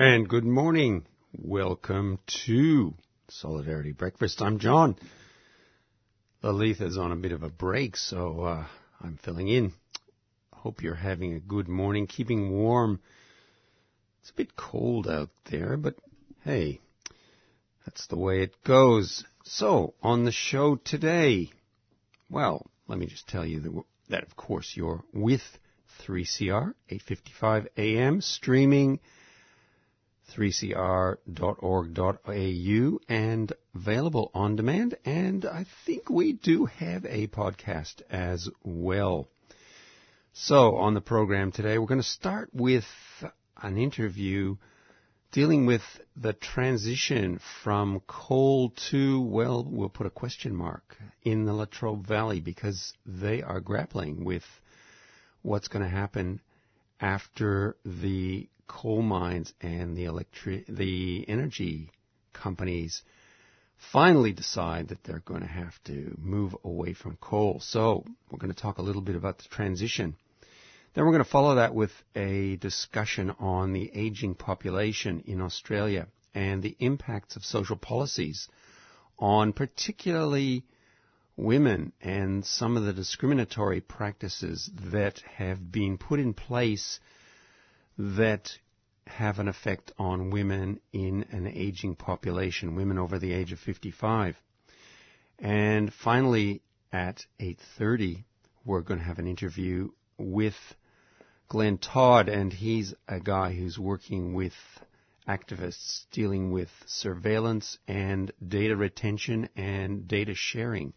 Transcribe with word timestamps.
And 0.00 0.28
good 0.28 0.44
morning. 0.44 1.06
Welcome 1.32 2.20
to 2.46 2.94
Solidarity 3.30 3.90
Breakfast. 3.90 4.40
I'm 4.40 4.60
John. 4.60 4.94
Lalith 6.40 6.96
on 6.96 7.10
a 7.10 7.16
bit 7.16 7.32
of 7.32 7.42
a 7.42 7.48
break, 7.48 7.96
so 7.96 8.42
uh, 8.42 8.66
I'm 9.00 9.16
filling 9.16 9.48
in. 9.48 9.72
Hope 10.52 10.84
you're 10.84 10.94
having 10.94 11.34
a 11.34 11.40
good 11.40 11.66
morning, 11.66 12.06
keeping 12.06 12.48
warm. 12.48 13.00
It's 14.20 14.30
a 14.30 14.34
bit 14.34 14.54
cold 14.54 15.08
out 15.08 15.30
there, 15.50 15.76
but 15.76 15.96
hey, 16.44 16.78
that's 17.84 18.06
the 18.06 18.18
way 18.18 18.42
it 18.42 18.54
goes. 18.62 19.24
So, 19.42 19.94
on 20.00 20.24
the 20.24 20.30
show 20.30 20.76
today, 20.76 21.50
well, 22.30 22.70
let 22.86 23.00
me 23.00 23.06
just 23.06 23.26
tell 23.26 23.44
you 23.44 23.58
that, 23.62 23.82
that 24.10 24.22
of 24.22 24.36
course 24.36 24.74
you're 24.76 25.02
with 25.12 25.42
3CR, 26.06 26.74
855 26.88 27.66
AM, 27.76 28.20
streaming 28.20 29.00
3cr.org.au 30.36 31.26
and 33.08 33.52
available 33.74 34.30
on 34.34 34.56
demand. 34.56 34.96
And 35.04 35.44
I 35.44 35.64
think 35.86 36.10
we 36.10 36.32
do 36.32 36.66
have 36.66 37.04
a 37.04 37.26
podcast 37.28 38.02
as 38.10 38.48
well. 38.62 39.28
So 40.32 40.76
on 40.76 40.94
the 40.94 41.00
program 41.00 41.50
today, 41.52 41.78
we're 41.78 41.86
going 41.86 42.00
to 42.00 42.06
start 42.06 42.50
with 42.52 42.84
an 43.60 43.76
interview 43.76 44.56
dealing 45.32 45.66
with 45.66 45.82
the 46.16 46.32
transition 46.32 47.40
from 47.62 48.00
coal 48.06 48.72
to, 48.90 49.20
well, 49.20 49.66
we'll 49.68 49.88
put 49.88 50.06
a 50.06 50.10
question 50.10 50.54
mark 50.54 50.96
in 51.22 51.44
the 51.44 51.52
Latrobe 51.52 52.06
Valley 52.06 52.40
because 52.40 52.94
they 53.04 53.42
are 53.42 53.60
grappling 53.60 54.24
with 54.24 54.44
what's 55.42 55.68
going 55.68 55.82
to 55.82 55.88
happen 55.88 56.40
after 57.00 57.76
the 57.84 58.48
coal 58.68 59.02
mines 59.02 59.52
and 59.60 59.96
the 59.96 60.04
electric, 60.04 60.66
the 60.66 61.24
energy 61.28 61.90
companies 62.32 63.02
finally 63.92 64.32
decide 64.32 64.88
that 64.88 65.02
they're 65.04 65.20
going 65.20 65.40
to 65.40 65.46
have 65.46 65.82
to 65.84 66.16
move 66.18 66.54
away 66.64 66.92
from 66.92 67.16
coal. 67.16 67.60
So 67.60 68.04
we're 68.30 68.38
going 68.38 68.52
to 68.52 68.60
talk 68.60 68.78
a 68.78 68.82
little 68.82 69.02
bit 69.02 69.16
about 69.16 69.38
the 69.38 69.48
transition. 69.48 70.16
Then 70.94 71.04
we're 71.04 71.12
going 71.12 71.24
to 71.24 71.30
follow 71.30 71.56
that 71.56 71.74
with 71.74 71.92
a 72.14 72.56
discussion 72.56 73.30
on 73.38 73.72
the 73.72 73.90
aging 73.94 74.34
population 74.34 75.22
in 75.26 75.40
Australia 75.40 76.08
and 76.34 76.62
the 76.62 76.76
impacts 76.78 77.36
of 77.36 77.44
social 77.44 77.76
policies 77.76 78.48
on 79.18 79.52
particularly 79.52 80.64
women 81.36 81.92
and 82.00 82.44
some 82.44 82.76
of 82.76 82.84
the 82.84 82.92
discriminatory 82.92 83.80
practices 83.80 84.68
that 84.92 85.20
have 85.36 85.70
been 85.70 85.98
put 85.98 86.18
in 86.18 86.34
place 86.34 86.98
that 87.98 88.58
have 89.06 89.38
an 89.38 89.48
effect 89.48 89.92
on 89.98 90.30
women 90.30 90.80
in 90.92 91.24
an 91.30 91.46
aging 91.46 91.96
population, 91.96 92.76
women 92.76 92.98
over 92.98 93.18
the 93.18 93.32
age 93.32 93.52
of 93.52 93.58
55. 93.58 94.36
And 95.38 95.92
finally, 95.92 96.62
at 96.92 97.24
8.30, 97.40 98.24
we're 98.64 98.82
going 98.82 99.00
to 99.00 99.06
have 99.06 99.18
an 99.18 99.26
interview 99.26 99.90
with 100.16 100.56
Glenn 101.48 101.78
Todd, 101.78 102.28
and 102.28 102.52
he's 102.52 102.94
a 103.08 103.20
guy 103.20 103.52
who's 103.52 103.78
working 103.78 104.34
with 104.34 104.52
activists 105.26 106.04
dealing 106.10 106.50
with 106.50 106.70
surveillance 106.86 107.78
and 107.86 108.32
data 108.46 108.76
retention 108.76 109.48
and 109.56 110.08
data 110.08 110.34
sharing 110.34 110.94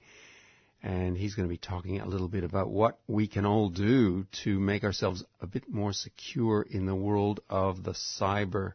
and 0.83 1.17
he's 1.17 1.35
going 1.35 1.47
to 1.47 1.51
be 1.53 1.57
talking 1.57 1.99
a 1.99 2.07
little 2.07 2.27
bit 2.27 2.43
about 2.43 2.69
what 2.69 2.99
we 3.07 3.27
can 3.27 3.45
all 3.45 3.69
do 3.69 4.25
to 4.43 4.59
make 4.59 4.83
ourselves 4.83 5.23
a 5.39 5.47
bit 5.47 5.69
more 5.69 5.93
secure 5.93 6.65
in 6.69 6.85
the 6.85 6.95
world 6.95 7.39
of 7.49 7.83
the 7.83 7.91
cyber 7.91 8.73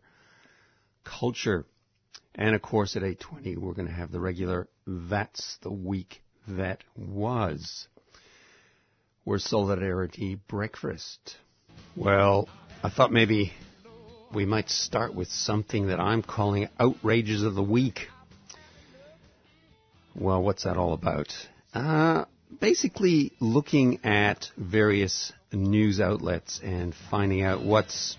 culture. 1.05 1.67
And 2.35 2.55
of 2.55 2.63
course, 2.63 2.97
at 2.97 3.03
8:20, 3.03 3.57
we're 3.57 3.73
going 3.73 3.89
to 3.89 3.95
have 3.95 4.13
the 4.13 4.21
regular 4.21 4.69
"That's 4.87 5.59
the 5.63 5.73
Week 5.73 6.23
That 6.47 6.85
Was." 6.97 7.89
We're 9.25 9.39
Solidarity 9.39 10.37
Breakfast. 10.47 11.37
Well, 11.97 12.49
I 12.85 12.91
thought 12.91 13.11
maybe 13.11 13.53
we 14.33 14.45
might 14.45 14.71
start 14.71 15.15
with 15.15 15.29
something 15.29 15.89
that 15.89 15.99
I'm 15.99 16.23
calling 16.23 16.69
outrages 16.79 17.43
of 17.43 17.55
the 17.55 17.63
week. 17.63 18.09
Well, 20.15 20.43
what's 20.43 20.65
that 20.65 20.77
all 20.77 20.93
about? 20.93 21.33
Uh, 21.77 22.25
basically, 22.59 23.33
looking 23.39 24.01
at 24.03 24.47
various 24.57 25.31
news 25.53 26.01
outlets 26.01 26.59
and 26.65 26.95
finding 27.11 27.43
out 27.43 27.63
what's 27.63 28.17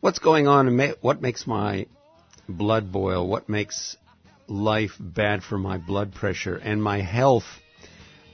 what's 0.00 0.18
going 0.18 0.46
on 0.46 0.66
and 0.66 0.76
ma- 0.76 0.92
what 1.00 1.22
makes 1.22 1.46
my 1.46 1.86
blood 2.46 2.92
boil, 2.92 3.26
what 3.26 3.48
makes 3.48 3.96
life 4.48 4.90
bad 5.00 5.42
for 5.42 5.56
my 5.56 5.78
blood 5.78 6.12
pressure 6.12 6.56
and 6.56 6.82
my 6.82 7.00
health. 7.00 7.46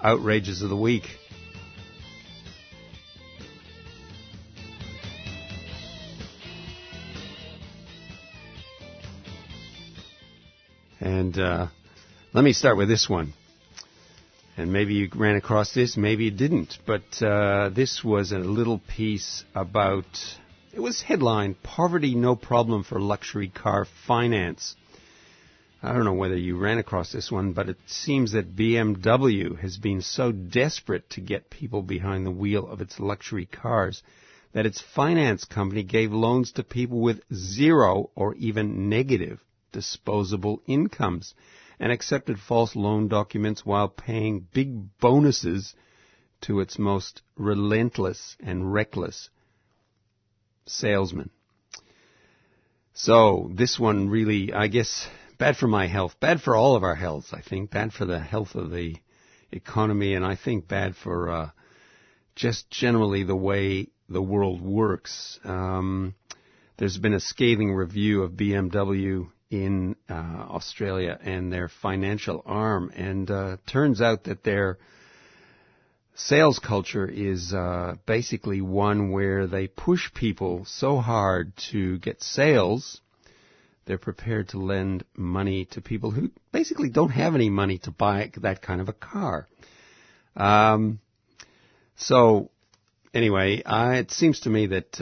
Outrages 0.03 0.63
of 0.63 0.69
the 0.69 0.77
week. 0.77 1.05
And 10.99 11.39
uh, 11.39 11.69
let 12.33 12.43
me 12.43 12.53
start 12.53 12.77
with 12.77 12.89
this 12.89 13.09
one. 13.09 13.33
And 14.57 14.73
maybe 14.73 14.95
you 14.95 15.09
ran 15.15 15.35
across 15.35 15.75
this, 15.75 15.97
maybe 15.97 16.27
you 16.27 16.31
didn't. 16.31 16.79
But 16.87 17.21
uh, 17.21 17.71
this 17.71 18.05
was 18.05 18.31
a 18.31 18.39
little 18.39 18.79
piece 18.79 19.45
about, 19.53 20.07
it 20.73 20.79
was 20.79 21.03
headline, 21.03 21.57
Poverty 21.63 22.15
No 22.15 22.37
Problem 22.37 22.85
for 22.85 23.01
Luxury 23.01 23.49
Car 23.49 23.85
Finance. 24.07 24.77
I 25.83 25.93
don't 25.93 26.05
know 26.05 26.15
whether 26.15 26.37
you 26.37 26.57
ran 26.57 26.79
across 26.79 27.11
this 27.11 27.33
one, 27.33 27.53
but 27.53 27.69
it 27.69 27.79
seems 27.87 28.33
that 28.33 28.55
BMW 28.55 29.59
has 29.59 29.77
been 29.77 30.01
so 30.01 30.31
desperate 30.31 31.11
to 31.11 31.21
get 31.21 31.51
people 31.51 31.83
behind 31.83 32.25
the 32.25 32.31
wheel 32.31 32.67
of 32.67 32.81
its 32.81 33.01
luxury 33.01 33.47
cars 33.47 34.03
that 34.53 34.67
its 34.67 34.81
finance 34.81 35.45
company 35.45 35.83
gave 35.83 36.13
loans 36.13 36.53
to 36.53 36.63
people 36.63 37.01
with 37.01 37.21
zero 37.35 38.11
or 38.15 38.35
even 38.37 38.89
negative 38.89 39.41
disposable 39.73 40.63
incomes 40.67 41.35
and 41.79 41.93
accepted 41.93 42.39
false 42.39 42.77
loan 42.77 43.09
documents 43.09 43.65
while 43.65 43.89
paying 43.89 44.47
big 44.53 44.99
bonuses 44.99 45.75
to 46.43 46.61
its 46.61 46.79
most 46.79 47.23
relentless 47.37 48.37
and 48.41 48.73
reckless 48.73 49.31
salesmen. 50.67 51.31
So 52.93 53.51
this 53.53 53.79
one 53.79 54.09
really, 54.09 54.53
I 54.53 54.69
guess, 54.69 55.09
bad 55.39 55.57
for 55.57 55.67
my 55.67 55.87
health, 55.87 56.15
bad 56.21 56.41
for 56.41 56.55
all 56.55 56.77
of 56.77 56.85
our 56.85 56.95
healths, 56.95 57.33
I 57.33 57.41
think, 57.41 57.71
bad 57.71 57.93
for 57.93 58.05
the 58.05 58.21
health 58.21 58.55
of 58.55 58.71
the 58.71 58.97
economy, 59.51 60.15
and 60.15 60.25
I 60.25 60.37
think 60.37 60.69
bad 60.69 60.95
for 60.97 61.31
uh, 61.31 61.51
just 62.37 62.71
generally 62.71 63.25
the 63.25 63.37
way 63.37 63.89
the 64.09 64.23
world 64.23 64.61
works. 64.61 65.39
Um, 65.45 66.15
there's 66.77 66.99
been 66.99 67.15
a 67.15 67.21
scathing 67.21 67.73
review 67.73 68.23
of 68.23 68.33
BMW 68.33 69.29
in 69.51 69.97
uh, 70.09 70.13
Australia 70.13 71.19
and 71.23 71.53
their 71.53 71.69
financial 71.69 72.43
arm. 72.45 72.91
And 72.95 73.31
uh, 73.31 73.57
turns 73.67 74.01
out 74.01 74.25
that 74.25 74.43
their 74.45 74.79
sales 76.15 76.59
culture 76.59 77.07
is 77.07 77.53
uh, 77.53 77.97
basically 78.07 78.61
one 78.61 79.11
where 79.11 79.47
they 79.47 79.67
push 79.67 80.13
people 80.15 80.65
so 80.65 80.99
hard 80.99 81.53
to 81.71 81.99
get 81.99 82.23
sales, 82.23 83.01
they're 83.87 83.99
prepared 83.99 84.49
to 84.51 84.59
lend 84.59 85.05
money 85.17 85.67
to 85.67 85.81
people 85.81 86.11
who 86.11 86.31
basically 86.53 86.89
don't 86.89 87.11
have 87.11 87.35
any 87.35 87.51
money 87.51 87.79
to 87.79 87.91
buy 87.91 88.31
that 88.39 88.63
kind 88.63 88.81
of 88.81 88.89
a 88.89 88.93
car. 88.93 89.47
Um, 90.37 91.01
so, 91.97 92.51
anyway, 93.13 93.63
it 93.65 94.11
seems 94.11 94.41
to 94.41 94.51
me 94.51 94.67
that 94.69 95.01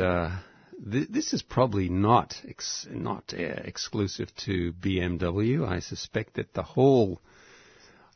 uh, 0.84 1.04
this 1.08 1.32
is 1.32 1.42
probably 1.42 1.88
not 1.88 2.34
ex- 2.48 2.86
not 2.90 3.32
uh, 3.32 3.42
exclusive 3.42 4.34
to 4.44 4.72
BMW. 4.72 5.66
I 5.66 5.80
suspect 5.80 6.34
that 6.34 6.54
the 6.54 6.62
whole 6.62 7.20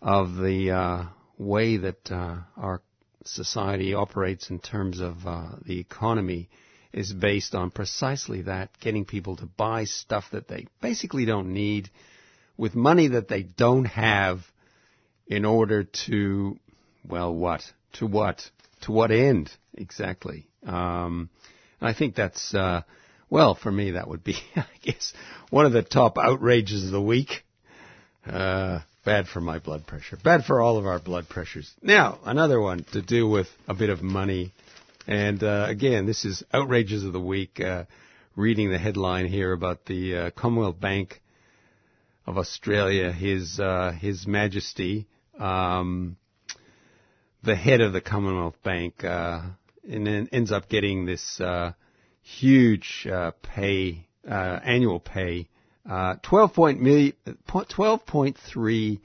of 0.02 0.36
the 0.36 0.70
uh, 0.70 1.04
way 1.38 1.76
that 1.78 2.10
uh, 2.10 2.36
our 2.56 2.82
society 3.24 3.94
operates 3.94 4.50
in 4.50 4.58
terms 4.58 5.00
of 5.00 5.26
uh, 5.26 5.48
the 5.64 5.78
economy 5.80 6.48
is 6.92 7.12
based 7.12 7.54
on 7.54 7.70
precisely 7.70 8.42
that: 8.42 8.70
getting 8.80 9.04
people 9.04 9.36
to 9.36 9.46
buy 9.46 9.84
stuff 9.84 10.24
that 10.32 10.48
they 10.48 10.66
basically 10.80 11.24
don't 11.24 11.52
need 11.52 11.90
with 12.56 12.74
money 12.74 13.08
that 13.08 13.28
they 13.28 13.42
don't 13.42 13.84
have 13.84 14.40
in 15.26 15.44
order 15.44 15.84
to, 15.84 16.58
well, 17.06 17.34
what 17.34 17.62
to 17.94 18.06
what 18.06 18.50
to 18.82 18.92
what 18.92 19.10
end 19.10 19.50
exactly. 19.74 20.46
Um, 20.64 21.30
I 21.80 21.92
think 21.92 22.14
that's, 22.14 22.54
uh, 22.54 22.82
well, 23.30 23.54
for 23.54 23.70
me, 23.70 23.92
that 23.92 24.08
would 24.08 24.24
be, 24.24 24.36
I 24.56 24.66
guess, 24.82 25.12
one 25.50 25.66
of 25.66 25.72
the 25.72 25.82
top 25.82 26.18
outrages 26.18 26.84
of 26.84 26.90
the 26.90 27.00
week. 27.00 27.44
Uh, 28.26 28.80
bad 29.04 29.28
for 29.28 29.40
my 29.40 29.58
blood 29.58 29.86
pressure. 29.86 30.18
Bad 30.22 30.44
for 30.44 30.60
all 30.60 30.78
of 30.78 30.86
our 30.86 30.98
blood 30.98 31.28
pressures. 31.28 31.72
Now, 31.80 32.18
another 32.24 32.60
one 32.60 32.84
to 32.92 33.00
do 33.02 33.28
with 33.28 33.46
a 33.68 33.74
bit 33.74 33.88
of 33.88 34.02
money. 34.02 34.52
And 35.06 35.42
uh, 35.42 35.66
again, 35.68 36.06
this 36.06 36.24
is 36.24 36.42
outrages 36.52 37.04
of 37.04 37.12
the 37.12 37.20
week. 37.20 37.60
Uh, 37.60 37.84
reading 38.34 38.70
the 38.70 38.78
headline 38.78 39.26
here 39.26 39.52
about 39.52 39.86
the 39.86 40.16
uh, 40.16 40.30
Commonwealth 40.30 40.78
Bank 40.78 41.22
of 42.26 42.36
Australia, 42.36 43.10
His 43.10 43.58
uh, 43.58 43.92
His 43.92 44.26
Majesty, 44.26 45.06
um, 45.38 46.16
the 47.42 47.56
head 47.56 47.80
of 47.80 47.92
the 47.92 48.00
Commonwealth 48.00 48.56
Bank, 48.62 49.04
uh, 49.04 49.42
and 49.88 50.06
then 50.06 50.28
ends 50.32 50.52
up 50.52 50.68
getting 50.68 51.06
this 51.06 51.40
uh, 51.40 51.72
huge 52.22 53.06
uh, 53.10 53.30
pay 53.42 54.06
uh, 54.28 54.60
annual 54.64 55.00
pay, 55.00 55.48
uh, 55.88 56.16
12.3 56.16 59.00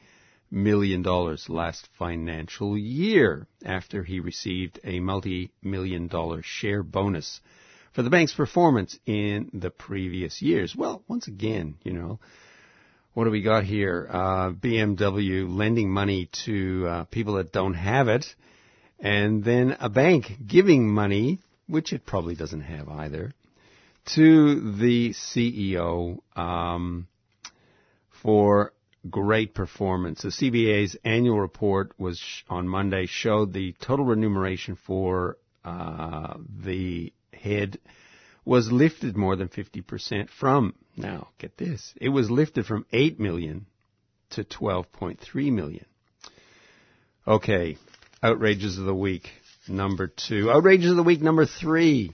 million 0.53 1.01
dollars 1.01 1.47
last 1.47 1.87
financial 1.97 2.77
year 2.77 3.47
after 3.63 4.03
he 4.03 4.19
received 4.19 4.81
a 4.83 4.99
multi-million 4.99 6.07
dollar 6.07 6.41
share 6.43 6.83
bonus 6.83 7.39
for 7.93 8.01
the 8.01 8.09
bank's 8.09 8.33
performance 8.33 8.97
in 9.05 9.49
the 9.53 9.69
previous 9.69 10.41
years. 10.41 10.75
Well, 10.75 11.03
once 11.07 11.27
again, 11.27 11.75
you 11.83 11.93
know, 11.93 12.19
what 13.13 13.25
do 13.25 13.31
we 13.31 13.41
got 13.41 13.63
here? 13.63 14.07
Uh, 14.09 14.51
BMW 14.51 15.45
lending 15.47 15.89
money 15.89 16.29
to 16.45 16.87
uh, 16.87 17.03
people 17.05 17.35
that 17.35 17.51
don't 17.51 17.75
have 17.75 18.07
it, 18.07 18.25
and 19.01 19.43
then 19.43 19.75
a 19.79 19.89
bank 19.89 20.31
giving 20.47 20.87
money, 20.87 21.39
which 21.67 21.91
it 21.91 22.05
probably 22.05 22.35
doesn't 22.35 22.61
have 22.61 22.87
either, 22.87 23.33
to 24.15 24.73
the 24.77 25.09
CEO 25.09 26.19
um, 26.35 27.07
for 28.21 28.73
great 29.09 29.55
performance. 29.55 30.21
The 30.21 30.29
CBA's 30.29 30.95
annual 31.03 31.39
report 31.39 31.93
was 31.97 32.19
sh- 32.19 32.43
on 32.49 32.67
Monday 32.67 33.07
showed 33.07 33.53
the 33.53 33.73
total 33.81 34.05
remuneration 34.05 34.77
for 34.85 35.37
uh, 35.65 36.35
the 36.63 37.11
head 37.33 37.79
was 38.45 38.71
lifted 38.71 39.15
more 39.17 39.35
than 39.35 39.49
50% 39.49 40.29
from, 40.29 40.73
now 40.95 41.29
get 41.37 41.57
this, 41.57 41.93
it 41.99 42.09
was 42.09 42.29
lifted 42.29 42.65
from 42.65 42.85
8 42.91 43.19
million 43.19 43.65
to 44.31 44.43
12.3 44.43 45.51
million. 45.51 45.85
Okay, 47.27 47.77
outrages 48.23 48.77
of 48.77 48.85
the 48.85 48.93
week, 48.93 49.29
number 49.67 50.07
two. 50.07 50.51
Outrages 50.51 50.91
of 50.91 50.97
the 50.97 51.03
week, 51.03 51.21
number 51.21 51.45
three. 51.45 52.13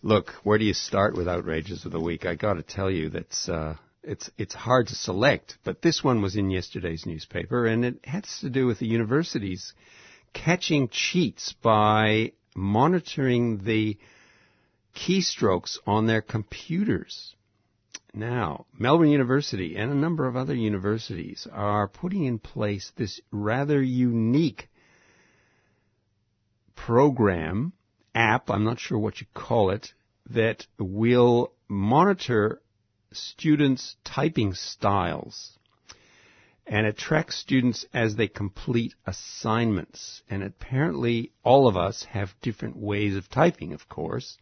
Look, 0.00 0.30
where 0.44 0.58
do 0.58 0.64
you 0.64 0.74
start 0.74 1.16
with 1.16 1.28
outrages 1.28 1.84
of 1.84 1.92
the 1.92 2.00
week? 2.00 2.24
I 2.24 2.34
gotta 2.36 2.62
tell 2.62 2.90
you, 2.90 3.08
that's, 3.08 3.48
uh, 3.48 3.76
it's, 4.02 4.30
it's 4.38 4.54
hard 4.54 4.88
to 4.88 4.94
select, 4.94 5.58
but 5.64 5.82
this 5.82 6.04
one 6.04 6.22
was 6.22 6.36
in 6.36 6.50
yesterday's 6.50 7.04
newspaper 7.06 7.66
and 7.66 7.84
it 7.84 8.04
has 8.04 8.38
to 8.40 8.50
do 8.50 8.66
with 8.66 8.78
the 8.78 8.86
universities 8.86 9.72
catching 10.32 10.88
cheats 10.88 11.52
by 11.62 12.32
monitoring 12.54 13.64
the 13.64 13.98
keystrokes 14.94 15.78
on 15.86 16.06
their 16.06 16.22
computers. 16.22 17.34
Now, 18.14 18.66
Melbourne 18.78 19.10
University 19.10 19.76
and 19.76 19.90
a 19.90 19.96
number 19.96 20.26
of 20.26 20.36
other 20.36 20.54
universities 20.54 21.46
are 21.50 21.88
putting 21.88 22.24
in 22.24 22.38
place 22.38 22.92
this 22.96 23.20
rather 23.30 23.82
unique 23.82 24.68
program, 26.86 27.72
app, 28.12 28.50
I'm 28.50 28.64
not 28.64 28.80
sure 28.80 28.98
what 28.98 29.20
you 29.20 29.26
call 29.34 29.70
it, 29.70 29.92
that 30.30 30.66
will 30.78 31.52
monitor 31.68 32.60
students' 33.12 33.94
typing 34.04 34.54
styles. 34.54 35.58
And 36.66 36.86
it 36.86 36.98
tracks 36.98 37.36
students 37.36 37.84
as 37.94 38.16
they 38.16 38.26
complete 38.26 38.94
assignments. 39.06 40.22
And 40.28 40.42
apparently 40.42 41.32
all 41.44 41.68
of 41.68 41.76
us 41.76 42.04
have 42.10 42.34
different 42.42 42.76
ways 42.76 43.16
of 43.16 43.30
typing, 43.30 43.72
of 43.72 43.88
course. 43.88 44.38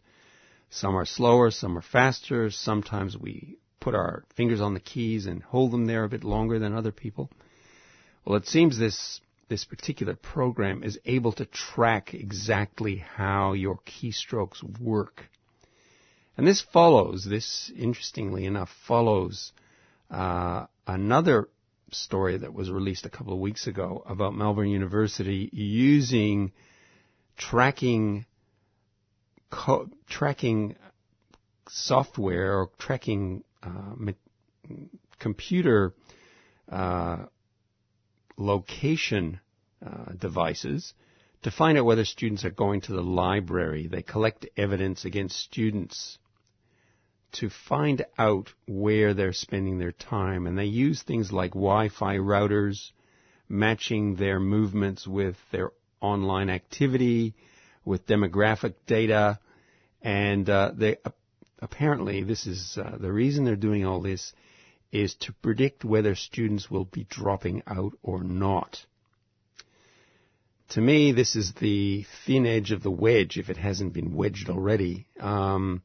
Some 0.71 0.95
are 0.95 1.05
slower, 1.05 1.51
some 1.51 1.77
are 1.77 1.83
faster. 1.83 2.49
Sometimes 2.49 3.15
we 3.17 3.57
put 3.79 3.93
our 3.93 4.23
fingers 4.35 4.61
on 4.61 4.73
the 4.73 4.79
keys 4.79 5.27
and 5.27 5.43
hold 5.43 5.71
them 5.71 5.85
there 5.85 6.05
a 6.05 6.09
bit 6.09 6.23
longer 6.23 6.57
than 6.57 6.73
other 6.73 6.91
people. 6.91 7.29
Well, 8.25 8.37
it 8.37 8.47
seems 8.47 8.79
this, 8.79 9.21
this 9.51 9.65
particular 9.65 10.15
program 10.15 10.81
is 10.81 10.97
able 11.03 11.33
to 11.33 11.43
track 11.45 12.13
exactly 12.13 12.95
how 13.17 13.51
your 13.51 13.77
keystrokes 13.85 14.63
work. 14.79 15.25
And 16.37 16.47
this 16.47 16.61
follows, 16.61 17.25
this 17.29 17.69
interestingly 17.77 18.45
enough 18.45 18.69
follows 18.87 19.51
uh, 20.09 20.67
another 20.87 21.49
story 21.91 22.37
that 22.37 22.53
was 22.53 22.71
released 22.71 23.05
a 23.05 23.09
couple 23.09 23.33
of 23.33 23.39
weeks 23.39 23.67
ago 23.67 24.01
about 24.07 24.33
Melbourne 24.33 24.69
University 24.69 25.49
using 25.51 26.53
tracking 27.35 28.25
co- 29.49 29.89
tracking 30.07 30.77
software 31.67 32.57
or 32.57 32.69
tracking 32.79 33.43
uh, 33.61 34.13
computer 35.19 35.93
uh, 36.71 37.25
location 38.41 39.39
uh, 39.85 40.11
devices 40.17 40.93
to 41.43 41.51
find 41.51 41.77
out 41.77 41.85
whether 41.85 42.05
students 42.05 42.45
are 42.45 42.51
going 42.51 42.81
to 42.81 42.93
the 42.93 43.01
library. 43.01 43.87
They 43.87 44.01
collect 44.01 44.45
evidence 44.57 45.05
against 45.05 45.37
students 45.37 46.19
to 47.33 47.49
find 47.49 48.05
out 48.17 48.49
where 48.67 49.13
they're 49.13 49.33
spending 49.33 49.79
their 49.79 49.93
time. 49.93 50.45
And 50.47 50.57
they 50.57 50.65
use 50.65 51.01
things 51.01 51.31
like 51.31 51.51
Wi-Fi 51.51 52.17
routers, 52.17 52.91
matching 53.47 54.15
their 54.15 54.39
movements 54.39 55.07
with 55.07 55.35
their 55.51 55.71
online 56.01 56.49
activity, 56.49 57.33
with 57.85 58.05
demographic 58.05 58.75
data, 58.85 59.39
and 60.01 60.49
uh, 60.49 60.71
they 60.75 60.97
apparently 61.59 62.23
this 62.23 62.47
is 62.47 62.77
uh, 62.77 62.97
the 62.99 63.11
reason 63.11 63.45
they're 63.45 63.55
doing 63.55 63.85
all 63.85 64.01
this 64.01 64.33
is 64.91 65.15
to 65.15 65.33
predict 65.33 65.85
whether 65.85 66.15
students 66.15 66.69
will 66.69 66.85
be 66.85 67.05
dropping 67.09 67.63
out 67.67 67.93
or 68.03 68.23
not. 68.23 68.85
To 70.69 70.81
me, 70.81 71.11
this 71.11 71.35
is 71.35 71.53
the 71.53 72.05
thin 72.25 72.45
edge 72.45 72.71
of 72.71 72.81
the 72.81 72.91
wedge 72.91 73.37
if 73.37 73.49
it 73.49 73.57
hasn't 73.57 73.93
been 73.93 74.15
wedged 74.15 74.49
already. 74.49 75.05
Um, 75.19 75.81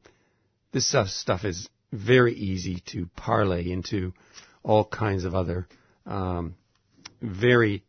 this 0.71 0.95
stuff 1.05 1.43
is 1.43 1.67
very 1.91 2.33
easy 2.33 2.81
to 2.87 3.09
parlay 3.15 3.69
into 3.69 4.13
all 4.63 4.85
kinds 4.85 5.25
of 5.25 5.35
other 5.35 5.67
um, 6.05 6.55
very 7.21 7.83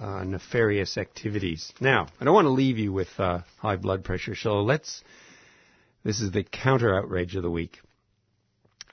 uh, 0.00 0.24
nefarious 0.24 0.96
activities. 0.96 1.72
Now, 1.80 2.08
I 2.20 2.24
don't 2.24 2.34
want 2.34 2.46
to 2.46 2.50
leave 2.50 2.78
you 2.78 2.92
with 2.92 3.08
uh, 3.18 3.40
high 3.58 3.76
blood 3.76 4.04
pressure, 4.04 4.34
so 4.34 4.62
let's. 4.62 5.02
This 6.04 6.20
is 6.20 6.32
the 6.32 6.42
counter 6.42 6.96
outrage 6.96 7.36
of 7.36 7.42
the 7.42 7.50
week, 7.50 7.78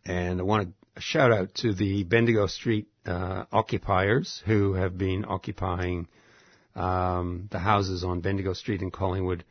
and 0.05 0.39
I 0.39 0.43
want 0.43 0.67
to 0.67 0.78
shout 0.99 1.31
out 1.31 1.53
to 1.55 1.73
the 1.73 2.03
Bendigo 2.03 2.47
Street 2.47 2.87
uh, 3.05 3.45
occupiers 3.51 4.41
who 4.45 4.73
have 4.73 4.97
been 4.97 5.25
occupying 5.27 6.07
um, 6.75 7.47
the 7.51 7.59
houses 7.59 8.03
on 8.03 8.21
Bendigo 8.21 8.53
Street 8.53 8.81
in 8.81 8.91
Collingwood. 8.91 9.43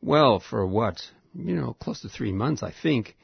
Well, 0.00 0.40
for 0.40 0.66
what 0.66 1.00
you 1.34 1.56
know, 1.56 1.74
close 1.74 2.00
to 2.02 2.08
three 2.08 2.32
months, 2.32 2.62
I 2.62 2.72
think. 2.82 3.16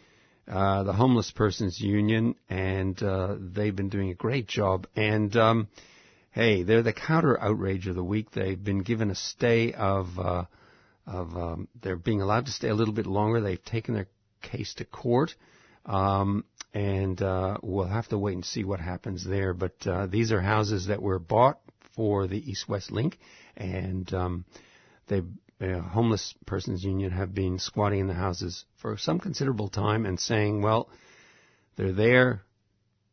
Uh, 0.48 0.82
the 0.82 0.92
Homeless 0.92 1.30
Persons 1.30 1.78
Union, 1.80 2.34
and 2.48 3.00
uh, 3.02 3.36
they've 3.38 3.76
been 3.76 3.88
doing 3.88 4.10
a 4.10 4.14
great 4.14 4.48
job. 4.48 4.88
And 4.96 5.36
um, 5.36 5.68
hey, 6.32 6.64
they're 6.64 6.82
the 6.82 6.92
counter 6.92 7.40
outrage 7.40 7.86
of 7.86 7.94
the 7.94 8.02
week. 8.02 8.32
They've 8.32 8.62
been 8.62 8.82
given 8.82 9.10
a 9.10 9.14
stay 9.14 9.72
of 9.72 10.18
uh, 10.18 10.44
of 11.06 11.36
um, 11.36 11.68
they're 11.80 11.94
being 11.94 12.20
allowed 12.20 12.46
to 12.46 12.52
stay 12.52 12.68
a 12.68 12.74
little 12.74 12.94
bit 12.94 13.06
longer. 13.06 13.40
They've 13.40 13.64
taken 13.64 13.94
their 13.94 14.08
case 14.42 14.74
to 14.74 14.84
court, 14.84 15.34
um, 15.86 16.44
and 16.72 17.20
uh, 17.20 17.58
we'll 17.62 17.86
have 17.86 18.08
to 18.08 18.18
wait 18.18 18.34
and 18.34 18.44
see 18.44 18.64
what 18.64 18.80
happens 18.80 19.24
there. 19.24 19.54
But 19.54 19.86
uh, 19.86 20.06
these 20.06 20.32
are 20.32 20.40
houses 20.40 20.86
that 20.86 21.02
were 21.02 21.18
bought 21.18 21.60
for 21.96 22.26
the 22.26 22.50
East-West 22.50 22.90
Link, 22.90 23.18
and 23.56 24.12
um, 24.14 24.44
the 25.08 25.24
homeless 25.60 26.34
persons 26.46 26.82
union 26.84 27.10
have 27.10 27.34
been 27.34 27.58
squatting 27.58 28.00
in 28.00 28.06
the 28.06 28.14
houses 28.14 28.64
for 28.80 28.96
some 28.96 29.18
considerable 29.18 29.68
time 29.68 30.06
and 30.06 30.18
saying, 30.18 30.62
well, 30.62 30.88
they're 31.76 31.92
there, 31.92 32.42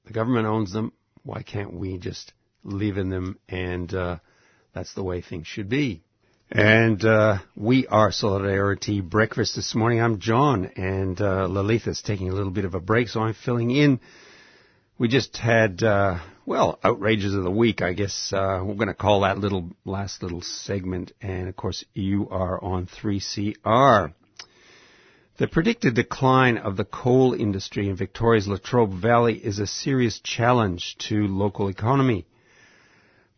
the 0.06 0.14
government 0.14 0.48
owns 0.48 0.72
them, 0.72 0.94
why 1.24 1.42
can't 1.42 1.74
we 1.74 1.98
just 1.98 2.34
live 2.64 2.98
in 2.98 3.10
them, 3.10 3.38
and 3.50 3.94
uh, 3.94 4.18
that's 4.74 4.94
the 4.94 5.04
way 5.04 5.22
things 5.22 5.48
should 5.48 5.68
be. 5.68 6.04
And 6.50 7.04
uh, 7.04 7.40
we 7.58 7.88
are 7.88 8.10
Solidarity 8.10 9.02
Breakfast 9.02 9.58
this 9.58 9.76
morning. 9.76 10.00
I'm 10.00 10.20
John, 10.20 10.72
and 10.78 11.20
uh, 11.20 11.50
is 11.52 12.02
taking 12.02 12.30
a 12.30 12.34
little 12.34 12.52
bit 12.52 12.64
of 12.64 12.74
a 12.74 12.80
break, 12.80 13.10
so 13.10 13.20
I'm 13.20 13.34
filling 13.34 13.70
in. 13.70 14.00
We 14.98 15.10
just 15.10 15.36
had, 15.36 15.84
uh, 15.84 16.20
well, 16.46 16.80
outrages 16.86 17.36
of 17.36 17.44
the 17.44 17.52
week, 17.52 17.82
I 17.82 17.92
guess 17.92 18.32
uh, 18.32 18.62
we're 18.64 18.76
going 18.76 18.88
to 18.88 18.94
call 18.94 19.22
that 19.22 19.38
little 19.38 19.72
last 19.84 20.24
little 20.24 20.42
segment. 20.42 21.12
And 21.22 21.50
of 21.50 21.58
course, 21.58 21.84
you 21.94 22.30
are 22.30 22.64
on 22.64 22.88
3CR. 22.88 24.14
The 25.40 25.48
predicted 25.50 25.96
decline 25.96 26.58
of 26.58 26.78
the 26.78 26.86
coal 26.86 27.34
industry 27.34 27.90
in 27.90 27.98
Victoria's 27.98 28.48
Latrobe 28.48 28.94
Valley 28.94 29.36
is 29.36 29.60
a 29.60 29.68
serious 29.68 30.22
challenge 30.22 30.96
to 31.10 31.28
local 31.28 31.68
economy. 31.68 32.26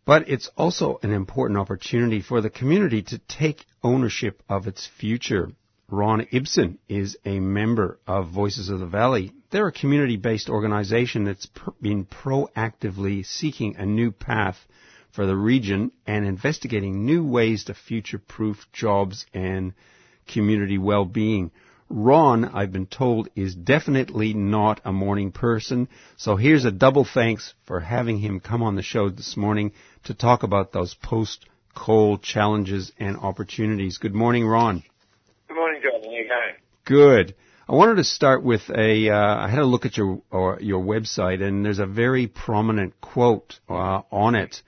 But 0.10 0.28
it's 0.28 0.50
also 0.58 0.98
an 1.04 1.12
important 1.14 1.60
opportunity 1.60 2.20
for 2.20 2.42
the 2.42 2.50
community 2.50 3.04
to 3.04 3.20
take 3.20 3.68
ownership 3.84 4.42
of 4.50 4.66
its 4.66 4.88
future. 4.88 5.52
Ron 5.88 6.26
Ibsen 6.32 6.80
is 6.90 7.16
a 7.26 7.40
member 7.40 8.00
of 8.08 8.32
Voices 8.32 8.70
of 8.70 8.80
the 8.80 8.88
Valley. 8.88 9.32
They're 9.52 9.68
a 9.68 9.72
community-based 9.72 10.50
organization 10.50 11.26
that's 11.26 11.48
been 11.80 12.08
proactively 12.08 13.24
seeking 13.24 13.76
a 13.76 13.86
new 13.86 14.10
path 14.10 14.58
for 15.12 15.28
the 15.28 15.36
region 15.36 15.92
and 16.08 16.26
investigating 16.26 17.06
new 17.06 17.24
ways 17.24 17.66
to 17.66 17.76
future-proof 17.76 18.66
jobs 18.74 19.28
and 19.32 19.76
community 20.26 20.80
well-being. 20.80 21.52
Ron, 21.92 22.46
I've 22.46 22.72
been 22.72 22.86
told, 22.86 23.30
is 23.36 23.56
definitely 23.56 24.34
not 24.34 24.82
a 24.86 24.92
morning 24.92 25.32
person. 25.32 25.88
So 26.18 26.36
here's 26.36 26.66
a 26.66 26.72
double 26.72 27.04
thanks 27.04 27.54
for 27.66 27.80
having 27.80 28.20
him 28.20 28.40
come 28.40 28.62
on 28.62 28.76
the 28.76 28.82
show 28.82 29.10
this 29.10 29.36
morning 29.36 29.72
to 30.06 30.14
talk 30.14 30.44
about 30.44 30.72
those 30.72 30.94
post-coal 30.94 32.18
challenges 32.20 32.92
and 33.00 33.18
opportunities. 33.18 33.98
Good 33.98 34.16
morning, 34.16 34.48
Ron. 34.48 34.84
Good 35.48 35.56
morning, 35.56 35.82
John. 35.84 36.02
How 36.02 36.10
are 36.10 36.12
you 36.12 36.28
going? 36.28 36.56
Good. 36.86 37.36
I 37.68 37.74
wanted 37.74 37.96
to 37.96 38.04
start 38.04 38.44
with 38.44 38.70
a. 38.70 39.10
Uh, 39.10 39.46
I 39.46 39.50
had 39.50 39.60
a 39.60 39.66
look 39.66 39.86
at 39.86 39.98
your 39.98 40.22
or 40.32 40.60
your 40.60 40.84
website, 40.84 41.42
and 41.42 41.64
there's 41.64 41.80
a 41.80 41.86
very 41.86 42.28
prominent 42.28 43.00
quote 43.00 43.60
uh, 43.70 44.02
on 44.12 44.36
it 44.36 44.62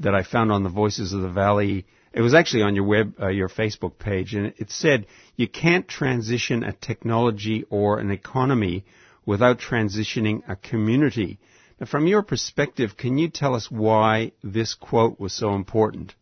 that 0.00 0.14
I 0.14 0.22
found 0.22 0.50
on 0.50 0.64
the 0.64 0.70
Voices 0.70 1.12
of 1.12 1.20
the 1.20 1.28
Valley 1.28 1.86
it 2.12 2.22
was 2.22 2.34
actually 2.34 2.62
on 2.62 2.74
your 2.74 2.84
web, 2.84 3.14
uh, 3.20 3.28
your 3.28 3.48
Facebook 3.48 3.98
page, 3.98 4.34
and 4.34 4.52
it 4.56 4.70
said 4.70 5.06
you 5.36 5.48
can't 5.48 5.86
transition 5.86 6.64
a 6.64 6.72
technology 6.72 7.64
or 7.70 8.00
an 8.00 8.10
economy 8.10 8.84
without 9.24 9.60
transitioning 9.60 10.42
a 10.48 10.56
community. 10.56 11.38
From 11.86 12.06
your 12.06 12.22
perspective, 12.22 12.96
can 12.96 13.16
you 13.16 13.28
tell 13.30 13.54
us 13.54 13.70
why 13.70 14.32
this 14.42 14.74
quote 14.74 15.18
was 15.18 15.32
so 15.32 15.54
important? 15.54 16.14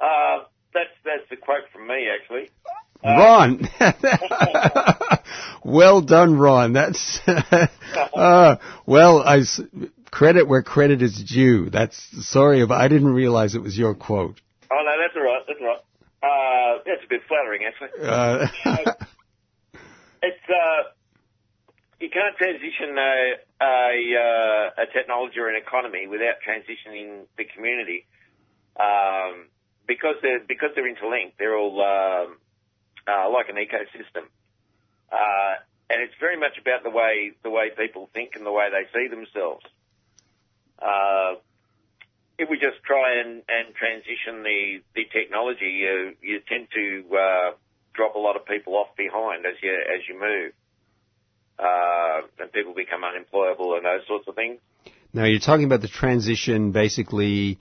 Uh, 0.00 0.44
that's 0.74 0.90
that's 1.04 1.28
the 1.30 1.36
quote 1.36 1.64
from 1.72 1.86
me, 1.86 2.08
actually. 2.08 2.50
Ron, 3.04 3.68
well 5.64 6.00
done, 6.02 6.38
Ron. 6.38 6.72
That's 6.72 7.20
uh, 7.26 8.56
well, 8.86 9.22
I 9.22 9.42
credit 10.10 10.46
where 10.46 10.62
credit 10.62 11.02
is 11.02 11.22
due. 11.22 11.70
That's 11.70 11.98
sorry, 12.28 12.64
but 12.66 12.80
I 12.80 12.88
didn't 12.88 13.12
realize 13.12 13.54
it 13.54 13.62
was 13.62 13.76
your 13.76 13.94
quote. 13.94 14.40
Oh 14.70 14.82
no, 14.84 14.92
that's 15.00 15.16
all 15.16 15.22
right. 15.22 15.42
That's 15.46 15.60
all 15.60 15.66
right. 15.66 15.80
Uh, 16.22 16.82
that's 16.86 17.04
a 17.04 17.08
bit 17.08 17.22
flattering, 17.26 17.62
actually. 17.66 18.06
Uh. 18.06 18.46
it's 20.22 20.36
uh, 20.48 20.90
you 22.02 22.10
can't 22.10 22.36
transition 22.36 22.98
a 22.98 23.38
a, 23.62 23.94
uh, 24.18 24.82
a, 24.82 24.86
technology 24.92 25.38
or 25.38 25.48
an 25.48 25.54
economy 25.54 26.08
without 26.08 26.42
transitioning 26.42 27.26
the 27.38 27.44
community, 27.54 28.06
um, 28.74 29.46
because 29.86 30.16
they're 30.20 30.40
because 30.40 30.70
they're 30.74 30.88
interlinked. 30.88 31.38
They're 31.38 31.56
all 31.56 31.78
um, 31.80 32.38
uh, 33.06 33.30
like 33.30 33.48
an 33.48 33.56
ecosystem, 33.56 34.26
uh, 35.12 35.54
and 35.90 36.02
it's 36.02 36.14
very 36.18 36.36
much 36.36 36.58
about 36.60 36.82
the 36.82 36.90
way 36.90 37.32
the 37.44 37.50
way 37.50 37.70
people 37.70 38.10
think 38.12 38.34
and 38.34 38.44
the 38.44 38.52
way 38.52 38.68
they 38.70 38.90
see 38.92 39.06
themselves. 39.06 39.64
Uh, 40.82 41.38
if 42.38 42.50
we 42.50 42.58
just 42.58 42.82
try 42.84 43.20
and, 43.20 43.42
and 43.46 43.74
transition 43.76 44.42
the, 44.42 44.82
the 44.96 45.04
technology, 45.12 45.68
you, 45.68 46.14
you 46.20 46.40
tend 46.48 46.66
to 46.74 47.04
uh, 47.14 47.50
drop 47.94 48.16
a 48.16 48.18
lot 48.18 48.34
of 48.34 48.44
people 48.46 48.74
off 48.74 48.88
behind 48.96 49.46
as 49.46 49.54
you 49.62 49.70
as 49.70 50.00
you 50.08 50.18
move, 50.18 50.52
uh, 51.58 52.22
and 52.38 52.52
people 52.52 52.74
become 52.74 53.04
unemployable 53.04 53.74
and 53.74 53.84
those 53.84 54.06
sorts 54.06 54.26
of 54.28 54.34
things. 54.34 54.60
Now 55.12 55.24
you're 55.24 55.40
talking 55.40 55.64
about 55.64 55.82
the 55.82 55.88
transition 55.88 56.72
basically 56.72 57.58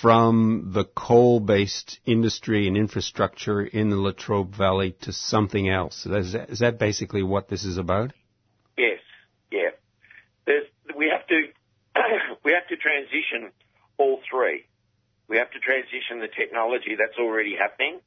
from 0.00 0.72
the 0.74 0.84
coal-based 0.84 2.00
industry 2.06 2.66
and 2.66 2.76
infrastructure 2.76 3.62
in 3.62 3.90
the 3.90 3.96
Latrobe 3.96 4.54
Valley 4.54 4.96
to 5.02 5.12
something 5.12 5.68
else. 5.68 6.06
Is 6.06 6.32
that, 6.32 6.50
is 6.50 6.58
that 6.58 6.78
basically 6.78 7.22
what 7.22 7.48
this 7.48 7.64
is 7.64 7.78
about? 7.78 8.12
Yes, 8.76 8.98
yeah. 9.50 9.70
There's, 10.44 10.66
we 10.96 11.08
have 11.10 11.26
to 11.28 11.48
we 12.44 12.52
have 12.52 12.66
to 12.68 12.76
transition 12.76 13.52
all 13.98 14.20
three. 14.30 14.66
We 15.28 15.38
have 15.38 15.50
to 15.52 15.58
transition 15.58 16.20
the 16.20 16.28
technology 16.28 16.96
that's 16.98 17.18
already 17.18 17.56
happening. 17.56 18.00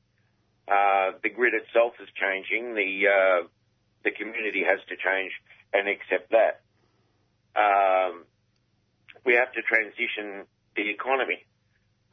Uh, 0.67 1.17
the 1.23 1.29
grid 1.29 1.53
itself 1.53 1.93
is 2.01 2.07
changing. 2.15 2.75
The 2.75 3.07
uh, 3.07 3.47
the 4.03 4.11
community 4.11 4.63
has 4.63 4.79
to 4.87 4.95
change 4.95 5.31
and 5.73 5.87
accept 5.87 6.31
that. 6.31 6.61
Um, 7.55 8.25
we 9.25 9.33
have 9.33 9.51
to 9.53 9.61
transition 9.61 10.45
the 10.75 10.89
economy, 10.89 11.45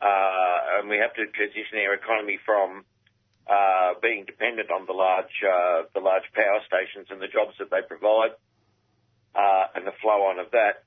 uh, 0.00 0.80
and 0.80 0.88
we 0.88 0.98
have 0.98 1.14
to 1.14 1.26
transition 1.26 1.78
our 1.86 1.94
economy 1.94 2.38
from 2.44 2.84
uh, 3.46 3.94
being 4.02 4.24
dependent 4.24 4.70
on 4.70 4.86
the 4.86 4.92
large 4.92 5.30
uh, 5.46 5.82
the 5.94 6.00
large 6.00 6.26
power 6.34 6.60
stations 6.66 7.06
and 7.10 7.20
the 7.20 7.28
jobs 7.28 7.54
that 7.58 7.70
they 7.70 7.82
provide, 7.86 8.34
uh, 9.34 9.66
and 9.74 9.86
the 9.86 9.94
flow 10.02 10.26
on 10.26 10.38
of 10.40 10.50
that 10.50 10.82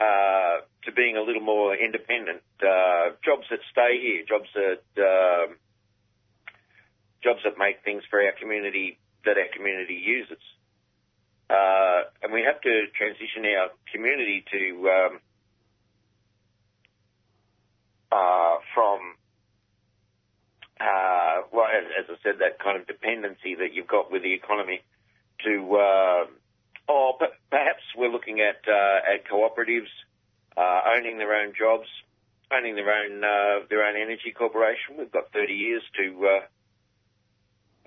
uh, 0.00 0.66
to 0.84 0.92
being 0.92 1.16
a 1.16 1.22
little 1.22 1.42
more 1.42 1.74
independent. 1.76 2.42
Uh, 2.60 3.14
jobs 3.24 3.46
that 3.50 3.60
stay 3.70 4.00
here, 4.00 4.24
jobs 4.26 4.48
that 4.54 4.82
uh, 4.98 5.52
jobs 7.22 7.40
that 7.44 7.56
make 7.58 7.84
things 7.84 8.02
for 8.10 8.20
our 8.20 8.32
community 8.40 8.98
that 9.24 9.36
our 9.38 9.48
community 9.54 9.94
uses, 9.94 10.42
uh, 11.50 12.02
and 12.22 12.32
we 12.32 12.42
have 12.42 12.60
to 12.62 12.86
transition 12.96 13.44
our 13.46 13.68
community 13.92 14.44
to 14.50 14.90
um, 14.90 15.20
uh, 18.12 18.56
from 18.74 19.14
uh, 20.80 21.42
well, 21.52 21.66
as, 21.66 21.84
as, 21.98 22.04
I 22.10 22.16
said, 22.22 22.40
that 22.40 22.58
kind 22.58 22.78
of 22.80 22.86
dependency 22.86 23.54
that 23.54 23.72
you've 23.72 23.86
got 23.86 24.10
with 24.10 24.22
the 24.22 24.34
economy 24.34 24.82
to 25.44 26.28
Oh, 26.88 27.16
perhaps 27.50 27.82
we're 27.96 28.10
looking 28.10 28.40
at 28.40 28.60
uh, 28.68 29.14
at 29.14 29.24
cooperatives 29.26 29.88
uh, 30.56 30.80
owning 30.94 31.16
their 31.18 31.34
own 31.34 31.54
jobs, 31.58 31.88
owning 32.52 32.74
their 32.74 32.92
own 32.92 33.24
uh, 33.24 33.66
their 33.70 33.86
own 33.86 33.96
energy 33.96 34.32
corporation. 34.36 34.96
We've 34.98 35.10
got 35.10 35.32
30 35.32 35.54
years 35.54 35.82
to 35.96 36.44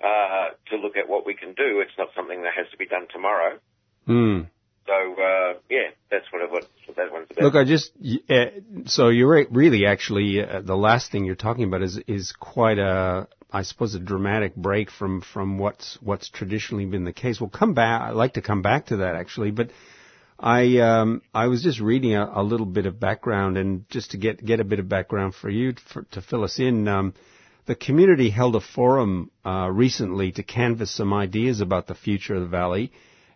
uh, 0.02 0.48
to 0.70 0.76
look 0.76 0.96
at 0.96 1.08
what 1.08 1.26
we 1.26 1.34
can 1.34 1.54
do. 1.54 1.80
It's 1.80 1.96
not 1.98 2.08
something 2.14 2.42
that 2.42 2.52
has 2.56 2.70
to 2.70 2.76
be 2.76 2.86
done 2.86 3.06
tomorrow. 3.12 3.58
Hmm. 4.06 4.40
So 4.86 4.94
uh, 4.94 5.54
yeah, 5.68 5.90
that's 6.10 6.24
what, 6.32 6.42
it, 6.42 6.50
what 6.50 6.66
that 6.96 7.12
one's 7.12 7.26
about. 7.30 7.44
Look, 7.44 7.54
I 7.54 7.64
just 7.64 7.92
uh, 8.30 8.86
so 8.86 9.08
you're 9.08 9.46
really 9.50 9.84
actually 9.86 10.42
uh, 10.42 10.62
the 10.62 10.76
last 10.76 11.12
thing 11.12 11.24
you're 11.24 11.34
talking 11.34 11.64
about 11.64 11.82
is 11.82 11.98
is 12.06 12.32
quite 12.32 12.78
a 12.78 13.28
I 13.52 13.62
suppose 13.62 13.94
a 13.94 13.98
dramatic 13.98 14.56
break 14.56 14.90
from 14.90 15.20
from 15.20 15.58
what's 15.58 15.98
what's 16.00 16.30
traditionally 16.30 16.86
been 16.86 17.04
the 17.04 17.12
case. 17.12 17.38
We'll 17.38 17.50
come 17.50 17.74
back. 17.74 18.00
I'd 18.00 18.14
like 18.14 18.34
to 18.34 18.42
come 18.42 18.62
back 18.62 18.86
to 18.86 18.98
that 18.98 19.14
actually, 19.14 19.50
but 19.50 19.70
I 20.38 20.78
um, 20.78 21.22
I 21.34 21.48
was 21.48 21.62
just 21.62 21.80
reading 21.80 22.14
a, 22.14 22.30
a, 22.34 22.42
little 22.42 22.66
bit 22.66 22.86
of 22.86 23.00
background 23.00 23.58
and 23.58 23.88
just 23.90 24.12
to 24.12 24.16
get 24.16 24.44
get 24.44 24.60
a 24.60 24.64
bit 24.64 24.78
of 24.78 24.88
background 24.88 25.34
for 25.34 25.50
you 25.50 25.74
for, 25.92 26.02
to 26.12 26.22
fill 26.22 26.44
us 26.44 26.58
in. 26.58 26.88
Um, 26.88 27.14
the 27.68 27.76
community 27.76 28.30
held 28.30 28.56
a 28.56 28.60
forum 28.60 29.30
uh, 29.44 29.68
recently 29.70 30.32
to 30.32 30.42
canvass 30.42 30.90
some 30.90 31.12
ideas 31.12 31.60
about 31.60 31.86
the 31.86 31.94
future 31.94 32.34
of 32.34 32.40
the 32.40 32.48
valley, 32.48 32.90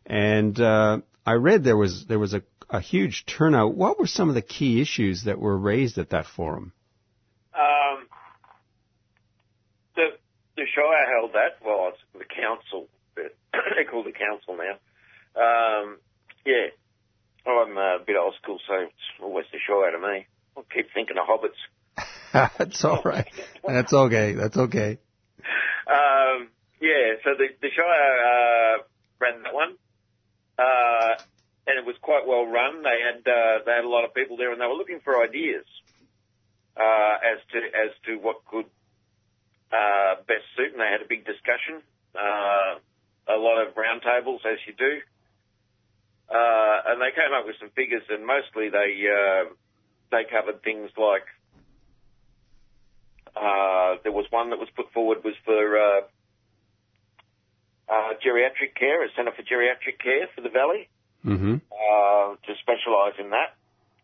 and 0.07 0.59
uh, 0.59 1.01
I 1.27 1.35
read 1.35 1.65
there 1.65 1.77
was 1.77 2.07
there 2.09 2.19
was 2.19 2.33
a, 2.33 2.43
a 2.71 2.81
huge 2.81 3.27
turnout. 3.27 3.75
What 3.75 4.01
were 4.01 4.07
some 4.07 4.31
of 4.31 4.35
the 4.35 4.43
key 4.43 4.81
issues 4.81 5.25
that 5.25 5.39
were 5.39 5.57
raised 5.57 5.99
at 5.99 6.11
that 6.11 6.25
forum? 6.25 6.73
Um, 7.55 8.09
the 9.97 10.07
the 10.57 10.65
Shire 10.75 11.07
held 11.15 11.35
that. 11.35 11.65
Well, 11.65 11.93
it's 11.93 12.03
the 12.15 12.25
council. 12.25 12.89
they 13.15 13.85
call 13.85 14.03
the 14.03 14.13
council 14.13 14.57
now. 14.57 14.81
Um, 15.37 15.99
yeah, 16.47 16.73
I'm 17.47 17.77
a 17.77 17.99
bit 18.05 18.17
old 18.17 18.35
school, 18.43 18.59
so 18.67 18.75
it's 18.77 19.23
always 19.23 19.45
the 19.53 19.59
Shire 19.59 19.91
to 19.93 19.99
me. 19.99 20.27
I 20.57 20.61
keep 20.75 20.87
thinking 20.95 21.19
of 21.19 21.29
hobbits. 21.29 21.61
That's 22.59 22.85
all 22.85 23.03
right. 23.05 23.29
That's 23.67 23.93
okay. 23.93 24.33
That's 24.33 24.57
okay. 24.57 24.99
Um, 25.87 26.49
yeah, 26.81 27.21
so 27.25 27.31
the, 27.37 27.49
the 27.61 27.69
Shire 27.75 27.85
uh, 27.85 28.83
ran 29.21 29.43
that 29.43 29.55
one. 29.55 29.77
Uh, 30.59 31.15
and 31.67 31.79
it 31.79 31.85
was 31.87 31.97
quite 32.01 32.27
well 32.27 32.47
run. 32.47 32.83
They 32.83 32.99
had 33.05 33.21
uh, 33.23 33.65
they 33.65 33.73
had 33.73 33.85
a 33.85 33.89
lot 33.89 34.05
of 34.05 34.15
people 34.15 34.37
there, 34.37 34.53
and 34.53 34.61
they 34.61 34.67
were 34.67 34.75
looking 34.75 35.01
for 35.05 35.23
ideas 35.23 35.65
uh, 36.77 37.17
as 37.23 37.39
to 37.53 37.59
as 37.59 37.91
to 38.07 38.17
what 38.17 38.45
could 38.47 38.67
uh, 39.71 40.17
best 40.27 40.45
suit. 40.57 40.73
And 40.73 40.81
they 40.81 40.91
had 40.91 41.03
a 41.03 41.09
big 41.09 41.25
discussion, 41.25 41.83
uh, 42.17 42.81
a 43.29 43.39
lot 43.39 43.63
of 43.63 43.75
roundtables, 43.75 44.45
as 44.45 44.59
you 44.67 44.75
do, 44.77 45.01
uh, 46.35 46.77
and 46.89 47.01
they 47.01 47.15
came 47.15 47.33
up 47.37 47.47
with 47.47 47.57
some 47.61 47.71
figures. 47.77 48.03
And 48.09 48.27
mostly 48.27 48.69
they 48.71 49.07
uh, 49.07 49.53
they 50.11 50.25
covered 50.25 50.63
things 50.63 50.91
like 50.97 51.27
there 53.35 54.13
was 54.13 54.27
one 54.31 54.51
that 54.51 54.59
was 54.59 54.69
put 54.75 54.93
forward 54.93 55.25
was 55.25 55.35
for 55.45 55.79
uh, 57.89 58.15
geriatric 58.25 58.75
care, 58.75 59.05
a 59.05 59.09
centre 59.17 59.33
for 59.33 59.43
geriatric 59.43 59.99
care 60.03 60.29
for 60.35 60.41
the 60.41 60.49
valley, 60.49 60.89
mm-hmm. 61.25 61.55
uh, 61.55 62.35
to 62.47 62.53
specialise 62.61 63.15
in 63.19 63.31
that 63.31 63.55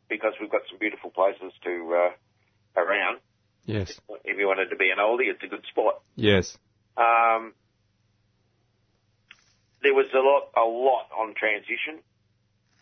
because 0.08 0.32
we've 0.40 0.50
got 0.50 0.62
some 0.68 0.78
beautiful 0.78 1.11
places 1.11 1.52
to 1.64 1.94
uh, 1.94 2.80
around. 2.80 3.18
Yes. 3.64 3.92
If 4.25 4.38
you 4.38 4.47
wanted 4.47 4.70
to 4.70 4.76
be 4.76 4.90
an 4.90 4.99
oldie, 4.99 5.30
it's 5.30 5.42
a 5.42 5.47
good 5.47 5.64
spot. 5.70 6.00
Yes. 6.16 6.56
Um, 6.97 7.52
there 9.82 9.94
was 9.94 10.06
a 10.14 10.18
lot, 10.18 10.50
a 10.56 10.66
lot 10.66 11.08
on 11.16 11.35
transition. 11.35 12.02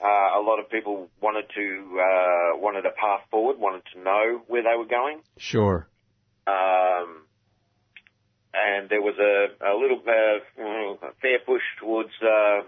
Uh, 0.00 0.38
a 0.38 0.42
lot 0.42 0.60
of 0.60 0.70
people 0.70 1.08
wanted 1.20 1.46
to 1.54 2.00
uh, 2.00 2.58
wanted 2.58 2.84
a 2.84 2.90
path 2.90 3.22
forward, 3.30 3.58
wanted 3.58 3.82
to 3.94 4.00
know 4.00 4.42
where 4.46 4.62
they 4.62 4.76
were 4.76 4.86
going. 4.86 5.20
Sure. 5.38 5.88
Um, 6.46 7.22
and 8.54 8.88
there 8.88 9.02
was 9.02 9.16
a, 9.18 9.48
a 9.64 9.74
little 9.76 10.00
uh, 10.06 11.06
a 11.06 11.12
fair 11.20 11.38
push 11.44 11.62
towards 11.80 12.10
uh, 12.22 12.62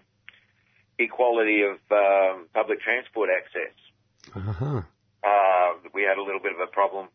equality 0.98 1.62
of 1.62 1.78
um, 1.90 2.46
public 2.52 2.80
transport 2.80 3.30
access. 3.30 3.74
Uh-huh. 4.34 4.82
Uh, 5.24 5.88
we 5.94 6.02
had 6.02 6.18
a 6.18 6.22
little 6.22 6.40
bit 6.40 6.52
of 6.52 6.60
a 6.60 6.70
problem 6.70 7.08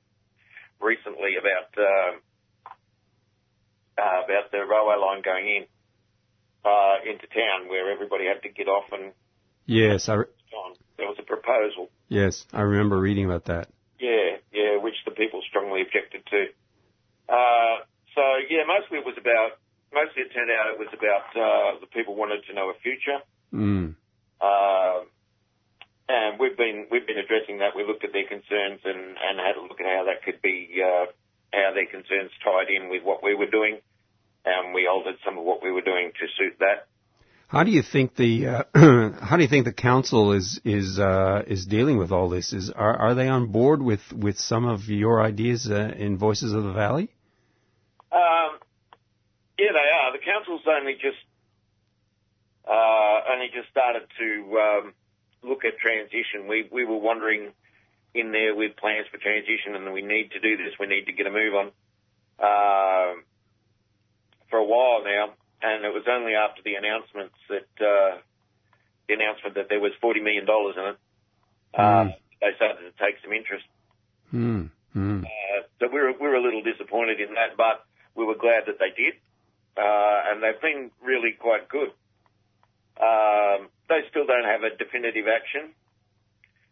recently 0.82 1.36
about 1.40 1.70
uh, 1.78 2.16
uh, 4.02 4.24
about 4.26 4.52
the 4.52 4.60
railway 4.60 4.96
line 5.00 5.22
going 5.24 5.48
in 5.48 5.66
uh, 6.66 6.96
into 7.06 7.28
town, 7.28 7.70
where 7.70 7.92
everybody 7.92 8.26
had 8.26 8.42
to 8.44 8.50
get 8.50 8.68
off 8.68 8.86
and 8.92 9.14
Yes, 9.66 10.10
I 10.10 10.16
re- 10.16 10.26
on. 10.54 10.76
There 10.98 11.08
was 11.08 11.18
a 11.20 11.24
proposal. 11.24 11.90
yes, 12.10 12.46
I 12.52 12.62
remember 12.62 13.00
reading 13.00 13.26
about 13.26 13.46
that. 13.46 13.70
Yeah, 14.00 14.38
yeah, 14.52 14.78
which 14.78 14.96
the 15.06 15.12
people 15.12 15.42
strongly 15.48 15.82
objected 15.82 16.26
to. 16.28 16.42
Uh, 17.30 17.86
so 18.16 18.22
yeah, 18.50 18.64
mostly 18.68 19.00
it 19.00 19.06
was 19.06 19.18
about. 19.18 19.60
Mostly 19.94 20.24
it 20.24 20.34
turned 20.34 20.50
out 20.50 20.74
it 20.74 20.80
was 20.80 20.90
about 20.92 21.30
uh, 21.38 21.80
the 21.80 21.88
people 21.88 22.16
wanted 22.16 22.42
to 22.50 22.54
know 22.54 22.70
a 22.70 22.78
future. 22.82 23.22
Mm. 23.54 23.96
Uh, 24.42 25.06
and 26.10 26.40
we've 26.40 26.58
been 26.58 26.88
we've 26.92 27.08
been 27.08 27.18
addressing 27.18 27.60
that. 27.60 27.76
We 27.76 27.86
looked 27.86 28.04
at 28.04 28.12
their 28.12 28.28
concerns 28.28 28.82
and, 28.84 29.16
and 29.16 29.40
had 29.40 29.56
a 29.56 29.62
look 29.62 29.80
at 29.80 29.86
how 29.86 30.06
that 30.06 30.24
could 30.26 30.42
be 30.42 30.82
uh, 30.82 31.06
how 31.54 31.72
their 31.74 31.86
concerns 31.86 32.32
tied 32.44 32.70
in 32.70 32.90
with 32.90 33.04
what 33.04 33.24
we 33.24 33.36
were 33.36 33.50
doing, 33.50 33.80
and 34.44 34.74
we 34.74 34.88
altered 34.88 35.16
some 35.24 35.38
of 35.38 35.46
what 35.46 35.64
we 35.64 35.72
were 35.72 35.86
doing 35.86 36.12
to 36.20 36.26
suit 36.38 36.58
that. 36.60 36.90
How 37.54 37.64
do 37.64 37.70
you 37.70 37.84
think 37.84 38.16
the 38.16 38.48
uh, 38.48 38.64
how 39.22 39.38
do 39.38 39.44
you 39.44 39.48
think 39.48 39.66
the 39.66 39.74
council 39.74 40.32
is 40.32 40.60
is 40.66 40.98
uh, 40.98 41.44
is 41.46 41.68
dealing 41.68 42.00
with 42.00 42.12
all 42.12 42.28
this? 42.28 42.52
Is 42.52 42.72
are 42.72 42.98
are 42.98 43.14
they 43.14 43.28
on 43.28 43.52
board 43.52 43.80
with 43.80 44.02
with 44.12 44.40
some 44.40 44.66
of 44.66 44.90
your 44.90 45.22
ideas 45.22 45.70
uh, 45.70 45.94
in 45.96 46.18
Voices 46.18 46.52
of 46.52 46.64
the 46.64 46.74
Valley? 46.74 47.12
Um, 48.12 48.58
yeah, 49.60 49.70
they 49.72 49.90
are. 49.94 50.12
The 50.14 50.26
council's 50.26 50.62
only 50.66 50.94
just 50.94 51.22
uh, 52.68 53.32
only 53.32 53.50
just 53.54 53.70
started 53.70 54.08
to 54.18 54.58
um, 54.58 54.94
look 55.44 55.64
at 55.64 55.78
transition. 55.78 56.48
We 56.48 56.68
we 56.72 56.86
were 56.86 56.98
wondering 56.98 57.52
in 58.16 58.32
there 58.32 58.56
with 58.56 58.78
plans 58.78 59.06
for 59.12 59.20
transition, 59.20 59.76
and 59.76 59.94
we 59.94 60.02
need 60.02 60.32
to 60.32 60.40
do 60.40 60.58
this. 60.58 60.74
We 60.80 60.88
need 60.88 61.06
to 61.06 61.14
get 61.14 61.28
a 61.28 61.32
move 61.32 61.54
on 61.54 61.66
um 62.40 63.24
for 64.50 64.58
a 64.58 64.66
while 64.66 65.04
now, 65.04 65.34
and 65.64 65.86
it 65.86 65.94
was 65.94 66.04
only 66.08 66.36
after 66.36 66.62
the 66.62 66.76
announcements 66.76 67.36
that 67.50 67.72
uh, 67.80 68.18
the 69.08 69.14
announcement 69.16 69.56
that 69.56 69.70
there 69.70 69.80
was 69.80 69.92
forty 70.02 70.20
million 70.20 70.46
dollars 70.46 70.76
in 70.78 70.84
it. 70.84 70.98
Uh, 71.74 72.04
Mm. 72.06 72.14
They 72.44 72.52
started 72.58 72.84
to 72.84 72.92
take 73.00 73.16
some 73.24 73.32
interest. 73.32 73.64
Hmm. 74.30 74.68
Hmm. 74.92 75.24
Uh, 75.24 75.64
so 75.80 75.88
we 75.88 76.02
were, 76.02 76.12
we 76.12 76.28
were 76.28 76.36
a 76.36 76.44
little 76.44 76.62
disappointed 76.62 77.22
in 77.22 77.36
that, 77.36 77.56
but 77.56 77.86
we 78.16 78.26
were 78.26 78.36
glad 78.36 78.68
that 78.68 78.80
they 78.80 78.92
did. 78.92 79.16
Uh, 79.78 80.28
and 80.28 80.44
they've 80.44 80.60
been 80.60 80.92
really 81.02 81.32
quite 81.40 81.70
good. 81.70 81.90
Um, 83.00 83.70
they 83.88 84.02
still 84.10 84.28
don't 84.28 84.44
have 84.44 84.64
a 84.64 84.76
definitive 84.76 85.26
action. 85.32 85.72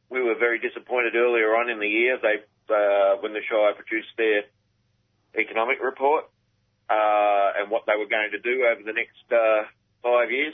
We 0.09 0.21
were 0.21 0.35
very 0.35 0.59
disappointed 0.59 1.15
earlier 1.15 1.55
on 1.55 1.69
in 1.69 1.79
the 1.79 1.87
year. 1.87 2.19
They, 2.21 2.43
uh, 2.67 3.15
when 3.21 3.31
the 3.31 3.39
Shire 3.47 3.73
produced 3.73 4.11
their 4.17 4.43
economic 5.39 5.81
report, 5.81 6.25
uh, 6.89 7.50
what 7.71 7.83
they 7.87 7.97
were 7.97 8.09
going 8.09 8.31
to 8.31 8.39
do 8.39 8.65
over 8.69 8.83
the 8.83 8.93
next, 8.93 9.25
uh, 9.31 9.65
five 10.03 10.29
years. 10.29 10.53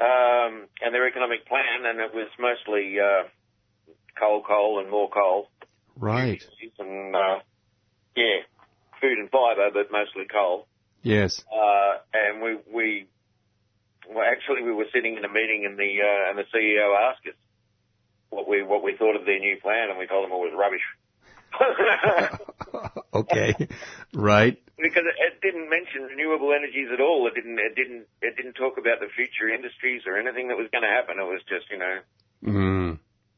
Um, 0.00 0.68
and 0.80 0.94
their 0.94 1.08
economic 1.08 1.46
plan, 1.46 1.84
and 1.84 1.98
it 1.98 2.14
was 2.14 2.28
mostly, 2.38 3.00
uh, 3.00 3.26
coal, 4.18 4.42
coal 4.46 4.78
and 4.80 4.90
more 4.90 5.10
coal 5.10 5.48
Right. 5.98 6.42
and 6.78 7.14
uh, 7.14 7.38
yeah, 8.16 8.42
food 9.00 9.18
and 9.18 9.30
fibre, 9.30 9.70
but 9.72 9.90
mostly 9.90 10.26
coal. 10.30 10.66
Yes. 11.02 11.42
Uh, 11.52 11.98
and 12.14 12.40
we 12.42 12.56
we 12.72 13.06
well, 14.08 14.24
actually 14.24 14.62
we 14.62 14.72
were 14.72 14.86
sitting 14.92 15.16
in 15.16 15.24
a 15.24 15.28
meeting, 15.28 15.66
and 15.66 15.76
the 15.78 15.98
uh, 16.02 16.30
and 16.30 16.38
the 16.38 16.44
CEO 16.54 17.10
asked 17.10 17.26
us 17.26 17.34
what 18.30 18.48
we 18.48 18.62
what 18.62 18.82
we 18.84 18.96
thought 18.96 19.16
of 19.16 19.24
their 19.24 19.40
new 19.40 19.56
plan, 19.60 19.90
and 19.90 19.98
we 19.98 20.06
told 20.06 20.24
him 20.24 20.32
it 20.32 20.36
was 20.36 20.52
rubbish. 20.56 20.86
okay. 23.14 23.68
Right. 24.14 24.62
Because 25.48 25.68
it, 25.68 25.68
it 25.68 25.70
didn't 25.70 25.70
mention 25.70 26.02
renewable 26.02 26.52
energies 26.52 26.88
at 26.92 27.00
all. 27.00 27.26
It 27.26 27.34
didn't. 27.34 27.58
It 27.58 27.74
didn't. 27.74 28.06
It 28.22 28.36
didn't 28.36 28.54
talk 28.54 28.78
about 28.78 29.00
the 29.00 29.08
future 29.14 29.48
industries 29.48 30.02
or 30.06 30.18
anything 30.18 30.48
that 30.48 30.56
was 30.56 30.68
going 30.72 30.82
to 30.82 30.90
happen. 30.90 31.18
It 31.18 31.24
was 31.24 31.42
just, 31.48 31.70
you 31.70 31.78
know, 31.78 31.98
Hmm. 32.44 32.92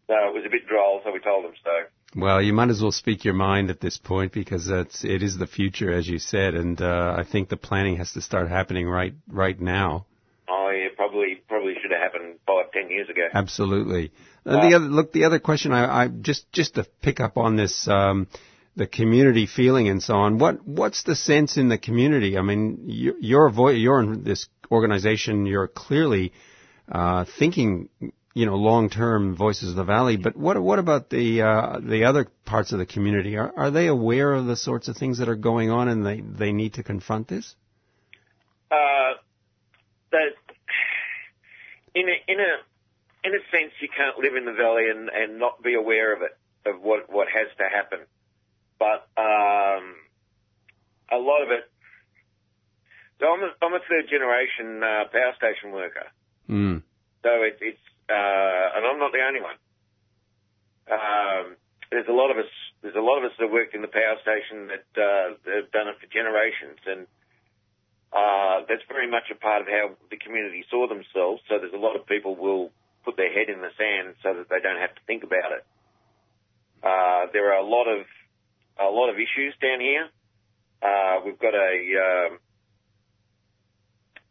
so 0.06 0.14
it 0.28 0.34
was 0.34 0.44
a 0.46 0.50
bit 0.50 0.66
droll. 0.68 1.00
So 1.04 1.12
we 1.12 1.20
told 1.20 1.44
them 1.44 1.54
so. 1.64 1.70
Well, 2.16 2.42
you 2.42 2.52
might 2.52 2.70
as 2.70 2.82
well 2.82 2.92
speak 2.92 3.24
your 3.24 3.34
mind 3.34 3.70
at 3.70 3.80
this 3.80 3.96
point 3.96 4.32
because 4.32 4.68
it's 4.68 5.04
it 5.04 5.22
is 5.22 5.38
the 5.38 5.46
future, 5.46 5.92
as 5.92 6.08
you 6.08 6.18
said, 6.18 6.54
and 6.54 6.80
uh, 6.80 7.14
I 7.16 7.24
think 7.24 7.48
the 7.48 7.56
planning 7.56 7.96
has 7.96 8.12
to 8.12 8.20
start 8.20 8.48
happening 8.48 8.88
right 8.88 9.14
right 9.28 9.60
now. 9.60 10.06
Oh 10.48 10.70
yeah, 10.70 10.88
probably 10.96 11.40
probably 11.48 11.74
should 11.80 11.92
have 11.92 12.00
happened 12.00 12.38
five 12.46 12.72
ten 12.72 12.90
years 12.90 13.08
ago. 13.08 13.28
Absolutely. 13.32 14.12
Uh, 14.44 14.68
the 14.68 14.74
other 14.74 14.86
look, 14.86 15.12
the 15.12 15.24
other 15.24 15.38
question 15.38 15.72
I, 15.72 16.04
I 16.04 16.08
just 16.08 16.50
just 16.52 16.74
to 16.74 16.84
pick 17.02 17.20
up 17.20 17.36
on 17.36 17.56
this, 17.56 17.86
um, 17.86 18.26
the 18.76 18.86
community 18.86 19.46
feeling 19.46 19.88
and 19.88 20.02
so 20.02 20.14
on. 20.14 20.38
What 20.38 20.66
what's 20.66 21.02
the 21.02 21.16
sense 21.16 21.56
in 21.56 21.68
the 21.68 21.78
community? 21.78 22.38
I 22.38 22.42
mean, 22.42 22.84
you, 22.86 23.16
you're 23.20 23.50
vo- 23.50 23.68
you're 23.68 24.00
in 24.00 24.24
this 24.24 24.48
organization. 24.70 25.46
You're 25.46 25.68
clearly 25.68 26.32
uh, 26.90 27.24
thinking, 27.38 27.88
you 28.00 28.46
know, 28.46 28.56
long 28.56 28.90
term 28.90 29.36
Voices 29.36 29.70
of 29.70 29.76
the 29.76 29.84
Valley. 29.84 30.16
But 30.16 30.36
what 30.36 30.60
what 30.62 30.78
about 30.78 31.10
the 31.10 31.42
uh, 31.42 31.80
the 31.80 32.04
other 32.04 32.26
parts 32.44 32.72
of 32.72 32.78
the 32.78 32.86
community? 32.86 33.36
Are 33.36 33.52
are 33.56 33.70
they 33.70 33.86
aware 33.86 34.32
of 34.32 34.46
the 34.46 34.56
sorts 34.56 34.88
of 34.88 34.96
things 34.96 35.18
that 35.18 35.28
are 35.28 35.36
going 35.36 35.70
on, 35.70 35.88
and 35.88 36.06
they 36.06 36.20
they 36.20 36.52
need 36.52 36.74
to 36.74 36.82
confront 36.82 37.28
this? 37.28 37.54
Uh, 38.70 39.14
that 40.12 40.30
in 41.94 42.08
a 42.08 42.32
in 42.32 42.38
a 42.38 43.28
in 43.28 43.34
a 43.34 43.42
sense, 43.50 43.72
you 43.80 43.88
can't 43.94 44.18
live 44.18 44.36
in 44.36 44.44
the 44.44 44.52
valley 44.52 44.88
and, 44.90 45.10
and 45.10 45.38
not 45.38 45.62
be 45.62 45.74
aware 45.74 46.14
of 46.14 46.22
it, 46.22 46.30
of 46.66 46.80
what 46.80 47.12
what 47.12 47.28
has 47.28 47.48
to 47.58 47.64
happen. 47.64 48.00
But 48.80 49.06
um, 49.20 49.94
a 51.12 51.20
lot 51.20 51.44
of 51.44 51.52
it. 51.52 51.68
So 53.20 53.28
I'm 53.28 53.42
a, 53.44 53.50
I'm 53.60 53.74
a 53.76 53.84
third 53.84 54.08
generation 54.08 54.80
uh, 54.82 55.04
power 55.12 55.36
station 55.36 55.76
worker. 55.76 56.08
Mm. 56.48 56.82
So 57.22 57.30
it, 57.44 57.60
it's 57.60 57.84
uh, 58.08 58.64
and 58.74 58.82
I'm 58.88 58.98
not 58.98 59.12
the 59.12 59.20
only 59.20 59.44
one. 59.44 59.60
Um, 60.90 61.60
there's 61.92 62.08
a 62.08 62.16
lot 62.16 62.32
of 62.32 62.38
us. 62.38 62.50
There's 62.82 62.96
a 62.96 63.04
lot 63.04 63.18
of 63.18 63.28
us 63.28 63.36
that 63.38 63.52
worked 63.52 63.74
in 63.74 63.82
the 63.82 63.92
power 63.92 64.16
station 64.24 64.72
that 64.72 64.88
uh, 64.96 65.36
that 65.44 65.54
have 65.68 65.70
done 65.70 65.88
it 65.92 66.00
for 66.00 66.08
generations, 66.08 66.80
and 66.88 67.04
uh, 68.16 68.64
that's 68.66 68.82
very 68.88 69.10
much 69.10 69.28
a 69.30 69.36
part 69.36 69.62
of 69.62 69.68
how 69.68 69.94
the 70.10 70.16
community 70.16 70.64
saw 70.70 70.88
themselves. 70.88 71.44
So 71.46 71.60
there's 71.60 71.76
a 71.76 71.82
lot 71.82 71.94
of 71.94 72.06
people 72.06 72.34
will 72.34 72.72
put 73.04 73.16
their 73.16 73.32
head 73.32 73.52
in 73.52 73.60
the 73.60 73.70
sand 73.76 74.16
so 74.22 74.34
that 74.34 74.48
they 74.48 74.60
don't 74.64 74.80
have 74.80 74.94
to 74.94 75.02
think 75.06 75.22
about 75.22 75.52
it. 75.52 75.64
Uh, 76.82 77.28
there 77.32 77.52
are 77.52 77.60
a 77.60 77.68
lot 77.68 77.86
of 77.86 78.06
a 78.80 78.90
lot 78.90 79.10
of 79.10 79.16
issues 79.16 79.54
down 79.60 79.80
here. 79.80 80.08
Uh, 80.82 81.20
we've 81.24 81.38
got 81.38 81.54
a 81.54 82.28
um, 82.28 82.38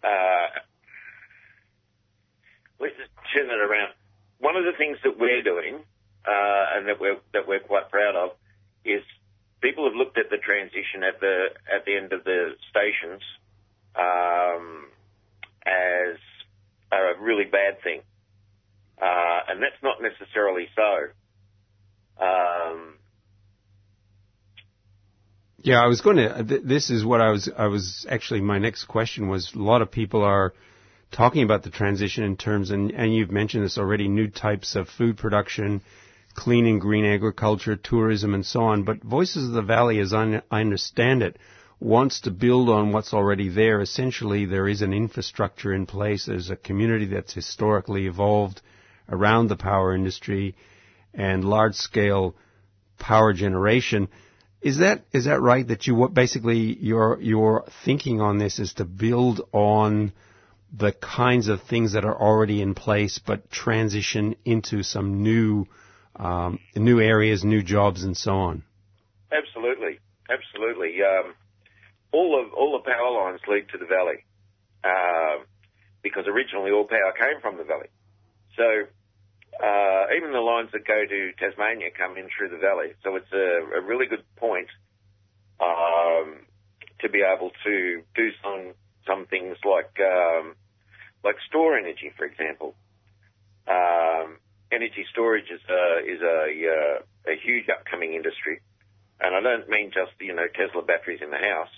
uh, 0.04 0.48
let's 2.80 2.96
just 2.98 3.12
turn 3.36 3.46
it 3.46 3.60
around. 3.62 3.94
One 4.40 4.56
of 4.56 4.64
the 4.64 4.74
things 4.78 4.98
that 5.04 5.20
we're 5.20 5.44
doing 5.44 5.84
uh, 6.26 6.66
and 6.76 6.88
that 6.88 7.00
we're 7.00 7.18
that 7.34 7.48
we're 7.48 7.60
quite 7.60 7.90
proud 7.90 8.16
of 8.16 8.32
is 8.86 9.04
people 9.62 9.86
have 9.86 9.96
looked 9.96 10.18
at 10.18 10.30
the 10.30 10.38
transition 10.38 11.04
at 11.04 11.20
the 11.20 11.48
at 11.74 11.86
the 11.86 11.96
end 11.96 12.14
of 12.14 12.24
the 12.24 12.56
stations 12.70 13.22
um, 13.96 14.88
as 15.66 16.18
a 16.92 17.22
really 17.22 17.46
bad 17.46 17.82
thing, 17.84 18.02
uh, 19.02 19.40
and 19.50 19.62
that's 19.62 19.82
not 19.84 20.02
necessarily 20.02 20.68
so. 20.76 21.10
Um, 22.24 22.99
Yeah, 25.62 25.84
I 25.84 25.88
was 25.88 26.02
going 26.02 26.18
to. 26.18 26.30
Uh, 26.30 26.44
th- 26.44 26.62
this 26.64 26.90
is 26.90 27.04
what 27.04 27.22
I 27.22 27.32
was. 27.32 27.50
I 27.56 27.68
was 27.68 28.06
actually. 28.10 28.42
My 28.42 28.60
next 28.60 28.86
question 28.86 29.28
was: 29.28 29.54
a 29.54 29.60
lot 29.60 29.82
of 29.82 29.92
people 29.92 30.24
are 30.24 30.54
talking 31.12 31.44
about 31.44 31.64
the 31.64 31.70
transition 31.70 32.24
in 32.24 32.38
terms, 32.38 32.72
and, 32.72 32.92
and 32.92 33.14
you've 33.14 33.32
mentioned 33.32 33.66
this 33.66 33.78
already. 33.78 34.08
New 34.08 34.30
types 34.30 34.76
of 34.76 34.88
food 34.88 35.18
production, 35.18 35.82
clean 36.34 36.66
and 36.66 36.80
green 36.80 37.06
agriculture, 37.06 37.76
tourism, 37.76 38.34
and 38.34 38.46
so 38.46 38.62
on. 38.62 38.84
But 38.84 39.04
Voices 39.04 39.48
of 39.48 39.52
the 39.54 39.62
Valley, 39.62 40.00
as 40.00 40.14
I, 40.14 40.42
I 40.50 40.62
understand 40.62 41.24
it, 41.24 41.38
wants 41.82 42.22
to 42.22 42.32
build 42.32 42.70
on 42.70 42.94
what's 42.94 43.14
already 43.14 43.50
there. 43.50 43.82
Essentially, 43.82 44.46
there 44.46 44.68
is 44.68 44.82
an 44.82 44.94
infrastructure 44.94 45.74
in 45.74 45.86
place. 45.86 46.26
There's 46.26 46.50
a 46.50 46.56
community 46.56 47.06
that's 47.08 47.34
historically 47.34 48.06
evolved 48.08 48.62
around 49.10 49.48
the 49.48 49.58
power 49.58 49.94
industry 49.94 50.56
and 51.14 51.44
large 51.44 51.76
scale 51.76 52.36
power 52.98 53.34
generation. 53.34 54.08
Is 54.62 54.80
that 54.80 55.06
is 55.14 55.26
that 55.26 55.42
right? 55.42 55.66
That 55.68 55.88
you 55.88 56.10
basically 56.10 56.78
your 56.80 57.20
your 57.22 57.66
thinking 57.86 58.20
on 58.20 58.40
this 58.40 58.60
is 58.60 58.74
to 58.74 58.86
build 58.86 59.42
on 59.54 60.12
the 60.78 60.92
kinds 60.92 61.48
of 61.48 61.64
things 61.64 61.94
that 61.94 62.06
are 62.06 62.20
already 62.20 62.62
in 62.62 62.76
place, 62.76 63.20
but 63.20 63.50
transition 63.50 64.36
into 64.46 64.84
some 64.84 65.24
new 65.24 65.66
um, 66.16 66.60
new 66.76 67.00
areas, 67.00 67.44
new 67.44 67.64
jobs, 67.64 68.04
and 68.04 68.18
so 68.18 68.32
on. 68.34 68.64
Absolutely, 69.32 70.00
absolutely. 70.30 70.98
Um, 71.04 71.36
all 72.12 72.44
of 72.44 72.54
all 72.54 72.74
the 72.74 72.90
power 72.90 73.12
lines 73.12 73.40
lead 73.48 73.70
to 73.70 73.78
the 73.78 73.86
valley 73.86 74.26
uh, 74.84 75.44
because 76.04 76.26
originally 76.28 76.72
all 76.72 76.86
power 76.86 77.14
came 77.18 77.40
from 77.42 77.58
the 77.58 77.64
valley. 77.64 77.88
So 78.58 78.88
uh, 79.62 80.06
even 80.16 80.32
the 80.32 80.40
lines 80.40 80.70
that 80.72 80.88
go 80.88 81.04
to 81.06 81.32
Tasmania 81.38 81.90
come 81.92 82.18
in 82.18 82.30
through 82.32 82.50
the 82.50 82.58
valley. 82.58 82.94
So 83.04 83.16
it's 83.16 83.32
a, 83.34 83.78
a 83.78 83.82
really 83.82 84.06
good 84.06 84.24
point 84.38 84.70
um, 85.60 86.48
to 87.02 87.10
be 87.10 87.22
able 87.22 87.52
to 87.66 88.02
do 88.16 88.30
some 88.42 88.74
some 89.06 89.26
things 89.26 89.58
like 89.66 90.00
um, 90.00 90.56
like 91.24 91.36
store 91.50 91.78
energy, 91.78 92.12
for 92.18 92.26
example. 92.26 92.76
Um, 93.68 94.38
energy 94.72 95.06
storage 95.12 95.52
is 95.52 95.62
a 95.70 96.00
is 96.08 96.22
a, 96.22 96.44
uh, 96.48 97.32
a 97.32 97.36
huge 97.44 97.68
upcoming 97.70 98.14
industry, 98.14 98.62
and 99.20 99.36
I 99.36 99.42
don't 99.42 99.68
mean 99.68 99.92
just 99.92 100.16
you 100.22 100.34
know 100.34 100.48
Tesla 100.56 100.84
batteries 100.84 101.20
in 101.22 101.32
the 101.32 101.38
house. 101.38 101.74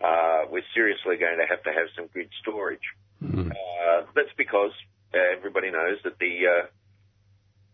Uh, 0.00 0.46
we're 0.50 0.70
seriously 0.72 1.16
going 1.16 1.38
to 1.38 1.46
have 1.50 1.62
to 1.64 1.72
have 1.72 1.88
some 1.96 2.06
grid 2.12 2.30
storage. 2.40 2.94
Mm-hmm. 3.20 3.50
Uh, 3.50 4.06
that's 4.14 4.30
because 4.36 4.70
everybody 5.12 5.72
knows 5.72 5.98
that 6.04 6.16
the 6.20 6.68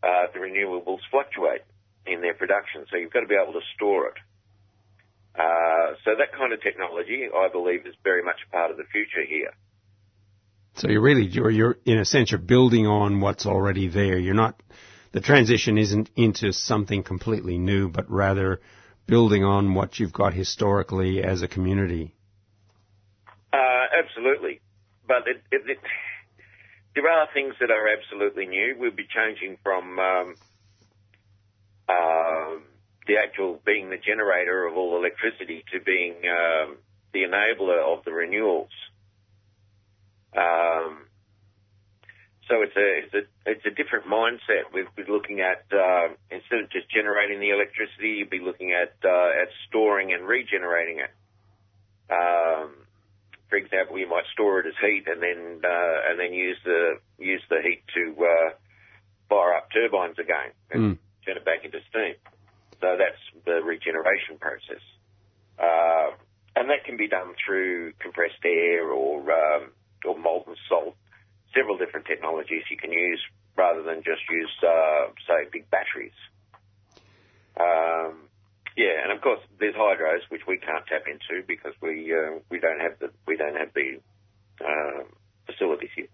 uh, 0.04 0.26
the 0.34 0.40
renewables 0.40 1.00
fluctuate 1.10 1.62
in 2.06 2.20
their 2.20 2.34
production, 2.34 2.84
so 2.90 2.98
you've 2.98 3.12
got 3.12 3.20
to 3.20 3.26
be 3.26 3.34
able 3.34 3.54
to 3.54 3.64
store 3.74 4.08
it. 4.08 4.18
Uh, 5.34 5.94
so 6.04 6.10
that 6.18 6.32
kind 6.36 6.52
of 6.52 6.60
technology, 6.62 7.26
I 7.34 7.48
believe, 7.50 7.86
is 7.86 7.94
very 8.04 8.22
much 8.22 8.36
part 8.52 8.70
of 8.70 8.76
the 8.76 8.84
future 8.92 9.24
here. 9.26 9.52
So 10.76 10.88
you're 10.88 11.00
really, 11.00 11.26
you're, 11.26 11.50
you're, 11.50 11.78
in 11.84 11.98
a 11.98 12.04
sense, 12.04 12.30
you're 12.30 12.38
building 12.38 12.86
on 12.86 13.20
what's 13.20 13.46
already 13.46 13.88
there. 13.88 14.18
You're 14.18 14.34
not, 14.34 14.60
the 15.12 15.20
transition 15.20 15.78
isn't 15.78 16.10
into 16.16 16.52
something 16.52 17.02
completely 17.02 17.58
new, 17.58 17.88
but 17.88 18.10
rather 18.10 18.60
building 19.06 19.44
on 19.44 19.74
what 19.74 19.98
you've 19.98 20.12
got 20.12 20.34
historically 20.34 21.22
as 21.22 21.42
a 21.42 21.48
community. 21.48 22.14
Uh, 23.52 23.56
absolutely. 23.98 24.60
But 25.06 25.26
it, 25.26 25.42
it, 25.50 25.62
it, 25.70 25.78
there 26.94 27.09
are 27.09 27.28
things 27.35 27.54
that 27.61 27.70
are 27.70 27.88
absolutely 27.88 28.46
new. 28.46 28.76
We'll 28.78 28.92
be 28.92 29.07
changing 29.07 29.59
from 29.62 29.98
um, 29.98 30.35
uh, 31.88 32.61
the 33.07 33.16
actual 33.22 33.61
being 33.64 33.90
the 33.90 33.98
generator 33.98 34.66
of 34.66 34.76
all 34.76 34.96
electricity 34.96 35.64
to 35.72 35.80
being 35.80 36.14
um, 36.24 36.76
the 37.12 37.20
enabler 37.20 37.83
of 37.83 38.04
the 38.04 38.12
renewals. 38.12 38.70
Um, 40.37 41.07
so 42.48 42.62
it's 42.62 42.76
a 42.76 42.98
it's 43.04 43.14
a 43.14 43.50
it's 43.50 43.66
a 43.66 43.70
different 43.70 44.07
mindset. 44.07 44.72
We'd 44.72 44.87
be 44.96 45.11
looking 45.11 45.40
at 45.40 45.64
uh, 45.72 46.09
instead 46.30 46.61
of 46.61 46.70
just 46.70 46.90
generating 46.90 47.40
the 47.40 47.50
electricity, 47.50 48.18
you'd 48.18 48.30
be 48.30 48.40
looking 48.40 48.72
at 48.72 48.94
uh, 49.04 49.42
at 49.42 49.48
storing 49.68 50.12
and 50.12 50.26
regenerating 50.26 51.00
it. 51.00 51.11
Um, 52.12 52.83
for 53.48 53.57
example, 53.57 53.98
you 53.98 54.09
might 54.09 54.24
store 54.33 54.61
it 54.61 54.66
as 54.66 54.74
heat 54.80 55.04
and 55.07 55.22
then 55.22 55.61
uh, 55.62 56.11
and 56.11 56.18
then 56.18 56.33
use 56.33 56.59
the 56.64 56.98
use 57.18 57.42
the 57.48 57.61
heat 57.62 57.83
to 57.94 58.14
uh, 58.24 58.50
fire 59.28 59.54
up 59.54 59.68
turbines 59.72 60.18
again 60.18 60.52
and 60.70 60.83
mm. 60.83 60.98
turn 61.26 61.37
it 61.37 61.44
back 61.44 61.64
into 61.64 61.78
steam. 61.90 62.14
So 62.80 62.96
that's 62.98 63.20
the 63.46 63.62
regeneration 63.62 64.38
process, 64.40 64.83
uh, 65.59 66.16
and 66.57 66.68
that 66.70 66.85
can 66.85 66.96
be 66.96 67.09
done 67.09 67.35
through 67.44 67.92
compressed 68.00 68.44
air 68.44 68.90
or 68.90 69.20
um, 69.30 69.70
or 70.04 70.18
molten 70.18 70.57
salt. 70.68 70.96
Several 71.54 71.78
different 71.78 72.07
technologies 72.07 72.64
you 72.70 72.76
can 72.76 72.90
use 72.90 73.20
rather 73.57 73.83
than 73.83 74.02
just 74.02 74.22
use, 74.28 74.50
uh, 74.66 75.07
say, 75.28 75.48
big 75.52 75.70
batteries. 75.70 76.18
Um, 77.57 78.23
yeah, 78.76 79.02
and 79.02 79.12
of 79.12 79.20
course 79.20 79.40
there's 79.60 79.74
hydros 79.74 80.20
which 80.28 80.42
we 80.46 80.58
can't 80.58 80.84
tap 80.87 81.02
into 81.06 81.46
because 81.46 81.74
we 81.80 82.12
uh, 82.12 82.38
we 82.50 82.58
don't 82.58 82.80
have 82.80 82.98
the 82.98 83.10
we 83.26 83.37
don't 83.37 83.56
have 83.56 83.72
the 83.74 84.00
uh, 84.64 85.04
facilities 85.46 85.90
here. 85.94 86.06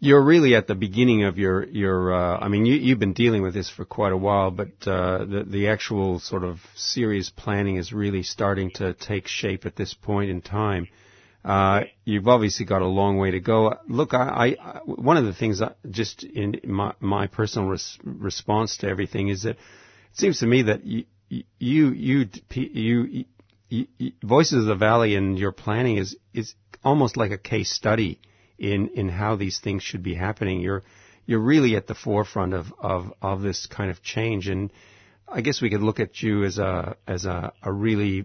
You're 0.00 0.22
really 0.22 0.54
at 0.54 0.68
the 0.68 0.76
beginning 0.76 1.24
of 1.24 1.38
your 1.38 1.64
your. 1.64 2.14
Uh, 2.14 2.38
I 2.38 2.48
mean, 2.48 2.64
you, 2.66 2.74
you've 2.74 3.00
been 3.00 3.14
dealing 3.14 3.42
with 3.42 3.52
this 3.54 3.68
for 3.68 3.84
quite 3.84 4.12
a 4.12 4.16
while, 4.16 4.52
but 4.52 4.68
uh, 4.86 5.24
the 5.24 5.44
the 5.44 5.68
actual 5.68 6.20
sort 6.20 6.44
of 6.44 6.60
serious 6.76 7.30
planning 7.30 7.76
is 7.76 7.92
really 7.92 8.22
starting 8.22 8.70
to 8.74 8.94
take 8.94 9.26
shape 9.26 9.66
at 9.66 9.74
this 9.74 9.94
point 9.94 10.30
in 10.30 10.40
time. 10.40 10.86
Uh, 11.44 11.84
you've 12.04 12.28
obviously 12.28 12.66
got 12.66 12.82
a 12.82 12.86
long 12.86 13.16
way 13.16 13.30
to 13.30 13.40
go. 13.40 13.74
Look, 13.88 14.14
I, 14.14 14.56
I 14.60 14.80
one 14.84 15.16
of 15.16 15.24
the 15.24 15.32
things, 15.32 15.60
that 15.60 15.78
just 15.90 16.22
in 16.22 16.60
my, 16.64 16.94
my 17.00 17.26
personal 17.26 17.68
res- 17.68 17.98
response 18.04 18.76
to 18.78 18.88
everything 18.88 19.28
is 19.28 19.44
that 19.44 19.50
it 19.50 19.58
seems 20.12 20.40
to 20.40 20.46
me 20.46 20.62
that 20.62 20.84
you, 20.84 21.04
you, 21.28 21.44
you, 21.90 22.28
you, 22.50 23.24
you, 23.68 24.12
Voices 24.22 24.60
of 24.60 24.66
the 24.66 24.74
Valley 24.74 25.14
and 25.14 25.38
your 25.38 25.52
planning 25.52 25.98
is 25.98 26.16
is 26.32 26.54
almost 26.82 27.16
like 27.16 27.30
a 27.30 27.38
case 27.38 27.70
study 27.70 28.20
in 28.58 28.88
in 28.94 29.08
how 29.08 29.36
these 29.36 29.60
things 29.60 29.82
should 29.82 30.02
be 30.02 30.14
happening. 30.14 30.60
You're 30.60 30.84
you're 31.26 31.40
really 31.40 31.76
at 31.76 31.86
the 31.86 31.94
forefront 31.94 32.54
of 32.54 32.72
of 32.78 33.12
of 33.20 33.42
this 33.42 33.66
kind 33.66 33.90
of 33.90 34.02
change, 34.02 34.48
and 34.48 34.72
I 35.28 35.42
guess 35.42 35.60
we 35.60 35.70
could 35.70 35.82
look 35.82 36.00
at 36.00 36.22
you 36.22 36.44
as 36.44 36.58
a 36.58 36.96
as 37.06 37.26
a, 37.26 37.52
a 37.62 37.72
really 37.72 38.24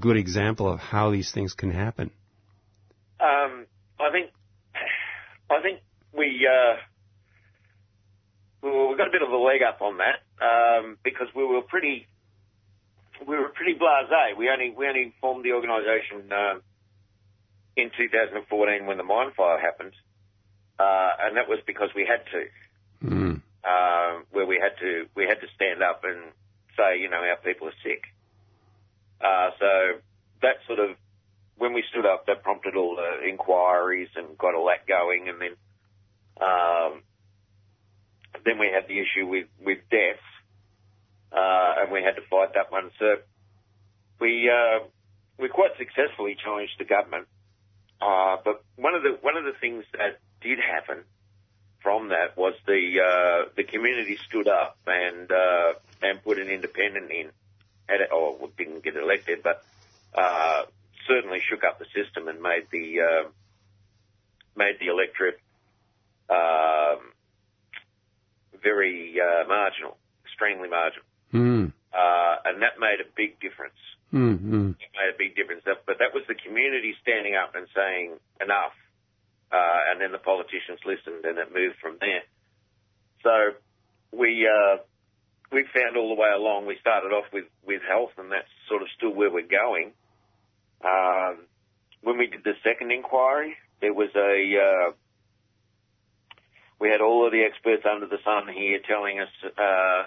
good 0.00 0.16
example 0.16 0.68
of 0.72 0.80
how 0.80 1.10
these 1.10 1.30
things 1.30 1.52
can 1.52 1.70
happen. 1.70 2.10
Um, 3.20 3.66
I 4.00 4.10
think 4.10 4.30
I 5.50 5.60
think 5.60 5.80
we 6.16 6.48
uh, 6.50 6.76
we 8.62 8.96
got 8.96 9.08
a 9.08 9.12
bit 9.12 9.22
of 9.22 9.30
a 9.30 9.36
leg 9.36 9.60
up 9.62 9.82
on 9.82 9.98
that 9.98 10.22
um, 10.44 10.96
because 11.04 11.28
we 11.36 11.44
were 11.44 11.60
pretty 11.60 12.06
we 13.26 13.36
were 13.36 13.48
pretty 13.48 13.78
blasé. 13.78 14.36
We 14.36 14.50
only 14.50 14.74
we 14.76 14.86
only 14.86 15.12
formed 15.20 15.44
the 15.44 15.52
organisation 15.52 16.32
uh, 16.32 16.54
in 17.76 17.90
2014 17.96 18.86
when 18.86 18.96
the 18.96 19.04
mine 19.04 19.32
fire 19.36 19.58
happened, 19.58 19.92
uh, 20.78 21.10
and 21.20 21.36
that 21.36 21.48
was 21.48 21.58
because 21.66 21.90
we 21.94 22.06
had 22.06 22.24
to. 22.32 23.06
Mm. 23.06 23.40
Uh, 23.64 24.20
where 24.30 24.46
we 24.46 24.60
had 24.60 24.78
to 24.78 25.06
we 25.14 25.24
had 25.24 25.40
to 25.40 25.46
stand 25.54 25.82
up 25.82 26.02
and 26.04 26.20
say, 26.76 27.00
you 27.00 27.08
know, 27.08 27.16
our 27.16 27.38
people 27.42 27.68
are 27.68 27.80
sick. 27.82 28.04
Uh, 29.20 29.50
so 29.58 30.00
that 30.42 30.56
sort 30.66 30.78
of 30.78 30.96
when 31.56 31.72
we 31.72 31.84
stood 31.90 32.04
up, 32.04 32.26
that 32.26 32.42
prompted 32.42 32.76
all 32.76 32.96
the 32.96 33.28
inquiries 33.28 34.08
and 34.16 34.36
got 34.36 34.54
all 34.54 34.66
that 34.66 34.86
going, 34.86 35.28
and 35.28 35.40
then 35.40 35.56
um, 36.40 37.02
then 38.44 38.58
we 38.58 38.70
had 38.72 38.88
the 38.88 38.98
issue 38.98 39.26
with 39.26 39.46
with 39.60 39.78
deaths, 39.90 40.28
and 41.34 41.90
we 41.90 42.02
had 42.02 42.16
to 42.16 42.22
fight 42.22 42.54
that 42.54 42.70
one. 42.70 42.90
So 42.98 43.16
we 44.20 44.50
uh, 44.50 44.84
we 45.38 45.48
quite 45.48 45.76
successfully 45.76 46.36
challenged 46.42 46.74
the 46.78 46.84
government, 46.84 47.26
uh, 48.00 48.36
but 48.44 48.62
one 48.76 48.94
of 48.94 49.02
the 49.02 49.18
one 49.20 49.36
of 49.36 49.44
the 49.44 49.54
things 49.60 49.84
that 49.92 50.20
did 50.40 50.58
happen 50.58 51.04
from 51.80 52.08
that 52.08 52.36
was 52.36 52.54
the 52.66 53.00
uh, 53.00 53.50
the 53.56 53.64
community 53.64 54.18
stood 54.28 54.48
up 54.48 54.78
and 54.86 55.30
uh, 55.30 55.74
and 56.02 56.22
put 56.22 56.38
an 56.38 56.48
independent 56.48 57.10
in, 57.10 57.30
had 57.88 58.00
it, 58.00 58.12
or 58.12 58.48
didn't 58.56 58.84
get 58.84 58.96
elected, 58.96 59.42
but 59.42 59.64
uh, 60.14 60.64
certainly 61.06 61.40
shook 61.48 61.64
up 61.64 61.78
the 61.78 61.86
system 61.94 62.28
and 62.28 62.40
made 62.40 62.66
the 62.70 63.00
uh, 63.00 63.28
made 64.56 64.78
the 64.80 64.86
electorate 64.86 65.38
um, 66.30 67.12
very 68.62 69.16
uh, 69.20 69.46
marginal, 69.46 69.96
extremely 70.24 70.68
marginal, 70.68 71.04
mm. 71.34 71.72
uh, 71.92 72.34
and 72.44 72.62
that 72.62 72.78
made 72.78 73.02
a 73.02 73.08
big 73.16 73.40
difference. 73.40 73.78
Mm-hmm. 74.14 74.78
It 74.78 74.90
made 74.94 75.10
a 75.10 75.18
big 75.18 75.34
difference, 75.34 75.62
but 75.66 75.98
that 75.98 76.14
was 76.14 76.22
the 76.28 76.38
community 76.38 76.94
standing 77.02 77.34
up 77.34 77.54
and 77.54 77.66
saying 77.74 78.14
enough, 78.40 78.78
uh, 79.50 79.90
and 79.90 80.00
then 80.00 80.12
the 80.12 80.22
politicians 80.22 80.78
listened, 80.86 81.24
and 81.24 81.38
it 81.38 81.52
moved 81.52 81.76
from 81.82 81.98
there. 82.00 82.22
So 83.24 83.58
we 84.12 84.46
uh, 84.46 84.78
we 85.50 85.64
found 85.74 85.96
all 85.96 86.14
the 86.14 86.20
way 86.20 86.30
along. 86.30 86.66
We 86.66 86.76
started 86.80 87.10
off 87.10 87.26
with 87.32 87.46
with 87.66 87.82
health, 87.82 88.12
and 88.18 88.30
that's 88.30 88.48
sort 88.68 88.82
of 88.82 88.88
still 88.96 89.10
where 89.10 89.30
we're 89.30 89.50
going. 89.50 89.92
Um, 90.84 91.46
when 92.02 92.18
we 92.18 92.26
did 92.26 92.44
the 92.44 92.54
second 92.62 92.92
inquiry, 92.92 93.56
there 93.80 93.94
was 93.94 94.10
a 94.14 94.36
uh, 94.54 94.92
we 96.78 96.88
had 96.90 97.00
all 97.00 97.26
of 97.26 97.32
the 97.32 97.42
experts 97.42 97.84
under 97.90 98.06
the 98.06 98.18
sun 98.24 98.46
here 98.52 98.78
telling 98.86 99.18
us 99.18 99.28
uh, 99.58 100.04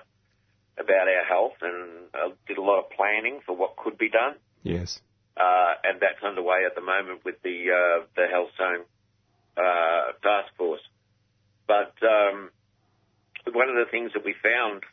about 0.80 1.08
our 1.08 1.26
health 1.28 1.58
and 1.62 2.08
uh, 2.14 2.34
did 2.48 2.58
a 2.58 2.62
lot 2.62 2.80
of 2.80 2.90
planning 2.92 3.40
for 3.46 3.56
what 3.56 3.76
could 3.78 3.98
be 3.98 4.10
done. 4.10 4.36
Yes. 4.64 5.00
Uh, 5.36 5.74
and 5.84 6.00
that's 6.00 6.24
underway 6.24 6.66
at 6.66 6.76
the 6.76 6.82
moment 6.82 7.24
with 7.24 7.36
the 7.44 7.70
uh, 7.70 8.06
the 8.16 8.26
health 8.32 8.50
zone 8.58 8.86
uh, 9.56 10.14
task 10.24 10.54
force. 10.58 10.82
But 11.68 11.94
um, 12.02 12.50
one 13.54 13.70
of 13.70 13.76
the 13.76 13.86
things 13.92 14.12
that 14.14 14.24
we 14.24 14.34
found, 14.42 14.84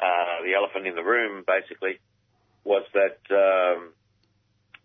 uh, 0.00 0.44
the 0.44 0.54
elephant 0.54 0.86
in 0.86 0.94
the 0.94 1.02
room, 1.02 1.44
basically, 1.46 2.00
was 2.64 2.84
that 2.92 3.18
um, 3.30 3.92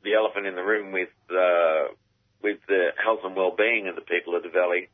the 0.04 0.13
elephant 0.13 0.45
in 0.45 0.56
the 0.56 0.63
room 0.63 0.91
with 0.91 1.10
uh, 1.30 1.93
with 2.41 2.60
the 2.67 2.89
health 3.04 3.19
and 3.23 3.36
well-being 3.36 3.88
of 3.88 3.95
the 3.95 4.02
people 4.02 4.36
of 4.36 4.43
the 4.43 4.49
valley 4.49 4.89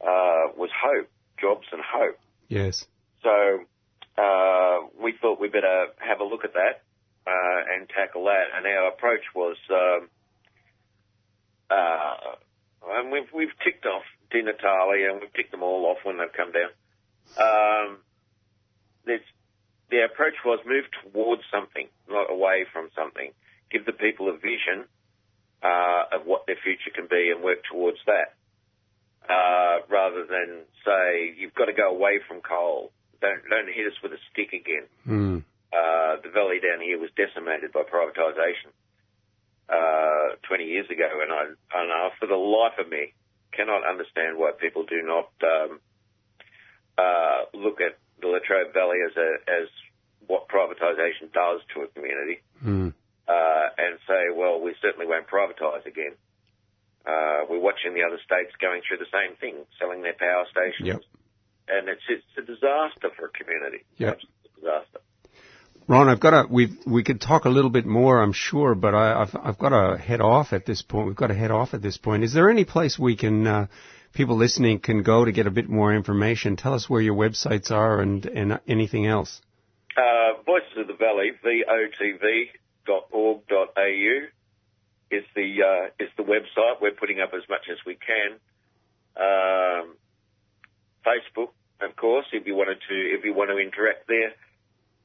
uh, 0.00 0.50
was 0.56 0.70
hope, 0.74 1.08
jobs 1.40 1.66
and 1.72 1.80
hope. 1.80 2.18
Yes. 2.48 2.86
So 3.22 3.64
uh, 4.18 4.86
we 5.02 5.14
thought 5.20 5.40
we 5.40 5.48
better 5.48 5.86
have 5.98 6.20
a 6.20 6.24
look 6.24 6.44
at 6.44 6.52
that 6.54 6.82
uh, 7.26 7.60
and 7.74 7.88
tackle 7.88 8.24
that. 8.24 8.44
And 8.56 8.66
our 8.66 8.88
approach 8.88 9.22
was, 9.34 9.56
um, 9.70 10.08
uh, 11.70 12.36
and 12.98 13.12
we've 13.12 13.30
we've 13.34 13.56
ticked 13.64 13.86
off 13.86 14.02
Di 14.30 14.42
Natale 14.42 15.08
and 15.10 15.20
we've 15.20 15.32
ticked 15.32 15.50
them 15.50 15.62
all 15.62 15.86
off 15.86 15.98
when 16.04 16.18
they've 16.18 16.32
come 16.32 16.52
down. 16.52 16.70
Um, 17.38 17.98
there's, 19.06 19.24
the 19.90 20.04
approach 20.04 20.34
was 20.44 20.60
move 20.66 20.84
towards 21.02 21.42
something, 21.52 21.88
not 22.08 22.30
away 22.30 22.66
from 22.72 22.88
something. 22.96 23.32
Give 23.70 23.84
the 23.86 23.92
people 23.92 24.28
a 24.28 24.32
vision 24.32 24.84
uh, 25.62 26.16
of 26.18 26.26
what 26.26 26.46
their 26.46 26.56
future 26.62 26.90
can 26.94 27.06
be 27.08 27.30
and 27.34 27.42
work 27.42 27.58
towards 27.70 27.98
that, 28.06 28.34
uh, 29.28 29.86
rather 29.88 30.26
than 30.26 30.64
say 30.84 31.34
you've 31.36 31.54
got 31.54 31.66
to 31.66 31.72
go 31.72 31.90
away 31.90 32.20
from 32.26 32.40
coal. 32.40 32.90
Don't 33.22 33.46
don't 33.48 33.70
hit 33.70 33.86
us 33.86 33.96
with 34.02 34.12
a 34.12 34.20
stick 34.30 34.52
again. 34.52 34.86
Mm. 35.06 35.44
Uh, 35.72 36.20
the 36.20 36.28
valley 36.28 36.60
down 36.60 36.82
here 36.82 36.98
was 36.98 37.08
decimated 37.16 37.72
by 37.72 37.80
privatisation 37.80 38.74
uh, 39.72 40.36
20 40.46 40.64
years 40.64 40.90
ago, 40.90 41.08
and 41.22 41.32
I, 41.32 41.42
and 41.80 41.88
I, 41.90 42.10
for 42.20 42.26
the 42.26 42.36
life 42.36 42.76
of 42.78 42.90
me, 42.90 43.14
cannot 43.52 43.88
understand 43.88 44.36
why 44.36 44.52
people 44.52 44.84
do 44.84 45.00
not 45.00 45.30
um, 45.40 45.80
uh, 46.98 47.48
look 47.54 47.80
at 47.80 47.96
the 48.20 48.28
Latrobe 48.28 48.74
Valley 48.74 48.98
as 49.06 49.16
a 49.16 49.30
as 49.48 49.68
what 50.26 50.48
privatisation 50.48 51.32
does 51.32 51.60
to 51.74 51.82
a 51.82 51.88
community, 51.88 52.42
mm. 52.62 52.92
uh, 53.28 53.66
and 53.78 53.98
say, 54.06 54.28
well, 54.34 54.60
we 54.60 54.74
certainly 54.82 55.06
won't 55.06 55.26
privatise 55.26 55.86
again. 55.86 56.12
Uh, 57.04 57.48
we're 57.48 57.58
watching 57.58 57.94
the 57.94 58.02
other 58.02 58.18
states 58.24 58.52
going 58.60 58.82
through 58.86 58.98
the 58.98 59.10
same 59.10 59.36
thing, 59.36 59.56
selling 59.78 60.02
their 60.02 60.14
power 60.14 60.44
stations, 60.50 60.86
yep. 60.86 61.02
And 61.68 61.88
it's 61.88 62.02
it's 62.08 62.24
a 62.38 62.42
disaster 62.42 63.10
for 63.16 63.26
a 63.26 63.30
community. 63.30 63.84
A 63.98 64.60
disaster. 64.60 65.00
Ron, 65.88 66.08
I've 66.08 66.20
got 66.20 66.30
to. 66.30 66.46
We 66.48 66.78
we 66.86 67.02
could 67.02 67.20
talk 67.20 67.44
a 67.44 67.48
little 67.48 67.70
bit 67.70 67.86
more, 67.86 68.22
I'm 68.22 68.32
sure, 68.32 68.74
but 68.74 68.94
I, 68.94 69.18
have 69.26 69.36
I've 69.42 69.58
got 69.58 69.70
to 69.70 69.98
head 69.98 70.20
off 70.20 70.52
at 70.52 70.64
this 70.64 70.82
point. 70.82 71.08
We've 71.08 71.16
got 71.16 71.26
to 71.28 71.34
head 71.34 71.50
off 71.50 71.74
at 71.74 71.82
this 71.82 71.96
point. 71.96 72.22
Is 72.24 72.32
there 72.32 72.48
any 72.50 72.64
place 72.64 72.98
we 72.98 73.16
can 73.16 73.46
uh, 73.46 73.66
people 74.12 74.36
listening 74.36 74.78
can 74.78 75.02
go 75.02 75.24
to 75.24 75.32
get 75.32 75.46
a 75.46 75.50
bit 75.50 75.68
more 75.68 75.92
information? 75.92 76.56
Tell 76.56 76.74
us 76.74 76.88
where 76.88 77.00
your 77.00 77.16
websites 77.16 77.70
are 77.70 78.00
and, 78.00 78.24
and 78.26 78.60
anything 78.68 79.06
else. 79.06 79.40
Uh, 79.96 80.40
Voices 80.46 80.78
of 80.78 80.86
the 80.86 80.94
Valley, 80.94 81.32
votv.org.au 81.44 82.46
is 85.10 85.24
the 85.34 85.62
uh, 85.62 85.90
is 86.02 86.08
the 86.16 86.22
website. 86.22 86.80
We're 86.80 86.92
putting 86.92 87.20
up 87.20 87.32
as 87.34 87.42
much 87.48 87.68
as 87.70 87.78
we 87.84 87.96
can. 87.96 88.38
Um, 89.14 89.96
Facebook, 91.06 91.50
of 91.80 91.96
course, 91.96 92.26
if 92.32 92.46
you 92.46 92.54
wanted 92.54 92.78
to, 92.88 92.94
if 92.94 93.24
you 93.24 93.34
want 93.34 93.50
to 93.50 93.58
interact 93.58 94.08
there, 94.08 94.32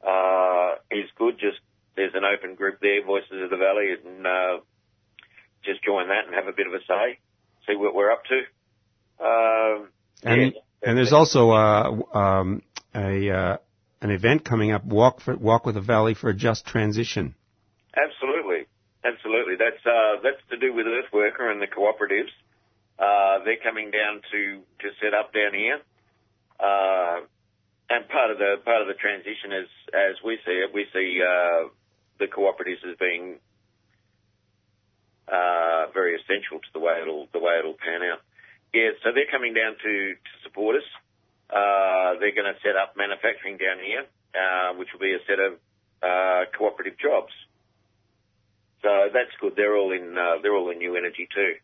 uh, 0.06 0.76
is 0.90 1.10
good. 1.16 1.38
Just 1.38 1.58
there's 1.96 2.14
an 2.14 2.24
open 2.24 2.54
group 2.54 2.78
there, 2.80 3.04
Voices 3.04 3.42
of 3.42 3.50
the 3.50 3.56
Valley, 3.56 3.94
and 4.04 4.26
uh, 4.26 4.60
just 5.64 5.82
join 5.84 6.08
that 6.08 6.26
and 6.26 6.34
have 6.34 6.46
a 6.46 6.52
bit 6.52 6.66
of 6.66 6.72
a 6.74 6.78
say, 6.86 7.18
see 7.66 7.76
what 7.76 7.94
we're 7.94 8.12
up 8.12 8.22
to. 8.24 8.38
Um, 9.24 9.88
and 10.22 10.52
yeah. 10.54 10.60
and 10.82 10.96
there's 10.96 11.12
also 11.12 11.50
uh, 11.50 12.16
um, 12.16 12.62
a 12.94 13.30
uh, 13.30 13.56
an 14.00 14.10
event 14.10 14.44
coming 14.44 14.70
up, 14.70 14.84
Walk 14.84 15.20
for 15.20 15.36
Walk 15.36 15.66
with 15.66 15.74
the 15.74 15.80
Valley 15.80 16.14
for 16.14 16.30
a 16.30 16.34
Just 16.34 16.66
Transition. 16.66 17.34
Absolutely, 17.96 18.66
absolutely. 19.04 19.54
That's 19.58 19.84
uh, 19.84 20.22
that's 20.22 20.40
to 20.50 20.56
do 20.56 20.72
with 20.72 20.86
Earthworker 20.86 21.50
and 21.50 21.60
the 21.60 21.66
cooperatives. 21.66 22.30
Uh, 22.98 23.44
they're 23.44 23.62
coming 23.62 23.90
down 23.90 24.20
to 24.32 24.60
to 24.80 24.88
set 25.00 25.14
up 25.14 25.32
down 25.32 25.54
here, 25.54 25.78
uh, 26.58 27.22
and 27.90 28.08
part 28.08 28.30
of 28.30 28.38
the 28.38 28.56
part 28.64 28.82
of 28.82 28.88
the 28.88 28.98
transition 28.98 29.52
is, 29.52 29.70
as 29.94 30.16
we 30.24 30.38
see 30.44 30.58
it, 30.58 30.74
we 30.74 30.84
see 30.92 31.22
uh, 31.22 31.68
the 32.18 32.26
cooperatives 32.26 32.82
as 32.82 32.98
being 32.98 33.38
uh, 35.28 35.86
very 35.94 36.16
essential 36.16 36.58
to 36.58 36.70
the 36.72 36.80
way 36.80 36.98
it'll 37.00 37.28
the 37.32 37.38
way 37.38 37.58
it'll 37.58 37.78
pan 37.78 38.02
out. 38.02 38.20
Yeah, 38.74 38.90
so 39.02 39.12
they're 39.14 39.30
coming 39.30 39.54
down 39.54 39.76
to, 39.80 39.92
to 40.12 40.32
support 40.44 40.76
us. 40.76 40.88
Uh, 41.48 42.20
they're 42.20 42.36
going 42.36 42.52
to 42.52 42.58
set 42.60 42.76
up 42.76 42.96
manufacturing 42.96 43.56
down 43.56 43.80
here, 43.80 44.04
uh, 44.36 44.76
which 44.76 44.88
will 44.92 45.00
be 45.00 45.14
a 45.16 45.22
set 45.24 45.40
of 45.40 45.56
uh, 46.04 46.44
cooperative 46.52 46.98
jobs. 47.00 47.32
So 48.82 49.08
that's 49.12 49.32
good. 49.40 49.54
They're 49.56 49.76
all 49.76 49.92
in 49.92 50.16
uh, 50.16 50.42
they're 50.42 50.54
all 50.54 50.70
in 50.70 50.78
new 50.78 50.96
energy 50.96 51.28
too. 51.34 51.54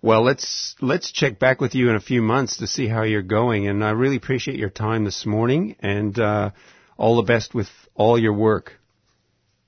Well, 0.00 0.22
let's 0.22 0.76
let's 0.80 1.10
check 1.10 1.40
back 1.40 1.60
with 1.60 1.74
you 1.74 1.90
in 1.90 1.96
a 1.96 2.00
few 2.00 2.22
months 2.22 2.58
to 2.58 2.68
see 2.68 2.86
how 2.86 3.02
you're 3.02 3.22
going. 3.22 3.66
And 3.66 3.82
I 3.84 3.90
really 3.90 4.16
appreciate 4.16 4.56
your 4.56 4.70
time 4.70 5.04
this 5.04 5.26
morning, 5.26 5.74
and 5.80 6.16
uh, 6.18 6.50
all 6.96 7.16
the 7.16 7.22
best 7.22 7.52
with 7.52 7.68
all 7.94 8.18
your 8.18 8.32
work. 8.32 8.74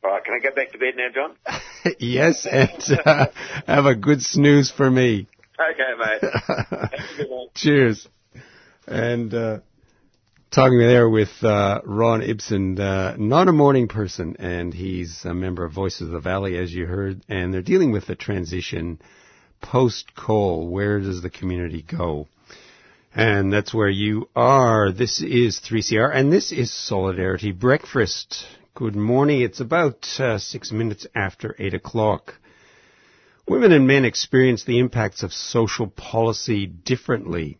All 0.04 0.10
right, 0.10 0.24
can 0.24 0.34
I 0.34 0.38
get 0.38 0.54
back 0.54 0.70
to 0.72 0.78
bed 0.78 0.94
now, 0.96 1.08
John? 1.12 1.94
yes, 1.98 2.46
and 2.46 3.00
uh, 3.04 3.26
have 3.66 3.86
a 3.86 3.94
good 3.94 4.22
snooze 4.22 4.70
for 4.70 4.88
me. 4.88 5.26
Okay, 5.60 5.92
mate. 7.20 7.50
Cheers. 7.54 8.08
And 8.86 9.34
uh, 9.34 9.58
talking 10.50 10.78
there 10.78 11.08
with 11.08 11.42
uh, 11.42 11.80
Ron 11.84 12.22
Ibsen, 12.22 12.80
uh, 12.80 13.16
not 13.18 13.48
a 13.48 13.52
morning 13.52 13.88
person, 13.88 14.36
and 14.38 14.72
he's 14.72 15.24
a 15.24 15.34
member 15.34 15.64
of 15.64 15.72
Voices 15.72 16.02
of 16.02 16.12
the 16.12 16.20
Valley, 16.20 16.56
as 16.56 16.72
you 16.72 16.86
heard, 16.86 17.22
and 17.28 17.52
they're 17.52 17.62
dealing 17.62 17.92
with 17.92 18.06
the 18.06 18.16
transition 18.16 19.00
post 19.60 20.14
coal. 20.14 20.68
Where 20.68 21.00
does 21.00 21.22
the 21.22 21.30
community 21.30 21.82
go? 21.82 22.28
And 23.14 23.52
that's 23.52 23.74
where 23.74 23.88
you 23.88 24.28
are. 24.36 24.92
This 24.92 25.20
is 25.20 25.60
3CR, 25.60 26.14
and 26.14 26.32
this 26.32 26.52
is 26.52 26.72
Solidarity 26.72 27.52
Breakfast. 27.52 28.46
Good 28.74 28.94
morning. 28.94 29.40
It's 29.40 29.60
about 29.60 30.06
uh, 30.18 30.38
six 30.38 30.70
minutes 30.70 31.06
after 31.14 31.56
eight 31.58 31.74
o'clock. 31.74 32.34
Women 33.48 33.72
and 33.72 33.86
men 33.86 34.04
experience 34.04 34.62
the 34.62 34.78
impacts 34.78 35.24
of 35.24 35.32
social 35.32 35.88
policy 35.88 36.66
differently. 36.66 37.58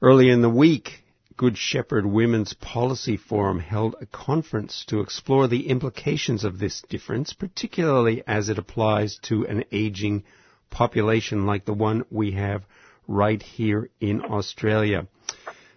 Early 0.00 0.30
in 0.30 0.40
the 0.40 0.48
week, 0.48 1.04
Good 1.36 1.58
Shepherd 1.58 2.06
Women's 2.06 2.54
Policy 2.54 3.16
Forum 3.16 3.58
held 3.58 3.96
a 4.00 4.06
conference 4.06 4.84
to 4.86 5.00
explore 5.00 5.48
the 5.48 5.68
implications 5.68 6.44
of 6.44 6.58
this 6.58 6.82
difference, 6.88 7.32
particularly 7.34 8.22
as 8.26 8.48
it 8.48 8.58
applies 8.58 9.18
to 9.24 9.46
an 9.46 9.64
aging 9.70 10.24
population 10.72 11.46
like 11.46 11.64
the 11.64 11.72
one 11.72 12.04
we 12.10 12.32
have 12.32 12.64
right 13.06 13.42
here 13.42 13.90
in 14.00 14.22
Australia. 14.22 15.06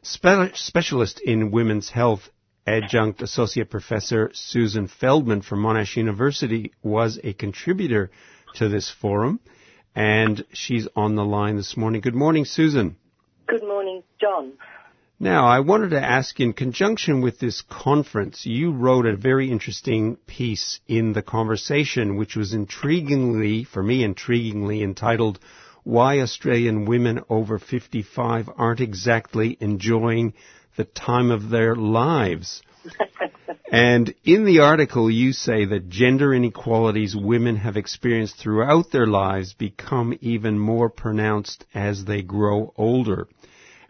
Spe- 0.02 0.56
specialist 0.56 1.20
in 1.20 1.52
women's 1.52 1.90
health, 1.90 2.30
adjunct 2.66 3.22
associate 3.22 3.70
professor 3.70 4.32
Susan 4.34 4.88
Feldman 4.88 5.42
from 5.42 5.62
Monash 5.62 5.96
University 5.96 6.72
was 6.82 7.20
a 7.24 7.34
contributor 7.34 8.10
to 8.56 8.70
this 8.70 8.90
forum, 8.90 9.40
and 9.96 10.44
she's 10.54 10.88
on 10.96 11.16
the 11.16 11.26
line 11.26 11.58
this 11.58 11.78
morning. 11.78 12.02
Good 12.02 12.16
morning, 12.16 12.46
Susan. 12.46 12.96
Good 13.48 13.64
morning, 13.64 14.02
John. 14.20 14.54
Now, 15.20 15.46
I 15.46 15.62
wanted 15.62 15.92
to 15.92 16.04
ask, 16.04 16.42
in 16.42 16.52
conjunction 16.52 17.22
with 17.22 17.40
this 17.40 17.62
conference, 17.62 18.46
you 18.46 18.74
wrote 18.74 19.06
a 19.06 19.16
very 19.16 19.50
interesting 19.50 20.18
piece 20.28 20.82
in 20.90 21.14
the 21.14 21.22
conversation, 21.22 22.18
which 22.18 22.36
was 22.36 22.54
intriguingly, 22.54 23.66
for 23.66 23.82
me, 23.82 24.04
intriguingly 24.04 24.82
entitled, 24.82 25.40
Why 25.84 26.20
Australian 26.20 26.84
Women 26.84 27.22
Over 27.30 27.60
55 27.60 28.50
Aren't 28.58 28.82
Exactly 28.82 29.56
Enjoying 29.62 30.34
the 30.76 30.84
Time 30.84 31.32
of 31.32 31.50
Their 31.50 31.78
Lives. 31.78 32.62
and 33.72 34.14
in 34.26 34.44
the 34.44 34.60
article, 34.60 35.10
you 35.10 35.32
say 35.32 35.64
that 35.64 35.88
gender 35.88 36.34
inequalities 36.34 37.16
women 37.16 37.56
have 37.56 37.78
experienced 37.78 38.36
throughout 38.36 38.92
their 38.92 39.08
lives 39.08 39.54
become 39.54 40.14
even 40.20 40.60
more 40.60 40.90
pronounced 40.90 41.64
as 41.74 42.04
they 42.04 42.22
grow 42.22 42.74
older 42.76 43.30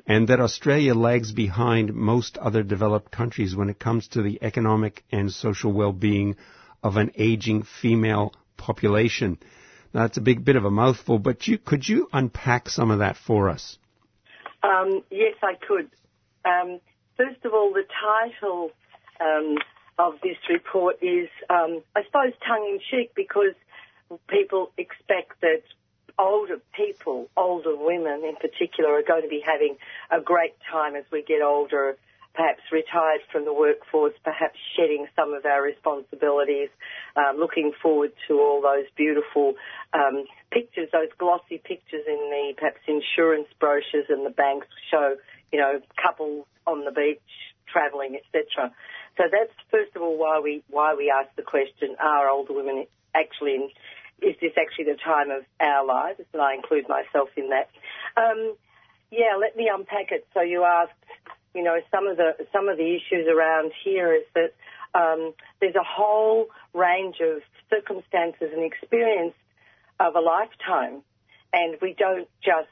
and 0.08 0.28
that 0.28 0.40
Australia 0.40 0.94
lags 0.94 1.32
behind 1.32 1.94
most 1.94 2.38
other 2.38 2.64
developed 2.64 3.12
countries 3.12 3.56
when 3.56 3.70
it 3.70 3.80
comes 3.80 4.08
to 4.10 4.22
the 4.22 4.40
economic 4.42 5.04
and 5.12 5.32
social 5.32 5.72
well-being 5.72 6.36
of 6.84 6.98
an 6.98 7.12
aging 7.16 7.64
female 7.64 8.34
population. 8.58 9.38
Now, 9.94 10.02
that's 10.04 10.18
a 10.18 10.22
big 10.22 10.46
bit 10.46 10.56
of 10.56 10.66
a 10.66 10.72
mouthful, 10.72 11.20
but 11.20 11.48
you, 11.48 11.58
could 11.58 11.88
you 11.88 12.08
unpack 12.14 12.70
some 12.70 12.92
of 12.92 13.00
that 13.00 13.18
for 13.18 13.50
us? 13.50 13.78
Um, 14.62 15.04
yes, 15.10 15.36
I 15.42 15.54
could. 15.68 15.90
Um, 16.44 16.80
first 17.18 17.44
of 17.44 17.54
all, 17.54 17.74
the 17.74 17.84
title 18.04 18.72
um, 19.20 19.58
of 19.98 20.16
this 20.22 20.38
report 20.50 20.98
is, 21.02 21.30
um, 21.50 21.82
I 21.96 22.04
suppose, 22.06 22.34
tongue-in-cheek 22.48 23.14
because 23.16 23.56
people 24.28 24.72
expect 24.78 25.42
that 25.42 25.64
older 26.18 26.58
people, 26.74 27.30
older 27.36 27.76
women 27.76 28.24
in 28.26 28.36
particular, 28.36 28.92
are 28.94 29.04
going 29.04 29.24
to 29.24 29.30
be 29.30 29.44
having 29.46 29.78
a 30.12 30.22
great 30.22 30.54
time 30.72 30.96
as 30.96 31.06
we 31.12 31.24
get 31.24 31.42
older. 31.42 31.98
perhaps 32.36 32.62
retired 32.70 33.22
from 33.32 33.46
the 33.46 33.54
workforce, 33.54 34.14
perhaps 34.24 34.60
shedding 34.76 35.08
some 35.16 35.34
of 35.34 35.46
our 35.46 35.64
responsibilities, 35.64 36.68
uh, 37.16 37.32
looking 37.32 37.72
forward 37.82 38.12
to 38.28 38.40
all 38.40 38.62
those 38.62 38.86
beautiful 38.98 39.54
um, 39.94 40.26
pictures, 40.52 40.90
those 40.92 41.08
glossy 41.18 41.58
pictures 41.64 42.04
in 42.06 42.20
the 42.30 42.54
perhaps 42.58 42.82
insurance 42.88 43.48
brochures 43.58 44.08
and 44.10 44.26
the 44.26 44.36
banks 44.36 44.68
show, 44.92 45.16
you 45.52 45.60
know, 45.60 45.80
couples 45.96 46.46
on 46.68 46.84
the 46.84 46.92
beach 46.92 47.22
travelling, 47.72 48.20
etc. 48.20 48.72
So 49.18 49.24
that's 49.32 49.54
first 49.72 49.96
of 49.96 50.02
all 50.02 50.18
why 50.18 50.40
we 50.40 50.64
why 50.70 50.94
we 50.94 51.10
ask 51.10 51.34
the 51.36 51.44
question: 51.44 51.96
Are 52.00 52.30
older 52.30 52.54
women 52.54 52.86
actually 53.16 53.56
in, 53.56 53.70
is 54.22 54.36
this 54.42 54.54
actually 54.58 54.86
the 54.86 54.98
time 55.04 55.32
of 55.32 55.44
our 55.60 55.86
lives? 55.86 56.22
And 56.34 56.42
I 56.42 56.56
include 56.56 56.88
myself 56.88 57.30
in 57.36 57.50
that. 57.50 57.70
Um, 58.18 58.56
yeah, 59.12 59.36
let 59.40 59.56
me 59.56 59.70
unpack 59.74 60.12
it. 60.12 60.28
So 60.34 60.42
you 60.42 60.64
asked, 60.64 60.94
you 61.54 61.64
know, 61.64 61.80
some 61.92 62.08
of 62.08 62.18
the 62.18 62.36
some 62.52 62.70
of 62.70 62.78
the 62.78 62.96
issues 62.96 63.28
around 63.28 63.72
here 63.84 64.14
is 64.14 64.24
that 64.34 64.54
um, 64.94 65.34
there's 65.60 65.76
a 65.76 65.84
whole 65.84 66.48
range 66.74 67.18
of 67.22 67.42
circumstances 67.70 68.50
and 68.54 68.64
experience 68.64 69.36
of 70.00 70.16
a 70.16 70.20
lifetime, 70.20 71.02
and 71.54 71.78
we 71.82 71.96
don't 71.98 72.28
just 72.44 72.68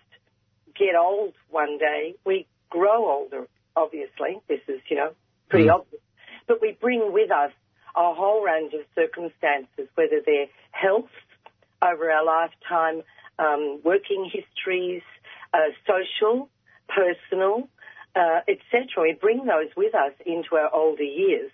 get 0.75 0.95
old 0.95 1.33
one 1.49 1.77
day. 1.77 2.15
We 2.25 2.47
grow 2.69 3.09
older. 3.09 3.47
Obviously, 3.75 4.41
this 4.47 4.59
is 4.67 4.81
you 4.89 4.97
know 4.97 5.11
pretty 5.49 5.67
mm. 5.67 5.75
obvious, 5.75 6.01
but 6.47 6.61
we 6.61 6.77
bring 6.79 7.13
with 7.13 7.31
us 7.31 7.51
a 7.95 8.13
whole 8.13 8.43
range 8.43 8.73
of 8.73 8.81
circumstances, 8.95 9.87
whether 9.95 10.19
they're 10.25 10.47
health 10.71 11.09
over 11.83 12.09
our 12.09 12.25
lifetime, 12.25 13.03
um, 13.39 13.81
working 13.83 14.29
histories, 14.31 15.01
uh, 15.53 15.69
social, 15.87 16.49
personal, 16.87 17.67
uh, 18.15 18.41
etc. 18.47 18.87
We 19.01 19.13
bring 19.19 19.45
those 19.45 19.69
with 19.75 19.95
us 19.95 20.13
into 20.25 20.55
our 20.55 20.73
older 20.73 21.03
years, 21.03 21.51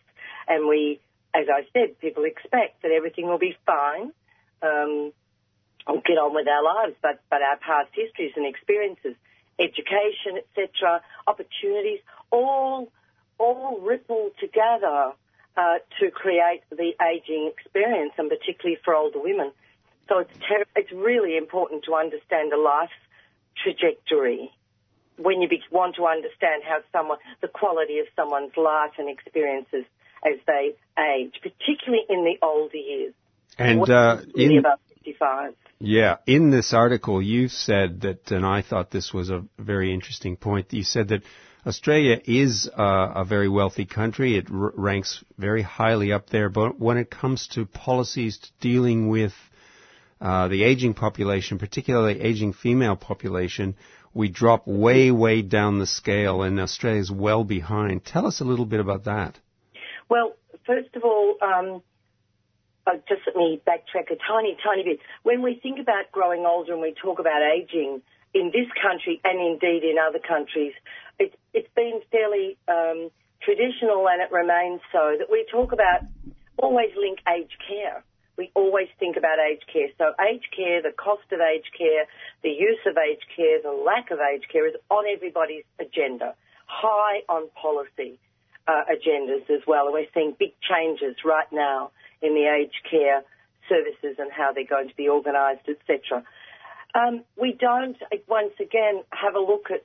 and 0.48 0.68
we, 0.68 1.00
as 1.34 1.46
I 1.50 1.68
said, 1.74 2.00
people 2.00 2.26
expect 2.26 2.82
that 2.82 2.92
everything 2.92 3.28
will 3.28 3.40
be 3.40 3.58
fine. 3.66 4.12
Um, 4.62 5.14
we'll 5.88 6.02
get 6.06 6.18
on 6.18 6.34
with 6.36 6.48
our 6.48 6.64
lives, 6.64 6.96
but 7.02 7.22
but 7.30 7.42
our 7.42 7.58
past 7.58 7.90
histories 7.94 8.34
and 8.36 8.46
experiences, 8.46 9.16
education, 9.58 10.38
etc., 10.38 11.02
opportunities, 11.28 12.00
all 12.32 12.92
all 13.38 13.80
ripple 13.80 14.32
together 14.40 15.14
uh, 15.56 15.78
to 16.00 16.12
create 16.12 16.62
the 16.70 16.92
aging 17.02 17.52
experience, 17.56 18.12
and 18.18 18.30
particularly 18.30 18.78
for 18.84 18.94
older 18.96 19.20
women. 19.20 19.52
So 20.10 20.20
it's 20.20 20.34
ter- 20.40 20.66
it's 20.76 20.92
really 20.92 21.38
important 21.38 21.86
to 21.86 21.94
understand 21.96 22.52
a 22.52 22.58
life 22.60 22.90
trajectory 23.64 24.52
when 25.18 25.42
you 25.42 25.48
be- 25.48 25.62
want 25.72 25.96
to 25.98 26.08
understand 26.08 26.64
how 26.68 26.80
someone, 26.92 27.20
the 27.42 27.48
quality 27.48 28.00
of 28.00 28.08
someone's 28.16 28.56
life 28.58 28.94
and 28.98 29.10
experiences 29.10 29.86
as 30.26 30.40
they 30.48 30.74
age, 30.98 31.34
particularly 31.42 32.04
in 32.10 32.24
the 32.24 32.36
older 32.42 32.78
years. 32.78 33.14
And 33.58 33.90
uh, 33.90 34.22
in 34.36 34.58
about 34.58 34.80
55. 34.90 35.54
Yeah, 35.80 36.18
in 36.26 36.50
this 36.50 36.74
article, 36.74 37.22
you 37.22 37.48
said 37.48 38.02
that, 38.02 38.32
and 38.32 38.46
I 38.46 38.62
thought 38.62 38.92
this 38.92 39.14
was 39.14 39.30
a 39.30 39.46
very 39.58 39.94
interesting 39.94 40.36
point. 40.36 40.74
You 40.74 40.84
said 40.84 41.10
that 41.10 41.24
Australia 41.66 42.20
is 42.26 42.70
uh, 42.78 43.12
a 43.16 43.26
very 43.26 43.50
wealthy 43.50 43.86
country. 43.86 44.38
It 44.38 44.48
r- 44.52 44.74
ranks 44.76 45.24
very 45.38 45.62
highly 45.62 46.12
up 46.12 46.30
there, 46.30 46.50
but 46.50 46.80
when 46.80 46.98
it 46.98 47.10
comes 47.10 47.48
to 47.54 47.66
policies 47.66 48.40
dealing 48.60 49.08
with 49.10 49.34
uh, 50.22 50.48
the 50.50 50.64
aging 50.64 50.94
population, 50.94 51.60
particularly 51.60 52.20
aging 52.22 52.54
female 52.54 52.96
population, 52.96 53.76
we 54.14 54.28
drop 54.30 54.68
way, 54.68 55.12
way 55.12 55.42
down 55.42 55.80
the 55.80 55.88
scale, 55.88 56.42
and 56.42 56.60
Australia's 56.60 57.12
well 57.12 57.44
behind. 57.44 58.04
Tell 58.04 58.26
us 58.26 58.42
a 58.42 58.44
little 58.44 58.66
bit 58.66 58.80
about 58.80 59.06
that. 59.06 59.40
Well, 60.10 60.36
first 60.66 60.96
of 60.96 61.04
all, 61.04 61.38
um, 61.42 61.84
uh, 62.86 62.98
just 63.08 63.22
let 63.28 63.36
me 63.36 63.62
backtrack 63.66 64.12
a 64.12 64.18
tiny, 64.28 64.58
tiny 64.64 64.84
bit. 64.84 65.00
When 65.24 65.42
we 65.42 65.60
think 65.62 65.80
about 65.80 66.12
growing 66.12 66.46
older 66.46 66.74
and 66.74 66.82
we 66.82 66.94
talk 67.02 67.20
about 67.20 67.42
aging 67.42 68.02
in 68.34 68.48
this 68.48 68.68
country 68.82 69.22
and 69.24 69.40
indeed 69.40 69.84
in 69.84 69.96
other 69.98 70.20
countries, 70.20 70.74
it's, 71.18 71.36
it's 71.54 71.70
been 71.76 72.02
fairly 72.12 72.58
um, 72.68 73.10
traditional 73.42 74.08
and 74.10 74.22
it 74.22 74.32
remains 74.32 74.82
so 74.92 75.16
that 75.18 75.28
we 75.32 75.46
talk 75.52 75.72
about 75.72 76.02
always 76.58 76.90
link 76.98 77.20
aged 77.28 77.56
care 77.68 78.04
we 78.40 78.50
always 78.56 78.88
think 79.00 79.18
about 79.18 79.36
aged 79.38 79.66
care. 79.68 79.90
So 79.98 80.16
aged 80.16 80.48
care, 80.56 80.82
the 80.82 80.96
cost 80.96 81.28
of 81.34 81.42
aged 81.42 81.76
care, 81.78 82.08
the 82.42 82.50
use 82.50 82.80
of 82.88 82.96
aged 82.96 83.28
care, 83.36 83.62
the 83.62 83.76
lack 83.76 84.12
of 84.12 84.20
aged 84.20 84.48
care 84.50 84.66
is 84.66 84.76
on 84.90 85.04
everybody's 85.14 85.66
agenda, 85.78 86.36
high 86.66 87.20
on 87.28 87.50
policy 87.50 88.18
uh, 88.66 88.88
agendas 88.88 89.44
as 89.52 89.60
well. 89.68 89.92
And 89.92 89.94
we're 89.94 90.14
seeing 90.14 90.36
big 90.40 90.54
changes 90.64 91.18
right 91.26 91.52
now 91.52 91.92
in 92.22 92.34
the 92.34 92.48
aged 92.48 92.80
care 92.90 93.24
services 93.68 94.16
and 94.18 94.32
how 94.32 94.54
they're 94.54 94.64
going 94.64 94.88
to 94.88 94.96
be 94.96 95.10
organised, 95.10 95.68
etc. 95.68 96.24
Um, 96.96 97.26
we 97.36 97.52
don't, 97.60 97.98
once 98.30 98.56
again, 98.62 99.04
have 99.12 99.36
a 99.36 99.44
look 99.44 99.68
at 99.70 99.84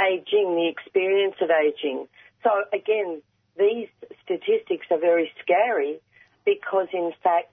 aging, 0.00 0.56
the 0.56 0.72
experience 0.72 1.36
of 1.42 1.50
aging. 1.50 2.08
So 2.42 2.50
again, 2.72 3.20
these 3.58 3.88
statistics 4.24 4.86
are 4.90 4.98
very 4.98 5.30
scary 5.44 6.00
because 6.46 6.88
in 6.94 7.12
fact 7.22 7.52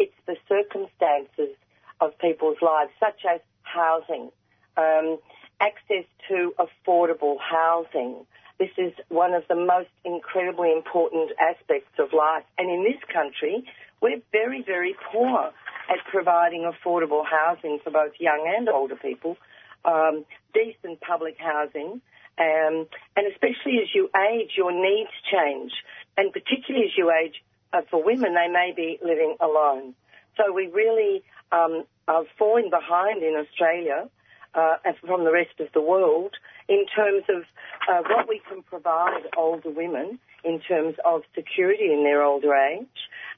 it's 0.00 0.16
the 0.26 0.36
circumstances 0.48 1.54
of 2.00 2.18
people's 2.18 2.56
lives, 2.62 2.90
such 2.98 3.20
as 3.30 3.40
housing, 3.62 4.30
um, 4.78 5.18
access 5.60 6.06
to 6.28 6.54
affordable 6.58 7.36
housing. 7.38 8.24
This 8.58 8.70
is 8.78 8.92
one 9.08 9.34
of 9.34 9.44
the 9.48 9.54
most 9.54 9.90
incredibly 10.04 10.72
important 10.72 11.32
aspects 11.38 11.92
of 11.98 12.14
life. 12.14 12.44
And 12.56 12.70
in 12.70 12.82
this 12.82 13.00
country, 13.12 13.64
we're 14.00 14.22
very, 14.32 14.62
very 14.62 14.96
poor 15.12 15.52
at 15.90 15.98
providing 16.10 16.62
affordable 16.62 17.24
housing 17.26 17.78
for 17.84 17.90
both 17.90 18.12
young 18.18 18.50
and 18.56 18.68
older 18.70 18.96
people, 18.96 19.36
um, 19.84 20.24
decent 20.54 21.00
public 21.02 21.36
housing, 21.38 22.00
um, 22.38 22.86
and 23.16 23.26
especially 23.32 23.80
as 23.82 23.94
you 23.94 24.08
age, 24.32 24.52
your 24.56 24.72
needs 24.72 25.10
change. 25.30 25.72
And 26.16 26.32
particularly 26.32 26.86
as 26.86 26.96
you 26.96 27.10
age, 27.10 27.42
uh, 27.72 27.82
for 27.90 28.02
women, 28.02 28.34
they 28.34 28.48
may 28.48 28.72
be 28.74 28.98
living 29.02 29.36
alone. 29.40 29.94
So 30.36 30.52
we 30.52 30.68
really 30.68 31.22
um, 31.52 31.84
are 32.08 32.24
falling 32.38 32.70
behind 32.70 33.22
in 33.22 33.34
Australia 33.34 34.08
uh, 34.54 34.76
from 35.06 35.24
the 35.24 35.32
rest 35.32 35.60
of 35.60 35.68
the 35.74 35.80
world 35.80 36.34
in 36.68 36.86
terms 36.94 37.24
of 37.28 37.42
uh, 37.88 38.02
what 38.08 38.28
we 38.28 38.40
can 38.48 38.62
provide 38.62 39.22
older 39.36 39.70
women 39.70 40.18
in 40.44 40.60
terms 40.60 40.96
of 41.04 41.22
security 41.34 41.92
in 41.92 42.02
their 42.02 42.22
older 42.22 42.54
age, 42.54 42.86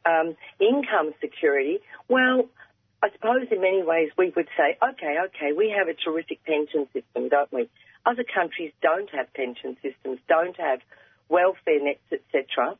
um, 0.07 0.37
income 0.61 1.13
security. 1.21 1.81
Well, 2.09 2.49
I 3.03 3.11
suppose 3.11 3.49
in 3.51 3.61
many 3.61 3.83
ways 3.83 4.11
we 4.17 4.33
would 4.37 4.49
say, 4.57 4.79
okay, 4.83 5.17
okay, 5.27 5.53
we 5.57 5.75
have 5.77 5.89
a 5.89 5.95
terrific 5.95 6.45
pension 6.45 6.87
system, 6.93 7.29
don't 7.29 7.53
we? 7.53 7.69
Other 8.07 8.25
countries 8.25 8.73
don't 8.81 9.11
have 9.11 9.33
pension 9.35 9.77
systems, 9.83 10.19
don't 10.29 10.57
have 10.57 10.81
welfare 11.29 11.83
nets, 11.83 12.01
etc. 12.13 12.77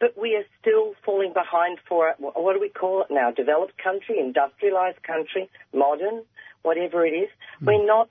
but 0.00 0.18
we 0.20 0.34
are 0.36 0.44
still 0.60 0.94
falling 1.04 1.32
behind 1.32 1.78
for 1.88 2.14
what 2.18 2.54
do 2.54 2.60
we 2.60 2.68
call 2.68 3.02
it 3.02 3.08
now? 3.10 3.30
Developed 3.30 3.74
country, 3.82 4.18
industrialized 4.18 5.02
country, 5.02 5.48
modern, 5.72 6.22
whatever 6.62 7.06
it 7.06 7.12
is. 7.12 7.28
Mm. 7.62 7.66
We're 7.66 7.86
not 7.86 8.08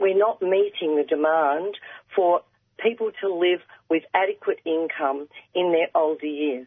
we're 0.00 0.18
not 0.18 0.40
meeting 0.42 0.96
the 0.96 1.04
demand 1.08 1.76
for 2.14 2.42
people 2.82 3.10
to 3.20 3.32
live 3.32 3.60
with 3.88 4.02
adequate 4.14 4.58
income 4.64 5.28
in 5.54 5.72
their 5.72 5.88
older 5.94 6.26
years. 6.26 6.66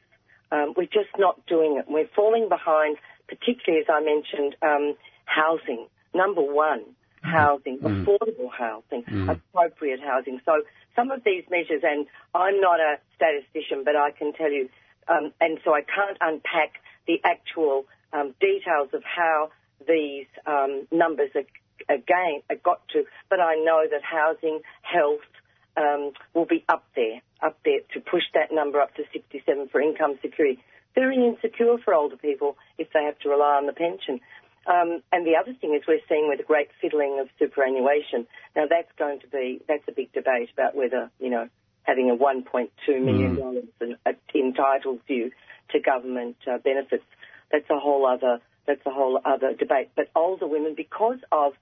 Um, 0.51 0.73
we're 0.77 0.85
just 0.85 1.09
not 1.17 1.43
doing 1.47 1.77
it. 1.77 1.85
We're 1.89 2.09
falling 2.15 2.47
behind, 2.47 2.97
particularly 3.27 3.83
as 3.83 3.89
I 3.89 4.01
mentioned, 4.01 4.55
um, 4.61 4.95
housing. 5.25 5.87
Number 6.13 6.43
one, 6.43 6.83
housing, 7.23 7.79
mm. 7.79 8.05
affordable 8.05 8.51
housing, 8.55 9.03
mm. 9.03 9.29
appropriate 9.29 9.99
housing. 9.99 10.39
So 10.45 10.61
some 10.95 11.11
of 11.11 11.23
these 11.23 11.43
measures, 11.49 11.81
and 11.83 12.05
I'm 12.33 12.59
not 12.61 12.79
a 12.79 12.97
statistician, 13.15 13.83
but 13.83 13.95
I 13.95 14.11
can 14.11 14.33
tell 14.33 14.51
you, 14.51 14.69
um, 15.07 15.33
and 15.41 15.59
so 15.63 15.73
I 15.73 15.81
can't 15.81 16.17
unpack 16.21 16.81
the 17.07 17.19
actual 17.23 17.85
um, 18.13 18.33
details 18.39 18.89
of 18.93 19.03
how 19.03 19.51
these 19.87 20.27
um, 20.45 20.87
numbers 20.91 21.31
are, 21.35 21.93
again 21.93 22.41
are 22.49 22.55
got 22.55 22.87
to, 22.89 23.03
but 23.29 23.39
I 23.39 23.55
know 23.55 23.85
that 23.89 24.01
housing, 24.03 24.61
health 24.81 25.21
um, 25.75 26.11
will 26.33 26.45
be 26.45 26.63
up 26.69 26.85
there, 26.95 27.21
up 27.41 27.57
there 27.65 27.79
to 27.93 27.99
push 27.99 28.23
that 28.33 28.51
number 28.51 28.79
up 28.79 28.95
to 28.95 29.03
67 29.11 29.69
for 29.69 29.81
income 29.81 30.19
security. 30.21 30.59
Very 30.95 31.15
insecure 31.15 31.77
for 31.83 31.93
older 31.93 32.17
people 32.17 32.55
if 32.77 32.87
they 32.93 33.03
have 33.03 33.17
to 33.19 33.29
rely 33.29 33.57
on 33.57 33.65
the 33.65 33.73
pension. 33.73 34.19
Um, 34.65 35.01
and 35.11 35.25
the 35.25 35.35
other 35.35 35.53
thing 35.59 35.75
is 35.75 35.81
we're 35.87 35.99
seeing 36.07 36.29
with 36.29 36.39
a 36.39 36.43
great 36.43 36.69
fiddling 36.81 37.19
of 37.19 37.27
superannuation. 37.37 38.27
Now 38.55 38.65
that's 38.69 38.91
going 38.97 39.19
to 39.19 39.27
be, 39.27 39.61
that's 39.67 39.83
a 39.87 39.91
big 39.91 40.13
debate 40.13 40.49
about 40.53 40.75
whether, 40.75 41.11
you 41.19 41.29
know, 41.29 41.49
having 41.83 42.09
a 42.09 42.15
$1.2 42.15 43.03
million 43.03 43.35
mm. 43.35 44.15
entitles 44.33 44.99
you 45.07 45.31
to 45.71 45.79
government 45.79 46.37
uh, 46.49 46.59
benefits. 46.59 47.03
That's 47.51 47.69
a 47.69 47.77
whole 47.77 48.05
other, 48.05 48.39
that's 48.65 48.85
a 48.85 48.89
whole 48.89 49.19
other 49.25 49.53
debate. 49.53 49.89
But 49.95 50.09
older 50.15 50.47
women, 50.47 50.75
because 50.75 51.19
of 51.31 51.53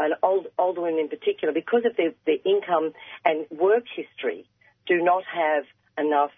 and 0.00 0.14
old, 0.22 0.46
older 0.58 0.80
women 0.80 1.00
in 1.00 1.08
particular, 1.08 1.52
because 1.52 1.82
of 1.84 1.96
their, 1.96 2.12
their 2.26 2.38
income 2.44 2.92
and 3.24 3.46
work 3.50 3.84
history, 3.94 4.46
do 4.86 5.02
not 5.02 5.24
have 5.24 5.64
enough 5.98 6.30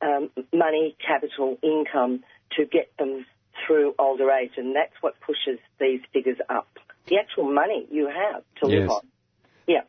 um, 0.00 0.30
money, 0.54 0.96
capital, 1.04 1.58
income 1.62 2.22
to 2.56 2.64
get 2.64 2.90
them 2.98 3.26
through 3.66 3.94
older 3.98 4.30
age, 4.30 4.52
and 4.56 4.74
that's 4.74 4.94
what 5.00 5.14
pushes 5.20 5.58
these 5.78 6.00
figures 6.12 6.38
up. 6.48 6.68
The 7.08 7.16
actual 7.18 7.52
money 7.52 7.86
you 7.90 8.06
have 8.08 8.42
to 8.62 8.70
Yes. 8.70 8.80
live 8.82 8.90
on. 8.90 9.02
Yeah. 9.66 9.80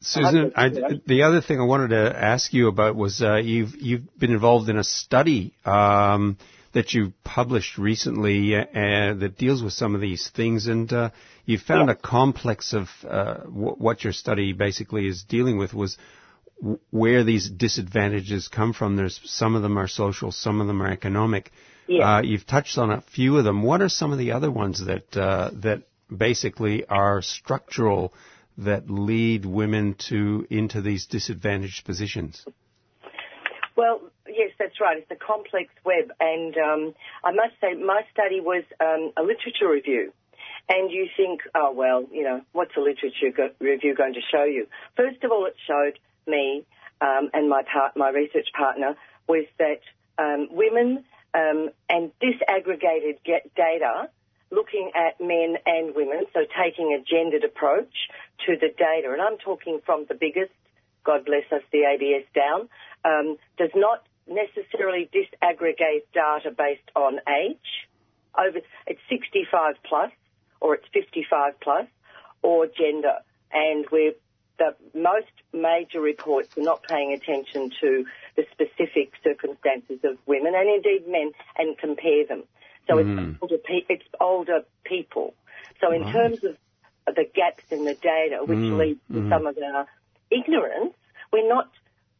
Susan, 0.00 0.52
I, 0.56 0.70
the 1.06 1.22
other 1.24 1.40
thing 1.42 1.60
I 1.60 1.64
wanted 1.64 1.88
to 1.88 2.16
ask 2.16 2.54
you 2.54 2.68
about 2.68 2.96
was 2.96 3.20
uh, 3.20 3.36
you've 3.36 3.76
you've 3.76 4.18
been 4.18 4.32
involved 4.32 4.68
in 4.70 4.78
a 4.78 4.84
study 4.84 5.52
um, 5.66 6.38
that 6.72 6.94
you 6.94 7.12
published 7.22 7.76
recently 7.76 8.54
uh, 8.54 8.60
uh, 8.60 9.14
that 9.14 9.36
deals 9.36 9.62
with 9.62 9.74
some 9.74 9.94
of 9.94 10.00
these 10.00 10.30
things, 10.34 10.68
and 10.68 10.90
uh, 10.92 11.10
you 11.44 11.58
found 11.58 11.88
Yeah. 11.88 11.92
a 11.94 11.96
complex 11.96 12.72
of 12.72 12.88
uh, 13.06 13.34
w- 13.44 13.74
what 13.76 14.02
your 14.04 14.14
study 14.14 14.54
basically 14.54 15.06
is 15.06 15.22
dealing 15.22 15.58
with 15.58 15.74
was 15.74 15.98
w- 16.60 16.78
where 16.90 17.22
these 17.22 17.50
disadvantages 17.50 18.48
come 18.48 18.72
from. 18.72 18.96
There's 18.96 19.20
some 19.24 19.54
of 19.54 19.60
them 19.62 19.76
are 19.78 19.88
social, 19.88 20.32
some 20.32 20.62
of 20.62 20.66
them 20.66 20.80
are 20.80 20.90
economic. 20.90 21.52
Yeah. 21.90 22.18
Uh, 22.18 22.22
you've 22.22 22.46
touched 22.46 22.78
on 22.78 22.92
a 22.92 23.00
few 23.00 23.36
of 23.36 23.42
them. 23.42 23.64
What 23.64 23.82
are 23.82 23.88
some 23.88 24.12
of 24.12 24.18
the 24.18 24.30
other 24.30 24.48
ones 24.48 24.86
that 24.86 25.16
uh, 25.16 25.50
that 25.54 25.82
basically 26.14 26.86
are 26.86 27.20
structural 27.20 28.14
that 28.58 28.88
lead 28.88 29.44
women 29.44 29.94
to 30.10 30.46
into 30.50 30.82
these 30.82 31.06
disadvantaged 31.06 31.84
positions? 31.84 32.46
Well, 33.76 34.02
yes, 34.28 34.50
that's 34.56 34.80
right. 34.80 34.98
It's 34.98 35.10
a 35.10 35.16
complex 35.16 35.70
web, 35.84 36.12
and 36.20 36.56
um, 36.58 36.94
I 37.24 37.32
must 37.32 37.54
say, 37.60 37.74
my 37.74 38.02
study 38.12 38.38
was 38.38 38.62
um, 38.78 39.12
a 39.16 39.22
literature 39.22 39.68
review. 39.68 40.12
And 40.68 40.92
you 40.92 41.08
think, 41.16 41.40
oh 41.56 41.72
well, 41.72 42.06
you 42.12 42.22
know, 42.22 42.42
what's 42.52 42.76
a 42.76 42.80
literature 42.80 43.32
go- 43.36 43.50
review 43.58 43.96
going 43.96 44.14
to 44.14 44.20
show 44.30 44.44
you? 44.44 44.68
First 44.96 45.24
of 45.24 45.32
all, 45.32 45.44
it 45.46 45.56
showed 45.66 45.98
me 46.28 46.64
um, 47.00 47.30
and 47.32 47.48
my 47.48 47.62
part, 47.62 47.96
my 47.96 48.10
research 48.10 48.46
partner 48.56 48.94
was 49.26 49.46
that 49.58 49.80
um, 50.18 50.46
women 50.52 51.04
um, 51.34 51.70
and 51.88 52.10
disaggregated 52.20 53.18
data, 53.56 54.08
looking 54.50 54.90
at 54.94 55.20
men 55.20 55.56
and 55.66 55.94
women, 55.94 56.24
so 56.32 56.40
taking 56.62 56.92
a 56.92 57.02
gendered 57.02 57.44
approach 57.44 57.92
to 58.46 58.56
the 58.56 58.68
data, 58.68 59.12
and 59.12 59.22
I'm 59.22 59.38
talking 59.38 59.80
from 59.84 60.06
the 60.08 60.14
biggest, 60.14 60.52
God 61.04 61.24
bless 61.24 61.44
us, 61.52 61.62
the 61.72 61.84
ABS 61.84 62.26
down, 62.34 62.68
um, 63.04 63.36
does 63.58 63.70
not 63.74 64.04
necessarily 64.26 65.08
disaggregate 65.12 66.06
data 66.12 66.50
based 66.56 66.88
on 66.94 67.18
age. 67.28 67.88
Over, 68.38 68.60
it's 68.86 69.00
65 69.08 69.74
plus, 69.84 70.10
or 70.60 70.74
it's 70.74 70.86
55 70.92 71.60
plus, 71.60 71.86
or 72.42 72.66
gender, 72.66 73.18
and 73.52 73.86
we're 73.90 74.14
the 74.60 74.76
most 74.94 75.32
major 75.52 76.00
reports 76.00 76.48
are 76.56 76.62
not 76.62 76.82
paying 76.82 77.12
attention 77.16 77.72
to 77.80 78.04
the 78.36 78.44
specific 78.52 79.12
circumstances 79.24 79.98
of 80.04 80.18
women 80.26 80.52
and 80.54 80.68
indeed 80.68 81.08
men 81.08 81.32
and 81.56 81.76
compare 81.78 82.26
them. 82.28 82.44
So 82.86 82.96
Mhm. 82.96 83.08
it's 83.08 83.38
older 83.42 83.58
pe- 83.58 83.86
it's 83.88 84.08
older 84.20 84.60
people. 84.84 85.34
So 85.80 85.90
in 85.92 86.02
Right. 86.02 86.12
terms 86.12 86.44
of 86.44 86.56
the 87.06 87.24
gaps 87.24 87.64
in 87.70 87.84
the 87.84 87.94
data, 87.94 88.44
which 88.44 88.58
Mm, 88.60 88.78
leads 88.78 89.00
to 89.08 89.20
mhm. 89.22 89.28
some 89.30 89.46
of 89.46 89.56
our 89.58 89.88
ignorance, 90.30 90.94
we're 91.32 91.48
not. 91.48 91.68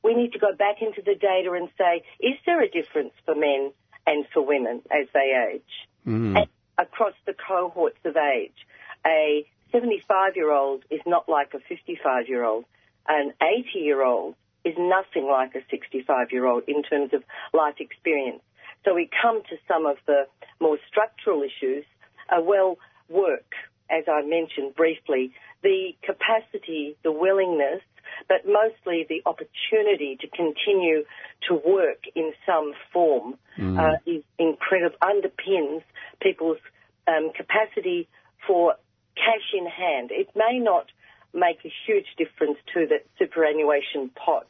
We 0.03 0.15
need 0.15 0.33
to 0.33 0.39
go 0.39 0.55
back 0.55 0.81
into 0.81 1.03
the 1.03 1.15
data 1.15 1.53
and 1.53 1.69
say, 1.77 2.03
is 2.21 2.37
there 2.47 2.63
a 2.63 2.69
difference 2.69 3.13
for 3.27 3.35
men 3.35 3.75
and 4.07 4.27
for 4.29 4.41
women 4.41 4.83
as 4.91 5.07
they 5.13 5.29
age? 5.53 5.89
Mm. 6.07 6.37
and 6.39 6.49
across 6.79 7.13
the 7.27 7.35
cohorts 7.35 8.03
of 8.07 8.17
age. 8.17 8.67
A 9.07 9.47
75 9.73 10.37
year 10.37 10.53
old 10.53 10.85
is 10.91 11.01
not 11.07 11.29
like 11.29 11.55
a 11.55 11.61
55 11.69 12.29
year 12.29 12.45
old. 12.45 12.65
An 13.09 13.33
80 13.43 13.79
year 13.79 14.05
old 14.05 14.35
is 14.65 14.75
nothing 14.79 15.29
like 15.29 15.55
a 15.55 15.61
65 15.71 16.29
year 16.33 16.47
old 16.47 16.65
in 16.69 16.83
terms 16.83 17.13
of 17.13 17.23
life 17.53 17.77
experience. 17.81 18.43
So 18.85 18.95
we 18.95 19.09
come 19.23 19.43
to 19.51 19.57
some 19.69 19.87
of 19.87 19.97
the 20.07 20.27
more 20.61 20.79
structural 20.89 21.43
issues. 21.43 21.85
Uh, 22.29 22.41
well, 22.43 22.79
work, 23.09 23.53
as 23.91 24.05
I 24.09 24.23
mentioned 24.23 24.75
briefly, 24.75 25.33
the 25.63 25.91
capacity, 26.03 26.97
the 27.03 27.13
willingness, 27.13 27.83
but 28.29 28.47
mostly 28.47 29.07
the 29.09 29.23
opportunity 29.27 30.17
to 30.21 30.29
continue 30.29 31.05
to 31.49 31.55
work 31.55 32.05
in 32.15 32.33
some 32.47 32.73
form 32.93 33.35
uh, 33.79 33.97
is 34.07 34.23
incredible, 34.39 34.97
underpins 35.03 35.83
people's 36.21 36.59
um, 37.07 37.31
capacity 37.35 38.09
for 38.47 38.75
cash 39.21 39.49
in 39.53 39.67
hand. 39.67 40.11
It 40.13 40.31
may 40.35 40.59
not 40.59 40.87
make 41.33 41.61
a 41.65 41.73
huge 41.87 42.07
difference 42.17 42.59
to 42.75 42.87
the 42.87 42.99
superannuation 43.19 44.11
pot 44.17 44.49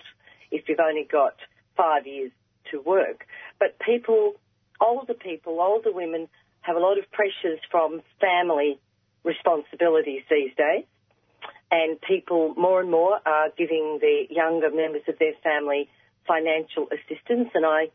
if 0.51 0.68
you've 0.68 0.81
only 0.81 1.07
got 1.11 1.35
five 1.77 2.07
years 2.07 2.33
to 2.71 2.81
work, 2.81 3.27
but 3.59 3.79
people, 3.79 4.35
older 4.81 5.14
people, 5.14 5.61
older 5.61 5.93
women 5.93 6.29
have 6.62 6.77
a 6.77 6.79
lot 6.79 6.99
of 6.99 7.11
pressures 7.11 7.59
from 7.71 8.01
family 8.21 8.79
responsibilities 9.25 10.23
these 10.31 10.55
days 10.57 10.85
and 11.71 12.01
people 12.01 12.55
more 12.57 12.81
and 12.81 12.91
more 12.91 13.21
are 13.25 13.49
giving 13.57 13.99
the 14.01 14.25
younger 14.29 14.71
members 14.71 15.03
of 15.09 15.18
their 15.18 15.35
family 15.43 15.89
financial 16.27 16.89
assistance. 16.91 17.51
And 17.55 17.64
I, 17.64 17.89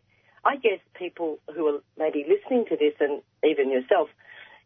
I 0.45 0.55
guess 0.55 0.79
people 0.97 1.39
who 1.53 1.67
are 1.67 1.79
maybe 1.97 2.25
listening 2.27 2.65
to 2.69 2.77
this, 2.77 2.93
and 2.99 3.21
even 3.43 3.71
yourself, 3.71 4.09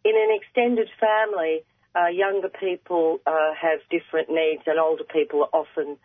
in 0.05 0.13
an 0.15 0.37
extended 0.37 0.89
family, 0.99 1.61
uh, 1.95 2.07
younger 2.07 2.49
people 2.49 3.19
uh, 3.25 3.53
have 3.59 3.79
different 3.89 4.29
needs, 4.29 4.63
and 4.65 4.79
older 4.79 5.03
people 5.03 5.43
are 5.43 5.61
often 5.61 5.97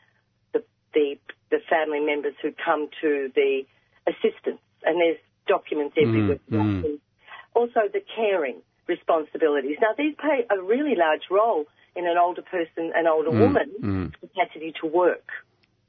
the, 0.53 0.63
the 0.95 1.19
the 1.51 1.59
family 1.69 2.01
members 2.01 2.35
who 2.43 2.53
come 2.65 2.89
to 3.01 3.31
the 3.35 3.63
assistance. 4.07 4.61
And 4.85 5.01
there's 5.01 5.19
documents 5.47 5.97
everywhere. 6.01 6.39
mm. 6.51 6.85
And 6.85 7.01
Also, 7.55 7.81
the 7.93 8.03
caring 8.17 8.63
responsibilities. 8.87 9.79
Now, 9.81 9.93
these 9.97 10.15
play 10.17 10.47
a 10.51 10.61
really 10.61 10.95
large 10.97 11.23
role 11.31 11.65
in 11.97 12.07
an 12.07 12.19
older 12.19 12.43
person, 12.43 12.93
an 12.95 13.07
older 13.07 13.31
woman's 13.31 13.81
mm. 13.81 14.13
capacity 14.21 14.75
to 14.81 14.87
work. 14.87 15.29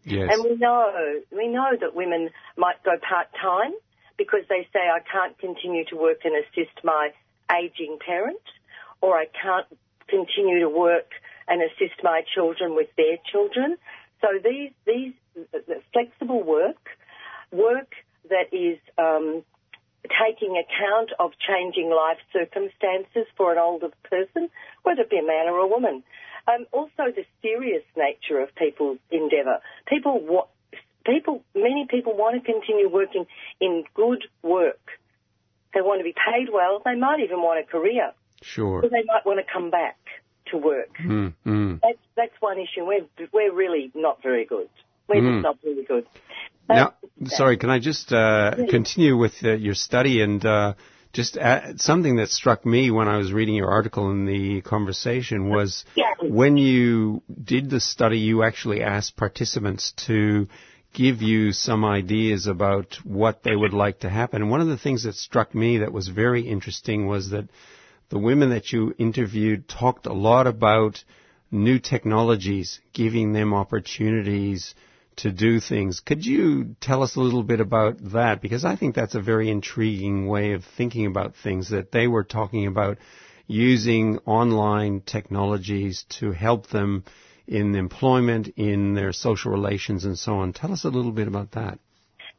Yes. 0.03 0.29
And 0.31 0.43
we 0.43 0.55
know, 0.55 1.21
we 1.31 1.47
know 1.47 1.71
that 1.81 1.95
women 1.95 2.29
might 2.57 2.81
go 2.83 2.91
part-time 3.09 3.73
because 4.17 4.41
they 4.47 4.67
say, 4.71 4.79
I 4.79 4.99
can't 5.11 5.37
continue 5.39 5.83
to 5.85 5.95
work 5.95 6.19
and 6.23 6.35
assist 6.35 6.83
my 6.83 7.09
aging 7.51 7.97
parent, 8.05 8.41
or 9.01 9.17
I 9.17 9.25
can't 9.25 9.65
continue 10.07 10.59
to 10.59 10.69
work 10.69 11.11
and 11.47 11.61
assist 11.61 12.01
my 12.03 12.21
children 12.33 12.75
with 12.75 12.89
their 12.97 13.17
children. 13.31 13.77
So 14.21 14.27
these, 14.43 14.71
these 14.85 15.13
flexible 15.93 16.43
work, 16.43 16.89
work 17.51 17.93
that 18.29 18.51
is 18.51 18.79
um, 18.97 19.43
taking 20.03 20.57
account 20.57 21.11
of 21.19 21.31
changing 21.37 21.89
life 21.89 22.17
circumstances 22.33 23.27
for 23.37 23.51
an 23.51 23.57
older 23.57 23.89
person, 24.09 24.49
whether 24.83 25.01
it 25.01 25.09
be 25.09 25.17
a 25.17 25.25
man 25.25 25.47
or 25.47 25.59
a 25.59 25.67
woman. 25.67 26.03
Um, 26.47 26.65
also, 26.71 27.11
the 27.15 27.25
serious 27.41 27.83
nature 27.97 28.39
of 28.39 28.53
people's 28.55 28.99
endeavour. 29.11 29.59
People, 29.87 30.19
wa- 30.21 30.47
people, 31.05 31.43
many 31.55 31.87
people 31.89 32.15
want 32.15 32.35
to 32.35 32.51
continue 32.51 32.87
working 32.89 33.25
in 33.59 33.83
good 33.95 34.23
work. 34.43 34.81
They 35.73 35.81
want 35.81 35.99
to 35.99 36.03
be 36.03 36.13
paid 36.13 36.47
well. 36.53 36.81
They 36.85 36.95
might 36.95 37.19
even 37.19 37.41
want 37.41 37.59
a 37.59 37.69
career. 37.69 38.13
Sure. 38.41 38.81
They 38.81 39.03
might 39.05 39.25
want 39.25 39.39
to 39.39 39.45
come 39.51 39.69
back 39.71 39.97
to 40.51 40.57
work. 40.57 40.89
Mm, 41.03 41.33
mm. 41.45 41.79
That's 41.81 41.97
that's 42.15 42.33
one 42.39 42.57
issue. 42.59 42.85
We're 42.85 43.05
we're 43.33 43.53
really 43.53 43.91
not 43.95 44.21
very 44.21 44.45
good. 44.45 44.69
We're 45.07 45.21
Mm. 45.21 45.35
just 45.35 45.43
not 45.43 45.57
really 45.63 45.83
good. 45.83 46.05
Now, 46.67 46.93
Uh, 47.23 47.27
sorry, 47.29 47.57
can 47.57 47.69
I 47.69 47.79
just 47.79 48.11
uh, 48.11 48.55
continue 48.69 49.17
with 49.17 49.33
uh, 49.43 49.51
your 49.53 49.75
study 49.75 50.21
and 50.21 50.43
uh, 50.45 50.73
just 51.13 51.37
add, 51.37 51.79
something 51.79 52.15
that 52.17 52.29
struck 52.29 52.65
me 52.65 52.91
when 52.91 53.07
I 53.07 53.17
was 53.17 53.31
reading 53.31 53.55
your 53.55 53.69
article 53.69 54.09
in 54.11 54.25
the 54.25 54.61
conversation 54.61 55.49
was 55.49 55.85
Yeah. 55.95 56.13
when 56.21 56.57
you 56.57 57.21
did 57.53 57.69
the 57.69 57.79
study, 57.79 58.17
you 58.19 58.43
actually 58.43 58.81
asked 58.83 59.15
participants 59.15 59.93
to 60.07 60.47
give 60.93 61.21
you 61.21 61.51
some 61.51 61.85
ideas 61.85 62.47
about 62.47 62.95
what 63.03 63.43
they 63.43 63.55
would 63.55 63.73
like 63.73 63.99
to 63.99 64.09
happen. 64.09 64.41
And 64.41 64.49
one 64.51 64.61
of 64.61 64.67
the 64.67 64.77
things 64.77 65.03
that 65.03 65.15
struck 65.15 65.53
me 65.53 65.77
that 65.79 65.91
was 65.91 66.07
very 66.07 66.41
interesting 66.47 67.05
was 67.07 67.29
that 67.29 67.47
the 68.09 68.19
women 68.19 68.49
that 68.49 68.71
you 68.71 68.93
interviewed 68.97 69.67
talked 69.67 70.05
a 70.05 70.13
lot 70.13 70.47
about 70.47 71.03
new 71.51 71.79
technologies, 71.79 72.79
giving 72.93 73.33
them 73.33 73.53
opportunities 73.53 74.75
to 75.17 75.31
do 75.31 75.59
things. 75.59 76.01
Could 76.01 76.25
you 76.25 76.75
tell 76.81 77.01
us 77.01 77.15
a 77.15 77.21
little 77.21 77.43
bit 77.43 77.61
about 77.61 77.97
that? 78.11 78.41
Because 78.41 78.65
I 78.65 78.75
think 78.75 78.95
that's 78.95 79.15
a 79.15 79.21
very 79.21 79.49
intriguing 79.49 80.27
way 80.27 80.53
of 80.53 80.65
thinking 80.77 81.05
about 81.05 81.35
things 81.35 81.69
that 81.69 81.91
they 81.91 82.07
were 82.07 82.25
talking 82.25 82.67
about 82.67 82.97
using 83.47 84.17
online 84.25 85.01
technologies 85.01 86.05
to 86.19 86.31
help 86.31 86.67
them 86.67 87.05
in 87.47 87.75
employment, 87.75 88.49
in 88.57 88.93
their 88.95 89.13
social 89.13 89.51
relations 89.51 90.03
and 90.03 90.17
so 90.17 90.37
on. 90.37 90.51
Tell 90.51 90.73
us 90.73 90.83
a 90.83 90.89
little 90.89 91.11
bit 91.11 91.27
about 91.27 91.51
that. 91.51 91.79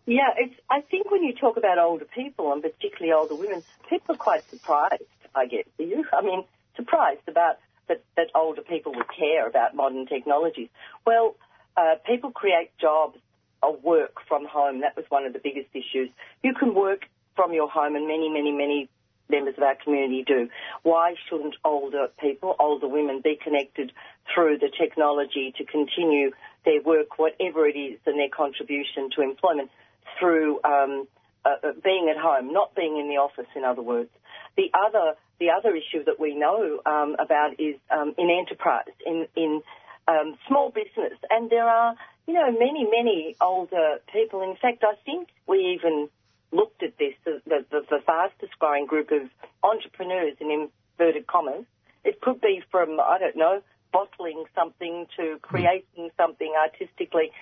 Yeah. 0.05 0.29
I 0.69 0.81
think 0.83 1.11
when 1.11 1.23
you 1.23 1.33
talk 1.35 1.57
about 1.57 1.79
older 1.79 2.05
people 2.05 2.53
and 2.53 2.63
particularly 2.63 3.13
older 3.13 3.35
women, 3.35 3.63
people 3.89 4.17
are 4.17 4.19
quite 4.19 4.43
surprised. 4.51 5.03
I 5.37 5.47
guess. 5.47 5.65
You? 5.79 6.05
I 6.13 6.23
mean, 6.23 6.45
surprised 6.77 7.29
about 7.29 7.57
that, 7.89 8.03
that 8.17 8.29
older 8.35 8.63
people 8.63 8.93
would 8.95 9.07
care 9.17 9.47
about 9.47 9.75
modern 9.75 10.07
technologies? 10.07 10.69
Well, 11.07 11.37
uh, 11.77 11.97
people 12.07 12.31
create 12.31 12.71
jobs 12.81 13.19
or 13.63 13.77
work 13.77 14.17
from 14.29 14.47
home. 14.47 14.81
That 14.81 14.97
was 14.97 15.05
one 15.09 15.25
of 15.25 15.33
the 15.33 15.39
biggest 15.39 15.69
issues. 15.73 16.11
You 16.43 16.55
can 16.55 16.75
work 16.75 17.03
from 17.35 17.53
your 17.53 17.69
home, 17.69 17.95
and 17.97 18.07
many, 18.07 18.29
many, 18.29 18.51
many 18.51 18.89
members 19.29 19.55
of 19.57 19.63
our 19.63 19.77
community 19.83 20.25
do. 20.27 20.49
Why 20.83 21.15
shouldn't 21.29 21.57
older 21.65 22.09
people, 22.21 22.57
older 22.59 22.89
women, 22.89 23.21
be 23.23 23.39
connected 23.43 23.93
through 24.33 24.59
the 24.59 24.71
technology 24.81 25.53
to 25.59 25.65
continue 25.65 26.31
their 26.65 26.83
work, 26.83 27.19
whatever 27.19 27.67
it 27.67 27.77
is, 27.77 27.99
and 28.07 28.19
their 28.19 28.29
contribution 28.35 29.11
to 29.17 29.23
employment 29.23 29.71
through 30.19 30.61
um, 30.65 31.07
uh, 31.45 31.69
uh, 31.69 31.73
being 31.85 32.09
at 32.11 32.21
home, 32.21 32.53
not 32.53 32.75
being 32.75 32.99
in 32.99 33.09
the 33.09 33.17
office, 33.17 33.47
in 33.55 33.65
other 33.65 33.83
words. 33.83 34.11
The 34.57 34.71
other, 34.75 35.15
the 35.39 35.51
other 35.51 35.75
issue 35.75 36.05
that 36.05 36.19
we 36.19 36.35
know 36.35 36.81
um, 36.87 37.17
about 37.19 37.59
is 37.59 37.77
um, 37.91 38.15
in 38.19 38.31
enterprise, 38.31 38.85
in, 39.05 39.27
in 39.37 39.63
um, 40.09 40.37
small 40.49 40.71
business, 40.71 41.19
and 41.31 41.51
there 41.51 41.69
are, 41.69 41.95
you 42.27 42.35
know, 42.35 42.51
many, 42.53 42.87
many 42.91 43.37
older 43.41 43.99
people. 44.13 44.43
In 44.43 44.57
fact, 44.57 44.85
I 44.85 44.95
think 45.05 45.29
we 45.47 45.79
even 45.79 46.09
looked 46.53 46.83
at 46.83 46.97
this, 46.99 47.15
the, 47.25 47.41
the, 47.47 47.85
the 47.91 47.99
fastest 48.07 48.59
growing 48.59 48.87
group 48.87 49.11
of 49.11 49.23
entrepreneurs 49.63 50.37
in 50.41 50.69
inverted 50.99 51.27
commas. 51.27 51.65
It 52.05 52.21
could 52.21 52.41
be 52.41 52.63
from, 52.71 53.01
I 53.01 53.19
don't 53.19 53.37
know, 53.37 53.63
bottling 53.93 54.45
something 54.55 55.07
to 55.17 55.39
creating 55.43 56.11
something 56.17 56.53
artistically 56.57 57.33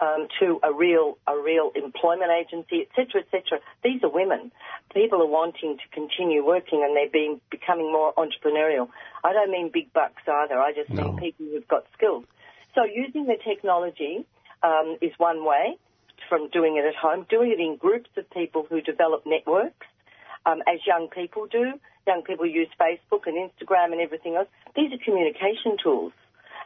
um, 0.00 0.28
to 0.40 0.58
a 0.62 0.72
real 0.72 1.18
a 1.26 1.36
real 1.36 1.70
employment 1.74 2.30
agency, 2.30 2.86
etc., 2.88 3.22
etc. 3.22 3.60
These 3.84 4.02
are 4.02 4.10
women. 4.10 4.50
People 4.94 5.22
are 5.22 5.28
wanting 5.28 5.76
to 5.76 5.86
continue 5.92 6.44
working, 6.44 6.82
and 6.82 6.96
they're 6.96 7.12
being 7.12 7.40
becoming 7.50 7.92
more 7.92 8.12
entrepreneurial. 8.14 8.88
I 9.22 9.32
don't 9.32 9.50
mean 9.50 9.70
big 9.72 9.92
bucks 9.92 10.22
either. 10.26 10.58
I 10.58 10.72
just 10.72 10.90
no. 10.90 11.12
mean 11.12 11.18
people 11.18 11.46
who've 11.46 11.68
got 11.68 11.84
skills. 11.96 12.24
So 12.74 12.84
using 12.84 13.26
the 13.26 13.36
technology 13.44 14.26
um, 14.62 14.96
is 15.00 15.12
one 15.18 15.44
way 15.44 15.76
from 16.28 16.48
doing 16.50 16.76
it 16.76 16.86
at 16.86 16.94
home. 16.94 17.26
Doing 17.28 17.50
it 17.50 17.60
in 17.60 17.76
groups 17.76 18.08
of 18.16 18.28
people 18.30 18.66
who 18.68 18.80
develop 18.80 19.24
networks, 19.26 19.86
um, 20.46 20.62
as 20.66 20.80
young 20.86 21.08
people 21.08 21.46
do. 21.46 21.72
Young 22.06 22.22
people 22.22 22.46
use 22.46 22.68
Facebook 22.80 23.26
and 23.26 23.36
Instagram 23.36 23.92
and 23.92 24.00
everything 24.00 24.36
else. 24.36 24.48
These 24.74 24.92
are 24.92 25.04
communication 25.04 25.76
tools 25.82 26.12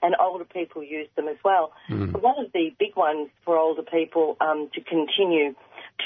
and 0.03 0.15
older 0.19 0.45
people 0.45 0.83
use 0.83 1.09
them 1.17 1.29
as 1.29 1.37
well. 1.45 1.73
Mm. 1.91 2.21
one 2.21 2.45
of 2.45 2.53
the 2.53 2.75
big 2.79 2.97
ones 2.97 3.31
for 3.45 3.57
older 3.57 3.83
people 3.83 4.37
um, 4.41 4.71
to 4.75 4.81
continue 4.81 5.55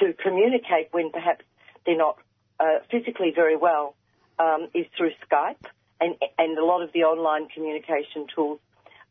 to 0.01 0.13
communicate 0.23 0.89
when 0.93 1.11
perhaps 1.11 1.45
they're 1.87 1.97
not 1.97 2.19
uh, 2.61 2.79
physically 2.91 3.33
very 3.35 3.57
well 3.57 3.95
um, 4.39 4.69
is 4.75 4.87
through 4.97 5.11
Skype 5.31 5.65
and, 6.01 6.15
and 6.39 6.59
a 6.59 6.65
lot 6.65 6.83
of 6.83 6.93
the 6.93 7.05
online 7.05 7.49
communication 7.49 8.27
tools 8.35 8.61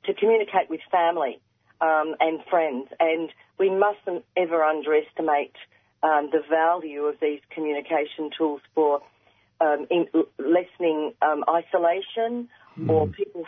to 0.06 0.14
communicate 0.14 0.70
with 0.70 0.80
family 0.92 1.40
um, 1.82 2.16
and 2.20 2.40
friends. 2.50 2.88
And 3.00 3.30
we 3.58 3.70
mustn't 3.70 4.26
ever 4.36 4.64
underestimate 4.64 5.56
um, 6.04 6.30
the 6.32 6.42
value 6.50 7.04
of 7.04 7.16
these 7.20 7.42
communication 7.50 8.30
tools 8.38 8.62
for 8.76 9.02
um, 9.60 9.88
lessening 10.38 11.14
um, 11.22 11.44
isolation 11.50 12.48
mm. 12.78 12.90
or 12.90 13.08
people 13.08 13.46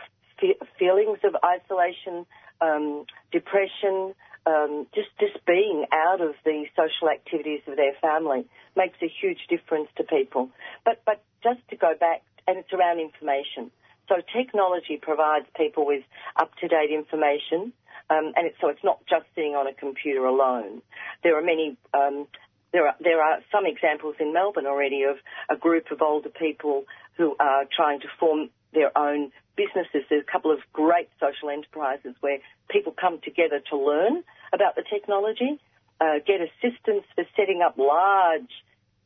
feelings 0.77 1.19
of 1.23 1.35
isolation, 1.43 2.25
um, 2.61 3.05
depression, 3.31 4.13
um, 4.45 4.87
just 4.95 5.09
just 5.19 5.45
being 5.45 5.85
out 5.91 6.21
of 6.21 6.33
the 6.45 6.65
social 6.75 7.09
activities 7.09 7.61
of 7.67 7.75
their 7.75 7.93
family 8.01 8.45
makes 8.75 8.97
a 9.01 9.07
huge 9.07 9.39
difference 9.49 9.89
to 9.97 10.03
people. 10.03 10.49
But 10.85 11.01
but 11.05 11.21
just 11.43 11.59
to 11.69 11.75
go 11.75 11.93
back, 11.99 12.23
and 12.47 12.57
it's 12.57 12.73
around 12.73 12.99
information. 12.99 13.71
So 14.07 14.15
technology 14.35 14.97
provides 14.99 15.45
people 15.55 15.85
with 15.85 16.03
up 16.35 16.51
to 16.61 16.67
date 16.67 16.89
information, 16.91 17.73
um, 18.09 18.33
and 18.35 18.49
so 18.59 18.69
it's 18.69 18.83
not 18.83 18.99
just 19.07 19.25
sitting 19.35 19.53
on 19.53 19.67
a 19.67 19.73
computer 19.73 20.25
alone. 20.25 20.81
There 21.23 21.37
are 21.37 21.43
many. 21.43 21.77
Um, 21.93 22.27
there 22.71 22.87
are, 22.87 22.95
there 22.99 23.19
are 23.19 23.39
some 23.51 23.65
examples 23.65 24.15
in 24.19 24.31
Melbourne 24.31 24.67
already 24.67 25.01
of 25.01 25.17
a 25.49 25.55
group 25.59 25.89
of 25.89 26.03
older 26.03 26.29
people 26.29 26.85
who 27.17 27.35
are 27.39 27.65
trying 27.75 27.99
to 28.01 28.07
form 28.19 28.49
their 28.73 28.95
own 28.97 29.31
businesses. 29.55 30.07
There's 30.09 30.23
a 30.27 30.31
couple 30.31 30.51
of 30.51 30.59
great 30.73 31.09
social 31.19 31.49
enterprises 31.49 32.15
where 32.21 32.39
people 32.69 32.93
come 32.93 33.19
together 33.23 33.59
to 33.69 33.77
learn 33.77 34.23
about 34.53 34.75
the 34.75 34.83
technology, 34.89 35.59
uh, 35.99 36.19
get 36.25 36.39
assistance 36.41 37.05
for 37.15 37.25
setting 37.35 37.61
up 37.61 37.77
large, 37.77 38.51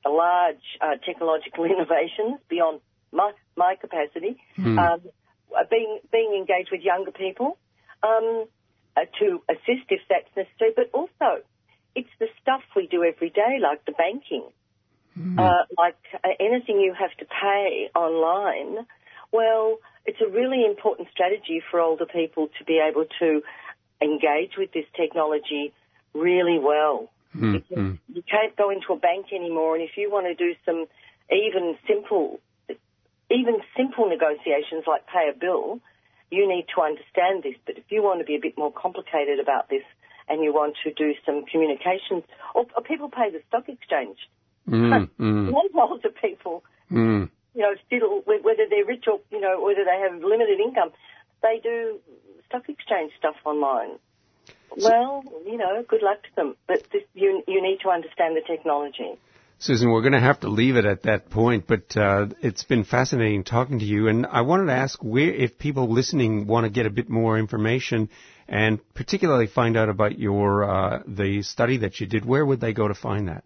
large 0.06 0.64
uh, 0.82 0.96
technological 1.06 1.66
innovations 1.74 2.40
beyond 2.50 2.82
my, 3.12 3.32
my 3.56 3.76
capacity. 3.80 4.38
Mm. 4.58 4.78
Um, 4.78 5.02
being 5.70 6.00
being 6.12 6.34
engaged 6.34 6.70
with 6.72 6.82
younger 6.82 7.12
people 7.12 7.58
um, 8.02 8.46
uh, 8.98 9.02
to 9.20 9.42
assist 9.50 9.86
if 9.90 10.02
that's 10.10 10.30
necessary, 10.36 10.72
but 10.76 10.90
also 10.94 11.44
it's 11.96 12.10
the 12.20 12.28
stuff 12.42 12.62
we 12.76 12.88
do 12.88 13.04
every 13.04 13.30
day, 13.30 13.60
like 13.62 13.86
the 13.86 13.92
banking, 13.92 14.46
mm. 15.18 15.66
like 15.78 15.98
uh, 16.24 16.30
anything 16.40 16.80
you 16.80 16.94
have 16.98 17.16
to 17.20 17.26
pay 17.26 17.90
online 17.96 18.88
well, 19.34 19.80
it's 20.06 20.22
a 20.22 20.30
really 20.30 20.64
important 20.64 21.10
strategy 21.12 21.62
for 21.70 21.80
older 21.80 22.06
people 22.06 22.50
to 22.60 22.64
be 22.64 22.80
able 22.80 23.06
to 23.20 23.42
engage 24.02 24.52
with 24.58 24.72
this 24.72 24.86
technology 24.96 25.74
really 26.14 26.60
well. 26.60 27.10
Mm-hmm. 27.36 27.94
You 28.14 28.24
can't 28.30 28.56
go 28.56 28.70
into 28.70 28.94
a 28.94 28.98
bank 28.98 29.28
anymore, 29.34 29.76
and 29.76 29.84
if 29.84 29.98
you 29.98 30.12
want 30.12 30.28
to 30.28 30.36
do 30.36 30.54
some 30.66 30.86
even 31.32 31.76
simple, 31.88 32.40
even 33.32 33.58
simple 33.76 34.08
negotiations 34.08 34.84
like 34.86 35.08
pay 35.08 35.32
a 35.34 35.38
bill, 35.38 35.80
you 36.30 36.48
need 36.48 36.68
to 36.76 36.82
understand 36.82 37.42
this. 37.42 37.56
But 37.66 37.78
if 37.78 37.86
you 37.90 38.04
want 38.04 38.20
to 38.20 38.26
be 38.26 38.36
a 38.36 38.40
bit 38.40 38.58
more 38.58 38.72
complicated 38.72 39.40
about 39.40 39.70
this, 39.70 39.84
and 40.30 40.44
you 40.44 40.54
want 40.54 40.76
to 40.84 40.94
do 40.94 41.14
some 41.26 41.44
communications, 41.52 42.24
or, 42.56 42.66
or 42.76 42.84
people 42.84 43.10
pay 43.10 43.30
the 43.32 43.42
stock 43.50 43.68
exchange. 43.68 44.18
A 45.50 45.52
lot 45.52 45.66
of 45.66 45.76
older 45.76 46.10
people 46.10 46.64
mm 46.92 47.30
you 47.54 47.62
know, 47.62 47.74
still, 47.86 48.22
whether 48.26 48.66
they're 48.70 48.86
rich 48.86 49.06
or, 49.08 49.20
you 49.32 49.40
know, 49.40 49.62
whether 49.62 49.84
they 49.86 50.00
have 50.00 50.22
limited 50.24 50.60
income, 50.60 50.92
they 51.42 51.60
do 51.62 52.00
stock 52.48 52.68
exchange 52.68 53.12
stuff 53.18 53.36
online. 53.46 54.00
Well, 54.76 55.24
you 55.46 55.58
know, 55.58 55.84
good 55.88 56.02
luck 56.02 56.24
to 56.24 56.36
them. 56.36 56.56
But 56.68 56.84
this, 56.92 57.04
you, 57.14 57.44
you 57.48 57.62
need 57.62 57.80
to 57.84 57.90
understand 57.90 58.36
the 58.36 58.42
technology. 58.46 59.20
Susan, 59.60 59.92
we're 59.92 60.02
going 60.02 60.14
to 60.14 60.20
have 60.20 60.42
to 60.42 60.50
leave 60.50 60.76
it 60.76 60.86
at 60.86 61.04
that 61.04 61.30
point, 61.30 61.68
but 61.68 61.96
uh, 61.96 62.28
it's 62.42 62.64
been 62.64 62.84
fascinating 62.84 63.44
talking 63.44 63.80
to 63.80 63.86
you. 63.86 64.08
And 64.08 64.26
I 64.26 64.42
wanted 64.42 64.66
to 64.66 64.74
ask 64.74 65.02
where, 65.02 65.34
if 65.34 65.58
people 65.58 65.90
listening 65.90 66.48
want 66.48 66.66
to 66.66 66.70
get 66.70 66.86
a 66.86 66.90
bit 66.90 67.10
more 67.10 67.38
information 67.38 68.10
and 68.48 68.80
particularly 68.94 69.48
find 69.48 69.78
out 69.78 69.90
about 69.90 70.20
your 70.20 70.64
uh, 70.66 71.04
the 71.08 71.44
study 71.44 71.78
that 71.78 72.02
you 72.02 72.08
did, 72.08 72.26
where 72.26 72.46
would 72.46 72.60
they 72.60 72.74
go 72.74 72.88
to 72.88 72.94
find 72.94 73.30
that? 73.30 73.46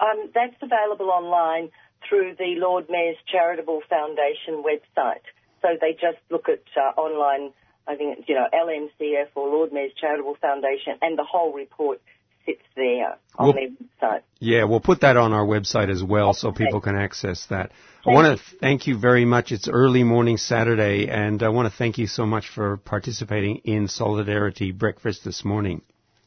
Um, 0.00 0.30
that's 0.34 0.56
available 0.60 1.10
online 1.10 1.70
through 2.08 2.36
the 2.38 2.54
Lord 2.58 2.86
Mayor's 2.88 3.16
Charitable 3.30 3.82
Foundation 3.88 4.62
website. 4.62 5.24
So 5.60 5.68
they 5.80 5.92
just 5.92 6.18
look 6.30 6.48
at 6.48 6.62
uh, 6.76 7.00
online, 7.00 7.52
I 7.86 7.96
think 7.96 8.18
it's, 8.18 8.28
you 8.28 8.34
know, 8.34 8.46
LMCF 8.52 9.28
or 9.34 9.48
Lord 9.48 9.72
Mayor's 9.72 9.92
Charitable 10.00 10.36
Foundation, 10.40 10.94
and 11.00 11.18
the 11.18 11.24
whole 11.24 11.52
report 11.52 12.00
sits 12.44 12.62
there 12.74 13.16
on 13.36 13.46
we'll, 13.46 13.52
their 13.54 13.68
website. 13.68 14.22
Yeah, 14.40 14.64
we'll 14.64 14.80
put 14.80 15.02
that 15.02 15.16
on 15.16 15.32
our 15.32 15.44
website 15.44 15.90
as 15.90 16.02
well 16.02 16.34
so 16.34 16.52
people 16.52 16.80
can 16.80 16.96
access 16.96 17.46
that. 17.46 17.70
Thank 18.04 18.06
I 18.06 18.10
want 18.10 18.38
to 18.38 18.56
thank 18.58 18.86
you 18.88 18.98
very 18.98 19.24
much. 19.24 19.52
It's 19.52 19.68
early 19.68 20.02
morning 20.02 20.36
Saturday, 20.36 21.08
and 21.08 21.42
I 21.42 21.50
want 21.50 21.70
to 21.70 21.76
thank 21.76 21.98
you 21.98 22.08
so 22.08 22.26
much 22.26 22.48
for 22.48 22.78
participating 22.78 23.58
in 23.64 23.86
Solidarity 23.86 24.72
Breakfast 24.72 25.24
this 25.24 25.44
morning. 25.44 25.82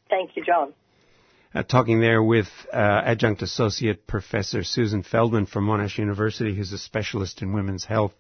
Thank 0.10 0.32
you, 0.36 0.46
John. 0.46 0.74
Uh, 1.56 1.64
talking 1.64 2.02
there 2.02 2.22
with 2.22 2.50
uh, 2.74 2.76
Adjunct 2.76 3.42
Associate 3.42 4.06
Professor 4.06 4.62
Susan 4.62 5.04
Feldman 5.04 5.46
from 5.46 5.66
Monash 5.66 5.98
University, 5.98 6.54
who's 6.54 6.74
a 6.74 6.78
specialist 6.78 7.42
in 7.42 7.54
women's 7.54 7.86
health. 7.86 8.12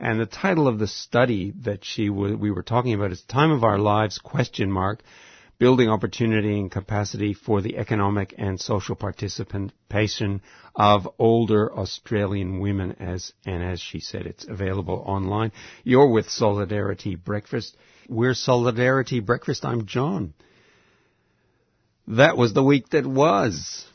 And 0.00 0.18
the 0.18 0.24
title 0.24 0.66
of 0.66 0.78
the 0.78 0.86
study 0.86 1.52
that 1.64 1.84
she 1.84 2.08
w- 2.08 2.38
we 2.38 2.50
were 2.50 2.62
talking 2.62 2.94
about 2.94 3.12
is 3.12 3.20
"Time 3.20 3.50
of 3.50 3.62
Our 3.62 3.78
Lives?" 3.78 4.16
question 4.16 4.72
mark 4.72 5.02
building 5.58 5.90
opportunity 5.90 6.58
and 6.58 6.70
capacity 6.70 7.34
for 7.34 7.60
the 7.60 7.76
economic 7.76 8.34
and 8.38 8.58
social 8.58 8.94
participation 8.96 10.40
of 10.74 11.06
older 11.18 11.70
Australian 11.76 12.58
women 12.60 12.92
as, 13.00 13.34
and 13.44 13.62
as 13.62 13.80
she 13.80 14.00
said, 14.00 14.24
it's 14.24 14.46
available 14.48 15.02
online. 15.04 15.52
You're 15.84 16.10
with 16.10 16.30
Solidarity 16.30 17.16
Breakfast. 17.16 17.76
We're 18.08 18.32
Solidarity 18.32 19.20
Breakfast. 19.20 19.66
I'm 19.66 19.84
John. 19.84 20.32
That 22.08 22.38
was 22.38 22.54
the 22.54 22.62
week 22.62 22.88
that 22.90 23.06
was. 23.06 23.87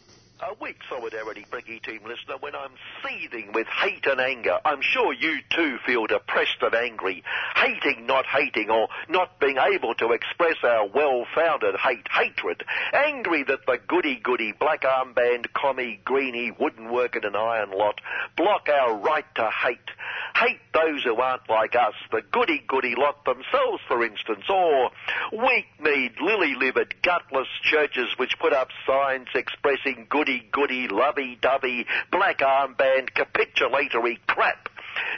A 0.49 0.53
weak 0.61 0.77
solidarity 0.89 1.45
Bricky 1.49 1.79
team 1.79 2.01
listener 2.05 2.35
when 2.39 2.53
I'm 2.55 2.71
seething 3.01 3.53
with 3.53 3.67
hate 3.67 4.05
and 4.05 4.19
anger. 4.19 4.59
I'm 4.65 4.81
sure 4.81 5.13
you 5.13 5.37
too 5.49 5.77
feel 5.85 6.05
depressed 6.05 6.57
and 6.61 6.75
angry, 6.75 7.23
hating 7.55 8.05
not 8.05 8.25
hating 8.25 8.69
or 8.69 8.89
not 9.07 9.39
being 9.39 9.57
able 9.57 9.93
to 9.95 10.11
express 10.11 10.57
our 10.63 10.87
well-founded 10.87 11.75
hate, 11.77 12.07
hatred, 12.11 12.63
angry 12.93 13.43
that 13.43 13.65
the 13.65 13.79
goody-goody 13.87 14.53
black 14.59 14.81
armband 14.81 15.47
commie 15.53 16.01
greenie 16.03 16.51
wouldn't 16.59 16.91
work 16.91 17.15
in 17.15 17.23
an 17.23 17.35
iron 17.35 17.71
lot, 17.71 18.01
block 18.35 18.67
our 18.69 18.97
right 18.97 19.25
to 19.35 19.49
hate, 19.49 19.79
hate 20.35 20.59
those 20.73 21.03
who 21.03 21.15
aren't 21.15 21.49
like 21.49 21.75
us, 21.75 21.93
the 22.11 22.21
goody-goody 22.31 22.95
lot 22.97 23.23
themselves 23.25 23.81
for 23.87 24.03
instance, 24.03 24.43
or 24.49 24.89
weak-kneed, 25.31 26.13
lily-livered, 26.21 26.95
gutless 27.01 27.47
churches 27.61 28.07
which 28.17 28.37
put 28.39 28.51
up 28.51 28.69
signs 28.85 29.27
expressing 29.35 30.07
goody-goody, 30.33 30.87
lovey-dovey, 30.87 31.85
black 32.11 32.39
armband, 32.39 33.09
capitulatory 33.13 34.17
crap. 34.27 34.69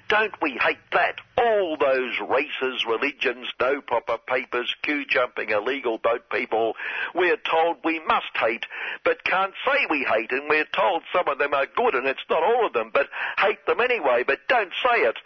Don't 0.07 0.33
we 0.41 0.51
hate 0.61 0.77
that? 0.93 1.15
All 1.37 1.77
those 1.77 2.13
races, 2.29 2.85
religions, 2.87 3.47
no 3.59 3.81
proper 3.81 4.17
papers, 4.17 4.73
queue 4.83 5.05
jumping, 5.05 5.49
illegal 5.49 5.97
boat 5.97 6.29
people, 6.31 6.73
we're 7.13 7.37
told 7.37 7.77
we 7.83 7.99
must 8.07 8.31
hate, 8.35 8.65
but 9.03 9.23
can't 9.25 9.53
say 9.65 9.85
we 9.89 10.05
hate, 10.05 10.31
and 10.31 10.49
we're 10.49 10.67
told 10.73 11.03
some 11.13 11.27
of 11.27 11.39
them 11.39 11.53
are 11.53 11.67
good, 11.75 11.93
and 11.93 12.07
it's 12.07 12.23
not 12.29 12.43
all 12.43 12.67
of 12.67 12.73
them, 12.73 12.89
but 12.93 13.07
hate 13.37 13.65
them 13.65 13.81
anyway, 13.81 14.23
but 14.25 14.39
don't 14.47 14.71
say 14.81 15.01
it. 15.01 15.17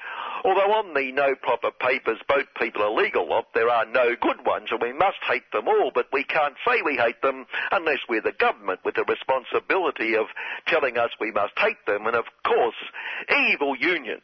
Although 0.43 0.71
on 0.73 0.93
the 0.93 1.11
no 1.11 1.35
proper 1.35 1.71
papers, 1.71 2.19
boat 2.27 2.47
people 2.59 2.83
illegal 2.85 3.27
lot, 3.27 3.53
there 3.53 3.69
are 3.69 3.85
no 3.85 4.15
good 4.19 4.45
ones, 4.45 4.69
and 4.71 4.81
we 4.81 4.93
must 4.93 5.17
hate 5.27 5.51
them 5.51 5.67
all, 5.67 5.91
but 5.93 6.07
we 6.13 6.23
can't 6.23 6.55
say 6.65 6.81
we 6.83 6.95
hate 6.95 7.21
them 7.21 7.45
unless 7.71 7.99
we're 8.07 8.21
the 8.21 8.31
government 8.31 8.79
with 8.85 8.95
the 8.95 9.03
responsibility 9.03 10.15
of 10.15 10.27
telling 10.67 10.97
us 10.97 11.11
we 11.19 11.31
must 11.31 11.57
hate 11.57 11.85
them, 11.85 12.07
and 12.07 12.15
of 12.15 12.25
course, 12.45 12.75
evil 13.51 13.75
unions. 13.75 14.21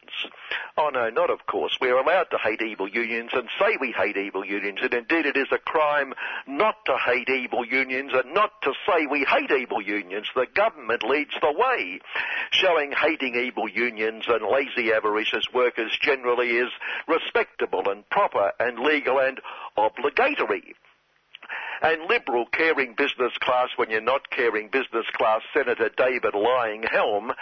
Oh 0.78 0.90
no, 0.92 1.10
not 1.10 1.30
of 1.30 1.46
course. 1.46 1.76
We're 1.80 1.98
allowed 1.98 2.30
to 2.30 2.38
hate 2.38 2.62
evil 2.62 2.88
unions 2.88 3.30
and 3.32 3.48
say 3.58 3.76
we 3.80 3.92
hate 3.92 4.16
evil 4.16 4.44
unions, 4.44 4.78
and 4.82 4.92
indeed 4.94 5.26
it 5.26 5.36
is 5.36 5.48
a 5.52 5.58
crime 5.58 6.14
not 6.46 6.76
to 6.86 6.96
hate 6.96 7.28
evil 7.28 7.64
unions 7.64 8.12
and 8.14 8.34
not 8.34 8.50
to 8.62 8.72
say 8.86 9.06
we 9.06 9.24
hate 9.24 9.50
evil 9.50 9.82
unions. 9.82 10.26
The 10.34 10.46
government 10.54 11.02
leads 11.02 11.34
the 11.40 11.52
way, 11.52 12.00
showing 12.50 12.92
hating 12.92 13.34
evil 13.34 13.68
unions 13.68 14.24
and 14.28 14.46
lazy 14.46 14.92
avaricious 14.92 15.46
workers 15.52 15.96
generally 16.06 16.50
is 16.50 16.70
respectable 17.08 17.90
and 17.90 18.08
proper 18.10 18.52
and 18.60 18.78
legal 18.78 19.18
and 19.18 19.40
obligatory 19.76 20.74
and 21.82 22.08
liberal 22.08 22.46
caring 22.46 22.94
business 22.94 23.32
class 23.40 23.68
when 23.76 23.90
you're 23.90 24.00
not 24.00 24.30
caring 24.30 24.68
business 24.68 25.06
class 25.12 25.42
Senator 25.52 25.90
David 25.96 26.34
Lying 26.34 26.82
Helm 26.82 27.32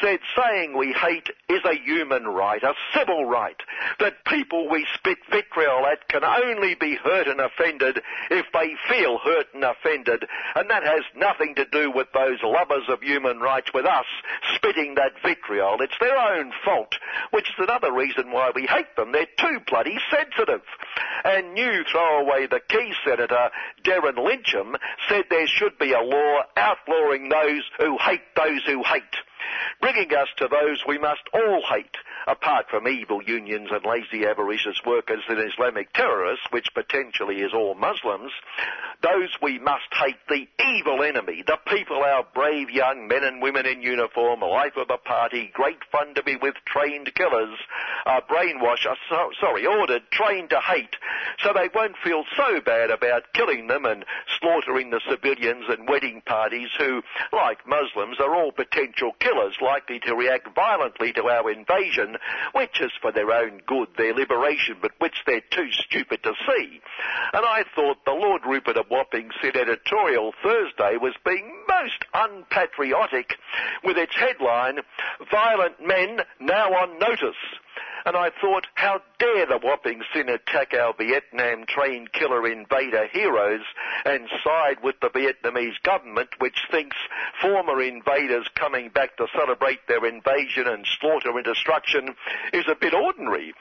said 0.00 0.20
saying 0.36 0.76
we 0.76 0.92
hate 0.92 1.28
is 1.48 1.60
a 1.64 1.74
human 1.74 2.24
right, 2.24 2.62
a 2.62 2.74
civil 2.96 3.24
right, 3.24 3.56
that 4.00 4.24
people 4.24 4.68
we 4.70 4.86
spit 4.94 5.18
vitriol 5.30 5.86
at 5.86 6.08
can 6.08 6.24
only 6.24 6.74
be 6.74 6.96
hurt 6.96 7.26
and 7.26 7.40
offended 7.40 8.00
if 8.30 8.46
they 8.52 8.74
feel 8.88 9.18
hurt 9.18 9.46
and 9.54 9.64
offended, 9.64 10.24
and 10.54 10.70
that 10.70 10.82
has 10.82 11.02
nothing 11.16 11.54
to 11.56 11.64
do 11.66 11.90
with 11.90 12.08
those 12.12 12.38
lovers 12.42 12.84
of 12.88 13.02
human 13.02 13.40
rights 13.40 13.72
with 13.74 13.86
us 13.86 14.06
spitting 14.54 14.94
that 14.94 15.12
vitriol. 15.22 15.76
It's 15.80 15.98
their 16.00 16.16
own 16.16 16.52
fault, 16.64 16.94
which 17.30 17.48
is 17.48 17.54
another 17.58 17.92
reason 17.92 18.30
why 18.30 18.50
we 18.54 18.66
hate 18.66 18.94
them. 18.96 19.12
They're 19.12 19.26
too 19.38 19.60
bloody 19.66 19.98
sensitive. 20.10 20.62
And 21.24 21.54
new 21.54 21.84
throwaway 21.90 22.46
the 22.46 22.60
key 22.68 22.92
senator 23.04 23.50
Derryn 23.84 24.16
Lyncham 24.16 24.74
said 25.08 25.24
there 25.30 25.46
should 25.46 25.78
be 25.78 25.92
a 25.92 26.00
law 26.00 26.42
outlawing 26.56 27.28
those 27.28 27.62
who 27.78 27.98
hate 27.98 28.22
those 28.36 28.62
who 28.64 28.82
hate 28.82 29.02
bringing 29.80 30.12
us 30.14 30.28
to 30.36 30.48
those 30.48 30.82
we 30.86 30.98
must 30.98 31.22
all 31.32 31.62
hate, 31.68 31.96
apart 32.26 32.66
from 32.70 32.88
evil 32.88 33.22
unions 33.22 33.68
and 33.70 33.84
lazy 33.84 34.26
avaricious 34.26 34.80
workers 34.86 35.22
and 35.28 35.38
Islamic 35.38 35.92
terrorists, 35.92 36.46
which 36.50 36.68
potentially 36.74 37.40
is 37.40 37.52
all 37.54 37.74
Muslims, 37.74 38.32
those 39.02 39.30
we 39.42 39.58
must 39.58 39.92
hate, 39.92 40.16
the 40.28 40.46
evil 40.76 41.02
enemy, 41.02 41.42
the 41.46 41.58
people 41.66 41.96
our 41.96 42.24
brave 42.34 42.70
young 42.70 43.08
men 43.08 43.24
and 43.24 43.42
women 43.42 43.66
in 43.66 43.82
uniform, 43.82 44.40
life 44.40 44.76
of 44.76 44.88
the 44.88 44.98
party, 45.04 45.50
great 45.52 45.78
fun 45.90 46.14
to 46.14 46.22
be 46.22 46.36
with 46.36 46.54
trained 46.64 47.12
killers, 47.14 47.58
are 48.06 48.22
brainwashed, 48.22 48.86
are 48.86 48.96
so, 49.08 49.30
sorry, 49.40 49.66
ordered, 49.66 50.02
trained 50.10 50.50
to 50.50 50.60
hate, 50.60 50.96
so 51.42 51.52
they 51.52 51.68
won't 51.74 51.96
feel 52.04 52.24
so 52.36 52.60
bad 52.60 52.90
about 52.90 53.32
killing 53.34 53.66
them 53.66 53.84
and 53.84 54.04
slaughtering 54.40 54.90
the 54.90 55.00
civilians 55.08 55.64
and 55.68 55.88
wedding 55.88 56.22
parties 56.24 56.68
who, 56.78 57.02
like 57.32 57.66
Muslims, 57.66 58.18
are 58.20 58.34
all 58.34 58.52
potential 58.52 59.12
killers 59.18 59.41
likely 59.60 60.00
to 60.00 60.14
react 60.14 60.54
violently 60.54 61.12
to 61.14 61.24
our 61.24 61.50
invasion, 61.50 62.16
which 62.54 62.80
is 62.80 62.92
for 63.00 63.12
their 63.12 63.30
own 63.30 63.60
good, 63.66 63.88
their 63.96 64.14
liberation, 64.14 64.76
but 64.80 64.92
which 64.98 65.16
they're 65.26 65.42
too 65.50 65.70
stupid 65.70 66.22
to 66.22 66.32
see. 66.46 66.80
And 67.32 67.44
I 67.44 67.64
thought 67.74 68.04
the 68.04 68.12
Lord 68.12 68.42
Rupert 68.46 68.76
of 68.76 68.86
Wapping's 68.90 69.34
editorial 69.42 70.32
Thursday 70.42 70.96
was 71.00 71.14
being 71.24 71.52
most 71.68 72.04
unpatriotic 72.14 73.36
with 73.84 73.96
its 73.96 74.14
headline, 74.14 74.78
Violent 75.30 75.84
Men 75.84 76.20
Now 76.40 76.72
on 76.72 76.98
Notice. 76.98 77.36
And 78.04 78.16
I 78.16 78.30
thought, 78.40 78.66
how 78.74 79.00
dare 79.18 79.46
the 79.46 79.58
whopping 79.58 80.02
sin 80.12 80.28
attack 80.28 80.74
our 80.74 80.92
Vietnam 80.98 81.64
trained 81.66 82.12
killer 82.12 82.46
invader 82.46 83.06
heroes 83.12 83.62
and 84.04 84.28
side 84.44 84.78
with 84.82 84.96
the 85.00 85.08
Vietnamese 85.08 85.80
government 85.84 86.30
which 86.38 86.58
thinks 86.70 86.96
former 87.40 87.80
invaders 87.80 88.48
coming 88.54 88.88
back 88.88 89.16
to 89.16 89.26
celebrate 89.36 89.86
their 89.86 90.04
invasion 90.04 90.66
and 90.66 90.86
slaughter 91.00 91.30
and 91.30 91.44
destruction 91.44 92.14
is 92.52 92.64
a 92.68 92.74
bit 92.74 92.94
ordinary. 92.94 93.54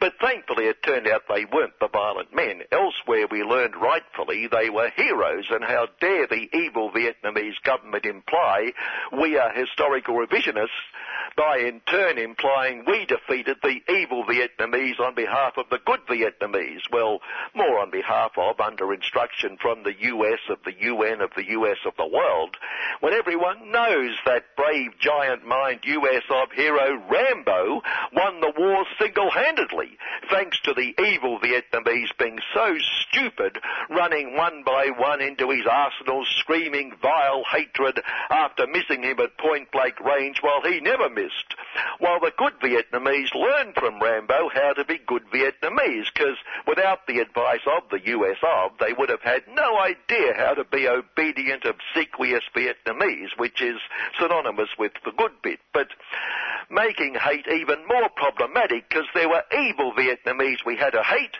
But 0.00 0.14
thankfully 0.20 0.66
it 0.66 0.82
turned 0.82 1.06
out 1.06 1.22
they 1.28 1.44
weren't 1.44 1.78
the 1.80 1.88
violent 1.88 2.34
men. 2.34 2.62
Elsewhere 2.72 3.26
we 3.30 3.42
learned 3.42 3.76
rightfully 3.76 4.46
they 4.46 4.70
were 4.70 4.90
heroes 4.96 5.46
and 5.50 5.64
how 5.64 5.88
dare 6.00 6.26
the 6.26 6.48
evil 6.54 6.90
Vietnamese 6.90 7.60
government 7.62 8.06
imply 8.06 8.72
we 9.12 9.36
are 9.36 9.52
historical 9.52 10.14
revisionists 10.14 10.68
by 11.36 11.58
in 11.58 11.80
turn 11.86 12.18
implying 12.18 12.84
we 12.86 13.06
defeated 13.06 13.56
the 13.62 13.80
evil 13.88 14.24
Vietnamese 14.24 14.98
on 15.00 15.14
behalf 15.14 15.54
of 15.56 15.66
the 15.70 15.78
good 15.84 16.00
Vietnamese. 16.08 16.82
Well, 16.92 17.20
more 17.54 17.78
on 17.78 17.90
behalf 17.90 18.32
of, 18.36 18.60
under 18.60 18.92
instruction 18.92 19.56
from 19.60 19.82
the 19.82 19.94
US, 20.00 20.40
of 20.48 20.58
the 20.64 20.74
UN, 20.80 21.20
of 21.20 21.30
the 21.36 21.48
US, 21.50 21.78
of 21.86 21.94
the 21.96 22.06
world, 22.06 22.56
when 23.00 23.14
everyone 23.14 23.70
knows 23.70 24.16
that 24.26 24.56
brave 24.56 24.92
giant 24.98 25.46
mind 25.46 25.80
US 25.84 26.22
of 26.30 26.52
hero 26.52 27.00
Rambo 27.10 27.82
won 28.12 28.40
the 28.40 28.52
war 28.56 28.84
single-handedly, 28.98 29.59
thanks 30.30 30.58
to 30.60 30.72
the 30.72 30.94
evil 31.02 31.38
Vietnamese 31.38 32.16
being 32.18 32.38
so 32.54 32.76
stupid, 32.78 33.58
running 33.90 34.36
one 34.36 34.62
by 34.64 34.88
one 34.96 35.20
into 35.20 35.50
his 35.50 35.66
arsenal, 35.70 36.24
screaming 36.38 36.92
vile 37.02 37.44
hatred 37.50 38.00
after 38.30 38.66
missing 38.66 39.02
him 39.02 39.20
at 39.20 39.36
point 39.38 39.70
blank 39.70 40.00
range 40.00 40.38
while 40.40 40.62
he 40.62 40.80
never 40.80 41.10
missed. 41.10 41.54
While 41.98 42.20
the 42.20 42.32
good 42.36 42.54
Vietnamese 42.62 43.34
learned 43.34 43.74
from 43.74 44.00
Rambo 44.00 44.48
how 44.54 44.72
to 44.74 44.84
be 44.84 44.98
good 45.06 45.24
Vietnamese, 45.32 46.06
because 46.14 46.36
without 46.66 47.06
the 47.06 47.18
advice 47.18 47.66
of 47.66 47.82
the 47.90 48.00
US 48.16 48.38
of, 48.42 48.72
they 48.80 48.92
would 48.92 49.10
have 49.10 49.22
had 49.22 49.42
no 49.54 49.78
idea 49.78 50.34
how 50.36 50.54
to 50.54 50.64
be 50.64 50.88
obedient, 50.88 51.64
obsequious 51.64 52.44
Vietnamese, 52.56 53.36
which 53.36 53.60
is 53.60 53.76
synonymous 54.18 54.70
with 54.78 54.92
the 55.04 55.12
good 55.12 55.32
bit. 55.42 55.60
But 55.74 55.88
making 56.70 57.14
hate 57.14 57.46
even 57.48 57.86
more 57.86 58.08
problematic 58.14 58.88
because 58.88 59.06
there 59.14 59.28
were 59.28 59.42
evil 59.52 59.92
Vietnamese 59.92 60.64
we 60.64 60.76
had 60.76 60.90
to 60.90 61.02
hate, 61.02 61.36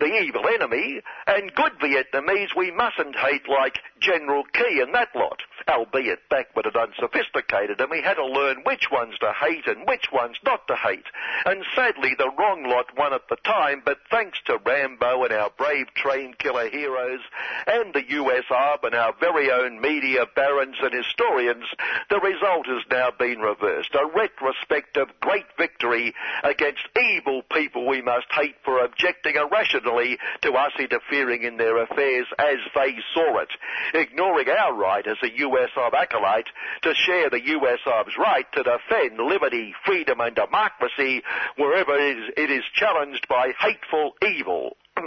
the 0.00 0.06
evil 0.06 0.46
enemy, 0.48 1.00
and 1.26 1.54
good 1.54 1.72
Vietnamese 1.80 2.56
we 2.56 2.70
mustn't 2.70 3.16
hate 3.16 3.48
like 3.48 3.80
General 4.00 4.44
Ky 4.52 4.80
and 4.80 4.94
that 4.94 5.08
lot, 5.14 5.42
albeit 5.68 6.28
backward 6.30 6.66
and 6.66 6.76
unsophisticated, 6.76 7.80
and 7.80 7.90
we 7.90 8.02
had 8.02 8.14
to 8.14 8.26
learn 8.26 8.62
which 8.64 8.90
ones 8.90 9.14
to 9.18 9.32
hate 9.32 9.66
and 9.66 9.86
which 9.86 10.06
ones 10.12 10.36
not 10.44 10.66
to 10.68 10.74
hate. 10.74 11.06
And 11.44 11.64
sadly 11.74 12.14
the 12.16 12.30
wrong 12.38 12.64
lot 12.68 12.96
won 12.96 13.12
at 13.12 13.28
the 13.28 13.36
time, 13.44 13.82
but 13.84 13.98
thanks 14.10 14.38
to 14.46 14.58
Rambo 14.64 15.24
and 15.24 15.32
our 15.32 15.50
brave 15.56 15.86
train 15.94 16.34
killer 16.38 16.68
heroes, 16.68 17.20
and 17.66 17.92
the 17.92 18.08
US 18.08 18.44
Arb 18.50 18.84
and 18.84 18.94
our 18.94 19.14
very 19.20 19.50
own 19.50 19.80
media 19.80 20.24
barons 20.34 20.76
and 20.82 20.92
historians, 20.92 21.64
the 22.10 22.20
result 22.20 22.66
has 22.66 22.82
now 22.90 23.10
been 23.18 23.40
reversed. 23.40 23.94
A 23.94 24.06
retrospective 24.06 25.08
great 25.20 25.46
victory 25.58 26.14
against 26.44 26.88
evil 26.98 27.42
people 27.52 27.86
we 27.86 28.02
must 28.02 28.26
hate 28.32 28.56
for 28.64 28.84
objecting 28.84 29.36
irrationally 29.36 30.18
to 30.42 30.52
us 30.52 30.72
interfering 30.78 31.42
in 31.42 31.56
their 31.56 31.82
affairs 31.82 32.26
as 32.38 32.58
they 32.74 32.96
saw 33.14 33.38
it, 33.38 33.50
ignoring 33.94 34.48
our 34.48 34.74
right 34.74 35.06
as 35.06 35.16
a 35.22 35.38
US 35.38 35.57
Arb 35.76 35.94
acolyte 35.94 36.48
to 36.82 36.94
share 36.94 37.30
the 37.30 37.44
US 37.46 37.80
Arb's 37.86 38.16
right 38.18 38.46
to 38.52 38.62
defend 38.62 39.18
liberty, 39.18 39.74
freedom 39.84 40.20
and 40.20 40.34
democracy 40.34 41.22
wherever 41.56 41.94
it 41.96 42.18
is, 42.18 42.24
it 42.36 42.50
is 42.50 42.64
challenged 42.74 43.26
by 43.28 43.52
hateful 43.58 44.12
evil. 44.22 44.76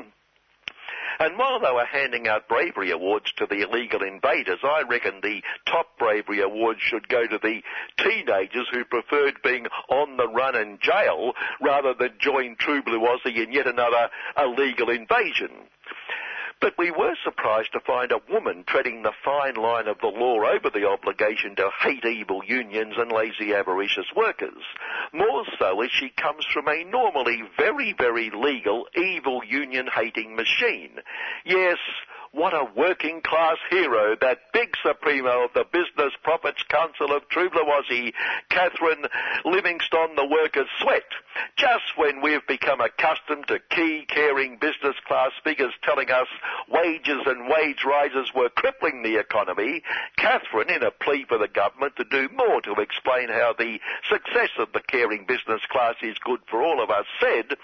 And 1.19 1.37
while 1.37 1.59
they 1.59 1.71
were 1.71 1.85
handing 1.85 2.27
out 2.27 2.47
bravery 2.47 2.89
awards 2.89 3.31
to 3.33 3.45
the 3.45 3.61
illegal 3.61 4.01
invaders, 4.01 4.57
I 4.63 4.81
reckon 4.89 5.19
the 5.21 5.43
top 5.67 5.99
bravery 5.99 6.41
award 6.41 6.77
should 6.79 7.07
go 7.07 7.27
to 7.27 7.37
the 7.37 7.61
teenagers 7.97 8.67
who 8.71 8.83
preferred 8.85 9.35
being 9.43 9.67
on 9.87 10.17
the 10.17 10.27
run 10.27 10.55
in 10.55 10.79
jail 10.81 11.33
rather 11.61 11.93
than 11.93 12.17
join 12.17 12.55
True 12.55 12.81
Blue 12.81 13.01
Aussie 13.01 13.37
in 13.37 13.51
yet 13.51 13.67
another 13.67 14.09
illegal 14.35 14.89
invasion. 14.89 15.51
But 16.61 16.77
we 16.77 16.91
were 16.91 17.15
surprised 17.23 17.71
to 17.73 17.79
find 17.79 18.11
a 18.11 18.21
woman 18.31 18.63
treading 18.67 19.01
the 19.01 19.13
fine 19.25 19.55
line 19.55 19.87
of 19.87 19.97
the 19.99 20.07
law 20.07 20.45
over 20.45 20.69
the 20.69 20.87
obligation 20.87 21.55
to 21.55 21.71
hate 21.81 22.05
evil 22.05 22.43
unions 22.45 22.93
and 22.97 23.11
lazy 23.11 23.55
avaricious 23.55 24.05
workers. 24.15 24.63
More 25.11 25.43
so 25.57 25.81
as 25.81 25.89
she 25.91 26.09
comes 26.09 26.45
from 26.53 26.67
a 26.67 26.83
normally 26.83 27.41
very, 27.57 27.93
very 27.97 28.29
legal 28.29 28.85
evil 28.95 29.41
union 29.43 29.87
hating 29.91 30.35
machine. 30.35 30.91
Yes, 31.45 31.79
what 32.33 32.53
a 32.53 32.65
working 32.75 33.21
class 33.21 33.57
hero, 33.69 34.15
that 34.21 34.39
big 34.53 34.73
supremo 34.81 35.45
of 35.45 35.53
the 35.53 35.65
Business 35.71 36.13
Profits 36.23 36.63
Council 36.69 37.15
of 37.15 37.27
True 37.27 37.49
Blue 37.49 37.65
Aussie, 37.65 38.13
Catherine 38.49 39.05
Livingstone 39.43 40.15
the 40.15 40.25
Workers 40.25 40.67
Sweat. 40.81 41.03
Just 41.57 41.97
when 41.97 42.21
we've 42.21 42.45
become 42.47 42.79
accustomed 42.79 43.47
to 43.47 43.59
key, 43.69 44.05
caring 44.07 44.57
business 44.57 44.95
class 45.05 45.31
figures 45.43 45.73
telling 45.83 46.09
us 46.09 46.27
wages 46.69 47.21
and 47.25 47.49
wage 47.49 47.83
rises 47.85 48.31
were 48.33 48.49
crippling 48.49 49.03
the 49.03 49.19
economy, 49.19 49.83
Catherine, 50.17 50.69
in 50.69 50.83
a 50.83 50.91
plea 50.91 51.25
for 51.27 51.37
the 51.37 51.49
government 51.49 51.97
to 51.97 52.05
do 52.05 52.29
more 52.35 52.61
to 52.61 52.81
explain 52.81 53.27
how 53.27 53.53
the 53.57 53.79
success 54.09 54.51
of 54.57 54.71
the 54.73 54.81
caring 54.87 55.25
business 55.25 55.61
class 55.69 55.95
is 56.01 56.15
good 56.23 56.39
for 56.49 56.61
all 56.63 56.81
of 56.81 56.89
us, 56.89 57.05
said, 57.19 57.57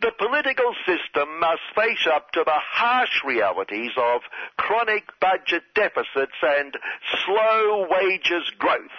the 0.00 0.12
political 0.18 0.74
system 0.86 1.40
must 1.40 1.62
face 1.74 2.06
up 2.12 2.30
to 2.32 2.42
the 2.44 2.58
harsh 2.58 3.22
realities 3.24 3.92
of 3.96 4.22
chronic 4.56 5.04
budget 5.20 5.62
deficits 5.74 6.38
and 6.42 6.76
slow 7.24 7.86
wages 7.90 8.50
growth. 8.58 8.98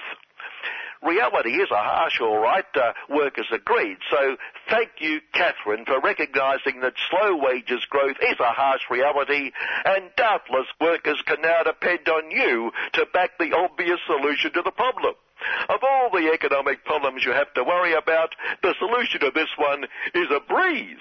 Reality 1.01 1.51
is 1.51 1.71
a 1.71 1.77
harsh, 1.77 2.19
all 2.19 2.39
right, 2.39 2.65
uh, 2.75 2.91
workers 3.09 3.47
agreed. 3.53 3.97
So 4.11 4.35
thank 4.69 4.89
you, 4.99 5.21
Catherine, 5.33 5.85
for 5.85 6.01
recognising 6.01 6.81
that 6.81 6.93
slow 7.09 7.37
wages 7.37 7.85
growth 7.89 8.17
is 8.21 8.35
a 8.39 8.51
harsh 8.51 8.81
reality, 8.91 9.51
and 9.85 10.09
doubtless 10.17 10.67
workers 10.81 11.21
can 11.25 11.41
now 11.41 11.63
depend 11.63 12.09
on 12.09 12.31
you 12.31 12.71
to 12.93 13.05
back 13.13 13.37
the 13.39 13.53
obvious 13.55 13.99
solution 14.07 14.51
to 14.53 14.61
the 14.61 14.71
problem. 14.71 15.13
Of 15.69 15.79
all 15.83 16.09
the 16.11 16.31
economic 16.33 16.85
problems 16.85 17.25
you 17.25 17.31
have 17.31 17.53
to 17.53 17.63
worry 17.63 17.93
about, 17.93 18.35
the 18.61 18.75
solution 18.79 19.21
to 19.21 19.31
this 19.33 19.49
one 19.57 19.85
is 20.13 20.27
a 20.31 20.39
breeze. 20.39 20.97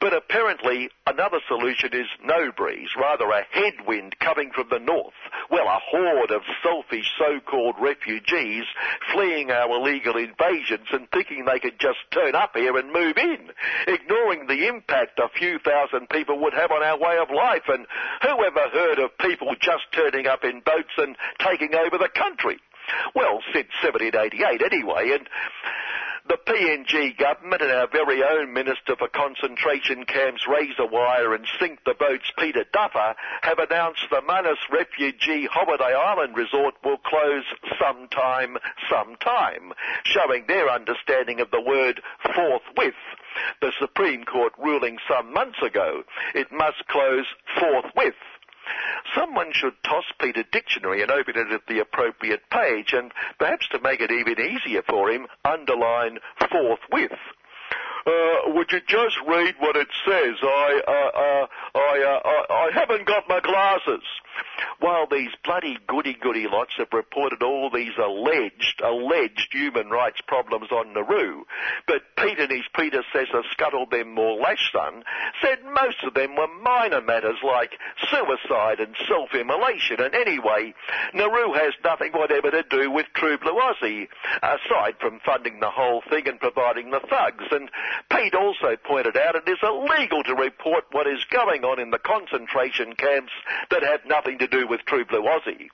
But 0.00 0.12
apparently 0.12 0.90
another 1.06 1.40
solution 1.48 1.94
is 1.94 2.06
no 2.22 2.52
breeze, 2.52 2.90
rather 2.96 3.30
a 3.30 3.46
headwind 3.50 4.18
coming 4.18 4.50
from 4.54 4.68
the 4.68 4.78
north. 4.78 5.14
Well, 5.50 5.66
a 5.66 5.78
horde 5.78 6.30
of 6.30 6.42
selfish 6.62 7.10
so-called 7.18 7.76
refugees 7.80 8.64
fleeing 9.12 9.50
our 9.50 9.70
illegal 9.70 10.16
invasions 10.16 10.88
and 10.92 11.08
thinking 11.10 11.44
they 11.44 11.60
could 11.60 11.78
just 11.80 11.98
turn 12.10 12.34
up 12.34 12.54
here 12.54 12.76
and 12.76 12.92
move 12.92 13.16
in, 13.16 13.50
ignoring 13.86 14.46
the 14.46 14.68
impact 14.68 15.18
a 15.18 15.28
few 15.28 15.58
thousand 15.58 16.08
people 16.10 16.38
would 16.40 16.54
have 16.54 16.70
on 16.70 16.82
our 16.82 16.98
way 16.98 17.16
of 17.18 17.30
life. 17.30 17.64
And 17.68 17.86
who 18.22 18.44
ever 18.44 18.68
heard 18.72 18.98
of 18.98 19.16
people 19.18 19.54
just 19.60 19.84
turning 19.92 20.26
up 20.26 20.44
in 20.44 20.60
boats 20.60 20.92
and 20.98 21.16
taking 21.38 21.74
over 21.74 21.96
the 21.96 22.10
country? 22.14 22.58
Well, 23.14 23.40
since 23.52 23.68
1788 23.82 24.62
anyway, 24.62 25.10
and 25.18 25.28
the 26.28 26.38
PNG 26.46 27.18
government 27.18 27.62
and 27.62 27.72
our 27.72 27.88
very 27.90 28.22
own 28.22 28.52
Minister 28.52 28.94
for 28.96 29.08
Concentration 29.08 30.04
Camps 30.04 30.46
Razor 30.46 30.86
Wire 30.86 31.34
and 31.34 31.44
Sink 31.58 31.80
the 31.84 31.94
Boats 31.98 32.30
Peter 32.38 32.64
Duffer 32.72 33.14
have 33.42 33.58
announced 33.58 34.06
the 34.10 34.22
Manus 34.22 34.58
Refugee 34.70 35.48
Holiday 35.50 35.94
Island 35.94 36.36
Resort 36.36 36.74
will 36.84 36.98
close 36.98 37.44
sometime, 37.80 38.56
sometime, 38.88 39.72
showing 40.04 40.44
their 40.46 40.70
understanding 40.70 41.40
of 41.40 41.50
the 41.50 41.60
word 41.60 42.00
forthwith. 42.34 42.94
The 43.60 43.72
Supreme 43.80 44.24
Court 44.24 44.52
ruling 44.58 44.98
some 45.08 45.32
months 45.32 45.58
ago, 45.60 46.02
it 46.34 46.52
must 46.52 46.86
close 46.88 47.26
forthwith. 47.58 48.14
Someone 49.14 49.52
should 49.52 49.74
toss 49.84 50.04
Peter 50.20 50.44
Dictionary 50.50 51.02
and 51.02 51.10
open 51.10 51.36
it 51.36 51.52
at 51.52 51.66
the 51.66 51.80
appropriate 51.80 52.48
page 52.50 52.92
and 52.92 53.12
perhaps 53.38 53.68
to 53.68 53.80
make 53.80 54.00
it 54.00 54.10
even 54.10 54.40
easier 54.40 54.82
for 54.82 55.10
him, 55.10 55.26
underline 55.44 56.18
forthwith. 56.50 57.18
Uh, 58.06 58.52
would 58.54 58.70
you 58.72 58.80
just 58.86 59.16
read 59.26 59.54
what 59.60 59.76
it 59.76 59.88
says? 60.04 60.36
I, 60.42 60.80
uh, 60.86 61.18
uh, 61.18 61.46
I, 61.78 62.02
uh, 62.02 62.28
I, 62.28 62.68
I 62.68 62.70
haven't 62.72 63.06
got 63.06 63.28
my 63.28 63.40
glasses. 63.40 64.02
While 64.80 65.06
these 65.06 65.30
bloody 65.44 65.78
goody-goody 65.86 66.46
lots 66.50 66.72
have 66.78 66.92
reported 66.92 67.42
all 67.42 67.70
these 67.70 67.92
alleged, 67.98 68.80
alleged 68.82 69.48
human 69.52 69.88
rights 69.90 70.20
problems 70.26 70.72
on 70.72 70.94
Nauru, 70.94 71.44
but 71.86 72.02
Pete 72.16 72.38
and 72.38 72.50
his 72.50 72.64
predecessor 72.72 73.42
scuttled 73.50 73.90
them 73.90 74.14
more 74.14 74.40
lash 74.40 74.72
son, 74.72 75.04
said 75.42 75.58
most 75.64 76.02
of 76.02 76.14
them 76.14 76.34
were 76.34 76.48
minor 76.62 77.02
matters 77.02 77.38
like 77.44 77.72
suicide 78.10 78.80
and 78.80 78.96
self-immolation, 79.06 80.00
and 80.00 80.14
anyway, 80.14 80.74
Nauru 81.14 81.52
has 81.52 81.74
nothing 81.84 82.12
whatever 82.12 82.50
to 82.50 82.64
do 82.68 82.90
with 82.90 83.06
True 83.14 83.38
Blue 83.38 83.60
Aussie, 83.60 84.08
aside 84.42 84.96
from 84.98 85.20
funding 85.24 85.60
the 85.60 85.70
whole 85.70 86.02
thing 86.08 86.26
and 86.26 86.40
providing 86.40 86.90
the 86.90 87.00
thugs, 87.00 87.44
and 87.50 87.70
Pete 88.10 88.34
also 88.34 88.76
pointed 88.84 89.16
out 89.16 89.36
it 89.36 89.48
is 89.48 89.58
illegal 89.62 90.22
to 90.24 90.34
report 90.34 90.84
what 90.92 91.06
is 91.06 91.24
going 91.30 91.64
on 91.64 91.80
in 91.80 91.90
the 91.90 91.98
concentration 91.98 92.94
camps 92.94 93.32
that 93.70 93.82
have 93.82 94.00
nothing 94.06 94.38
to 94.38 94.46
do 94.46 94.66
with 94.66 94.80
True 94.86 95.04
Blue 95.04 95.22
Aussie. 95.22 95.68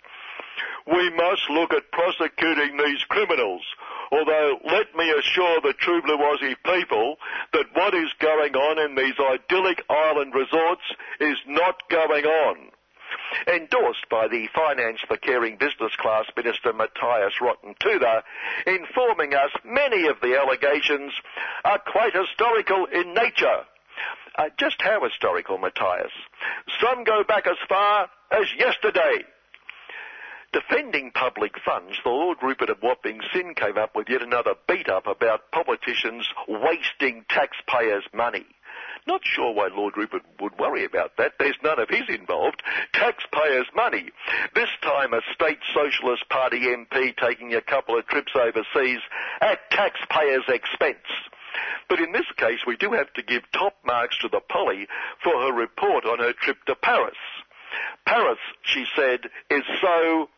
We 0.87 1.11
must 1.11 1.51
look 1.51 1.73
at 1.73 1.93
prosecuting 1.93 2.77
these 2.79 3.03
criminals. 3.09 3.62
Although 4.11 4.59
let 4.64 4.95
me 4.97 5.11
assure 5.11 5.61
the 5.61 5.75
True 5.75 6.01
Blue 6.03 6.16
Aussie 6.16 6.57
people 6.64 7.16
that 7.53 7.66
what 7.75 7.95
is 7.95 8.11
going 8.21 8.55
on 8.55 8.79
in 8.79 8.95
these 8.95 9.14
idyllic 9.21 9.85
island 9.91 10.35
resorts 10.35 10.83
is 11.21 11.37
not 11.47 11.89
going 11.91 12.25
on 12.25 12.71
endorsed 13.47 14.09
by 14.11 14.29
the 14.29 14.49
Finance 14.55 15.01
for 15.07 15.16
Caring 15.16 15.57
Business 15.57 15.95
Class 15.97 16.26
Minister 16.37 16.72
Matthias 16.72 17.35
Rottentuda, 17.41 18.22
informing 18.66 19.35
us 19.35 19.51
many 19.64 20.07
of 20.07 20.20
the 20.20 20.39
allegations 20.39 21.12
are 21.64 21.79
quite 21.79 22.14
historical 22.14 22.87
in 22.87 23.14
nature. 23.14 23.64
Uh, 24.37 24.49
just 24.59 24.81
how 24.81 25.03
historical, 25.03 25.59
Matthias? 25.59 26.12
Some 26.81 27.05
go 27.05 27.24
back 27.24 27.47
as 27.47 27.57
far 27.68 28.09
as 28.31 28.47
yesterday. 28.57 29.24
Defending 30.53 31.11
public 31.11 31.53
funds, 31.62 31.97
the 32.05 32.11
Lord 32.11 32.39
Rupert 32.43 32.70
of 32.70 32.83
Wapping 32.83 33.20
Sin 33.35 33.55
came 33.55 33.76
up 33.76 33.95
with 33.95 34.09
yet 34.09 34.22
another 34.22 34.55
beat 34.66 34.89
up 34.89 35.07
about 35.07 35.51
politicians 35.51 36.26
wasting 36.49 37.26
taxpayers' 37.29 38.09
money. 38.14 38.47
Not 39.09 39.22
sure 39.24 39.54
why 39.54 39.68
Lord 39.74 39.96
Rupert 39.96 40.20
would 40.38 40.59
worry 40.59 40.84
about 40.84 41.16
that. 41.16 41.32
There's 41.38 41.56
none 41.64 41.80
of 41.80 41.88
his 41.88 42.11
involved. 42.11 42.62
Taxpayers' 42.92 43.66
money. 43.74 44.11
This 44.54 44.68
time 44.82 45.14
a 45.14 45.22
state 45.32 45.61
Socialist 45.72 46.28
Party 46.28 46.61
MP 46.61 47.16
taking 47.16 47.54
a 47.54 47.62
couple 47.62 47.98
of 47.98 48.06
trips 48.06 48.32
overseas 48.36 49.00
at 49.40 49.70
taxpayers' 49.70 50.44
expense. 50.48 51.09
But 51.88 52.00
in 52.00 52.12
this 52.12 52.26
case, 52.36 52.61
we 52.66 52.76
do 52.76 52.92
have 52.92 53.11
to 53.14 53.22
give 53.22 53.50
top 53.50 53.76
marks 53.82 54.18
to 54.18 54.28
the 54.28 54.40
Polly 54.40 54.86
for 55.24 55.32
her 55.40 55.54
report 55.54 56.04
on 56.04 56.18
her 56.18 56.34
trip 56.34 56.59
to 56.66 56.74
Paris. 56.74 57.16
Paris, 58.04 58.38
she 58.61 58.84
said, 58.94 59.20
is 59.50 59.64
so 59.80 60.28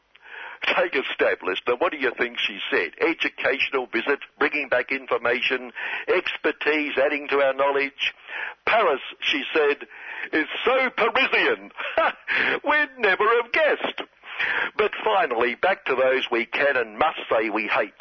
Take 0.76 0.94
a 0.94 1.02
stab, 1.14 1.38
listener. 1.42 1.76
What 1.76 1.92
do 1.92 1.98
you 1.98 2.12
think 2.16 2.38
she 2.38 2.58
said? 2.70 2.92
Educational 3.00 3.86
visit, 3.86 4.20
bringing 4.38 4.68
back 4.68 4.92
information, 4.92 5.72
expertise, 6.06 6.92
adding 6.98 7.28
to 7.28 7.40
our 7.40 7.54
knowledge. 7.54 8.14
Paris, 8.66 9.00
she 9.20 9.42
said, 9.54 9.86
is 10.32 10.46
so 10.64 10.90
Parisian. 10.90 11.70
We'd 12.64 12.98
never 12.98 13.24
have 13.42 13.52
guessed. 13.52 14.02
But 14.76 14.92
finally, 15.04 15.54
back 15.54 15.84
to 15.86 15.94
those 15.94 16.26
we 16.30 16.46
can 16.46 16.76
and 16.76 16.98
must 16.98 17.18
say 17.30 17.50
we 17.50 17.66
hate. 17.66 17.92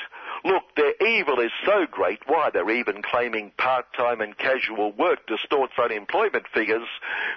Look, 0.44 0.64
their 0.76 0.94
evil 1.06 1.40
is 1.40 1.52
so 1.66 1.86
great, 1.90 2.20
why 2.26 2.50
they're 2.52 2.70
even 2.70 3.02
claiming 3.02 3.52
part-time 3.58 4.22
and 4.22 4.38
casual 4.38 4.92
work 4.94 5.28
distorts 5.28 5.74
unemployment 5.78 6.48
figures. 6.54 6.88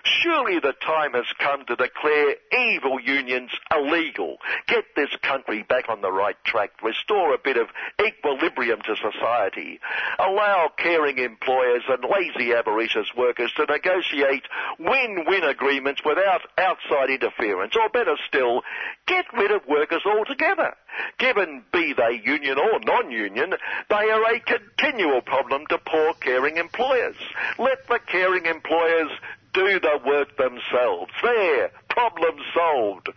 Surely 0.04 0.60
the 0.60 0.72
time 0.72 1.14
has 1.14 1.26
come 1.38 1.64
to 1.66 1.76
declare 1.76 2.36
evil 2.56 3.00
unions 3.00 3.50
illegal. 3.74 4.38
Get 4.68 4.84
this 4.94 5.10
country 5.22 5.62
back 5.62 5.88
on 5.88 6.00
the 6.00 6.12
right 6.12 6.36
track. 6.44 6.70
Restore 6.82 7.34
a 7.34 7.38
bit 7.38 7.56
of 7.56 7.68
equilibrium 8.04 8.80
to 8.82 8.94
society. 8.96 9.80
Allow 10.18 10.70
caring 10.76 11.18
employers 11.18 11.82
and 11.88 12.04
lazy 12.04 12.52
avaricious 12.52 13.08
workers 13.16 13.52
to 13.56 13.66
negotiate 13.66 14.44
win-win 14.78 15.44
agreements 15.44 16.02
without 16.04 16.42
outside 16.58 17.10
interference. 17.10 17.74
Or 17.76 17.88
better 17.88 18.16
still, 18.28 18.62
get 19.06 19.26
rid 19.34 19.50
of 19.50 19.66
workers 19.66 20.02
altogether. 20.06 20.74
Given 21.18 21.64
be 21.72 21.94
they 21.96 22.20
union 22.22 22.58
or 22.58 22.78
non-union, 22.92 23.54
they 23.88 24.10
are 24.10 24.34
a 24.34 24.40
continual 24.40 25.22
problem 25.22 25.66
to 25.68 25.78
poor 25.78 26.14
caring 26.20 26.58
employers. 26.58 27.16
Let 27.58 27.86
the 27.88 27.98
caring 28.06 28.46
employers 28.46 29.10
do 29.54 29.80
the 29.80 30.00
work 30.04 30.36
themselves. 30.36 31.12
There, 31.22 31.70
problem 31.90 32.36
solved. 32.54 33.10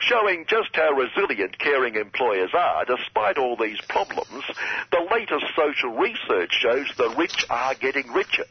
Showing 0.00 0.46
just 0.48 0.74
how 0.74 0.92
resilient 0.92 1.58
caring 1.58 1.96
employers 1.96 2.50
are 2.54 2.84
despite 2.84 3.38
all 3.38 3.56
these 3.56 3.80
problems, 3.88 4.44
the 4.90 5.06
latest 5.10 5.44
social 5.56 5.96
research 5.96 6.52
shows 6.52 6.86
the 6.96 7.14
rich 7.16 7.44
are 7.50 7.74
getting 7.74 8.10
richer. 8.12 8.46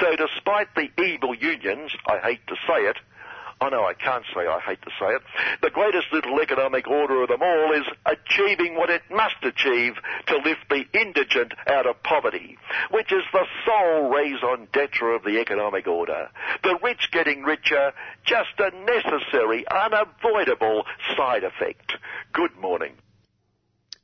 So 0.00 0.14
despite 0.16 0.74
the 0.74 0.88
evil 1.02 1.34
unions, 1.34 1.92
I 2.06 2.18
hate 2.18 2.46
to 2.46 2.54
say 2.66 2.82
it, 2.82 2.96
I 3.60 3.70
know 3.70 3.84
I 3.84 3.94
can't 3.94 4.24
say 4.34 4.46
I 4.46 4.60
hate 4.60 4.82
to 4.82 4.90
say 5.00 5.06
it. 5.14 5.22
The 5.62 5.70
greatest 5.70 6.06
little 6.12 6.40
economic 6.40 6.86
order 6.86 7.22
of 7.22 7.28
them 7.28 7.42
all 7.42 7.72
is 7.72 7.86
achieving 8.04 8.76
what 8.76 8.90
it 8.90 9.02
must 9.10 9.36
achieve 9.42 9.94
to 10.26 10.36
lift 10.36 10.68
the 10.68 10.84
indigent 10.92 11.52
out 11.66 11.86
of 11.86 12.02
poverty, 12.02 12.58
which 12.90 13.12
is 13.12 13.22
the 13.32 13.46
sole 13.64 14.10
raison 14.10 14.68
d'etre 14.72 15.14
of 15.14 15.22
the 15.24 15.40
economic 15.40 15.86
order. 15.86 16.28
The 16.62 16.78
rich 16.82 17.08
getting 17.12 17.42
richer, 17.42 17.92
just 18.24 18.58
a 18.58 18.70
necessary, 18.84 19.64
unavoidable 19.68 20.84
side 21.16 21.44
effect. 21.44 21.94
Good 22.32 22.56
morning. 22.56 22.92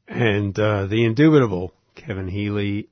And 0.09 0.59
uh, 0.59 0.87
the 0.87 1.05
indubitable 1.05 1.75
Kevin 1.95 2.29
Healy. 2.29 2.89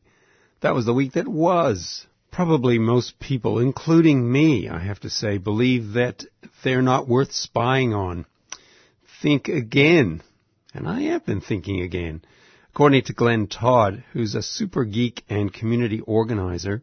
That 0.61 0.75
was 0.75 0.85
the 0.85 0.95
week 0.95 1.13
that 1.13 1.27
was 1.27 2.07
probably 2.31 2.79
most 2.79 3.19
people, 3.19 3.59
including 3.59 4.31
me, 4.31 4.69
I 4.69 4.79
have 4.79 5.01
to 5.01 5.11
say, 5.11 5.39
believe 5.39 5.95
that 5.95 6.25
they're 6.63 6.83
not 6.83 7.09
worth 7.09 7.33
spying 7.33 7.95
on. 7.95 8.27
Think 9.23 9.49
again. 9.49 10.23
And 10.73 10.89
I 10.89 11.03
have 11.03 11.27
been 11.27 11.41
thinking 11.41 11.81
again. 11.81 12.23
According 12.71 13.03
to 13.05 13.13
Glenn 13.13 13.49
Todd, 13.49 14.05
who's 14.13 14.35
a 14.35 14.43
super 14.43 14.85
geek 14.85 15.25
and 15.29 15.53
community 15.53 16.01
organizer, 16.01 16.83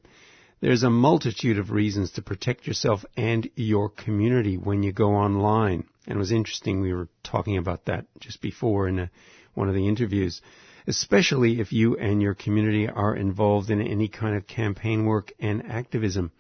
there's 0.60 0.84
a 0.84 0.90
multitude 0.90 1.60
of 1.60 1.72
reasons 1.72 2.12
to 2.12 2.22
protect 2.22 2.68
yourself 2.68 3.06
and 3.16 3.50
your 3.56 3.90
community 3.90 4.58
when 4.58 4.84
you 4.84 4.92
go 4.92 5.16
online. 5.16 5.86
And 6.06 6.18
it 6.18 6.20
was 6.20 6.32
interesting, 6.32 6.82
we 6.82 6.94
were 6.94 7.08
talking 7.24 7.58
about 7.58 7.86
that 7.86 8.06
just 8.20 8.42
before 8.42 8.88
in 8.88 9.00
a, 9.00 9.10
one 9.54 9.70
of 9.70 9.76
the 9.76 9.88
interviews 9.88 10.42
especially 10.88 11.60
if 11.60 11.74
you 11.74 11.98
and 11.98 12.22
your 12.22 12.34
community 12.34 12.88
are 12.88 13.16
involved 13.16 13.70
in 13.70 13.82
any 13.82 14.08
kind 14.08 14.36
of 14.36 14.48
campaign 14.48 15.06
work 15.06 15.34
and 15.40 15.64
activism. 15.70 16.32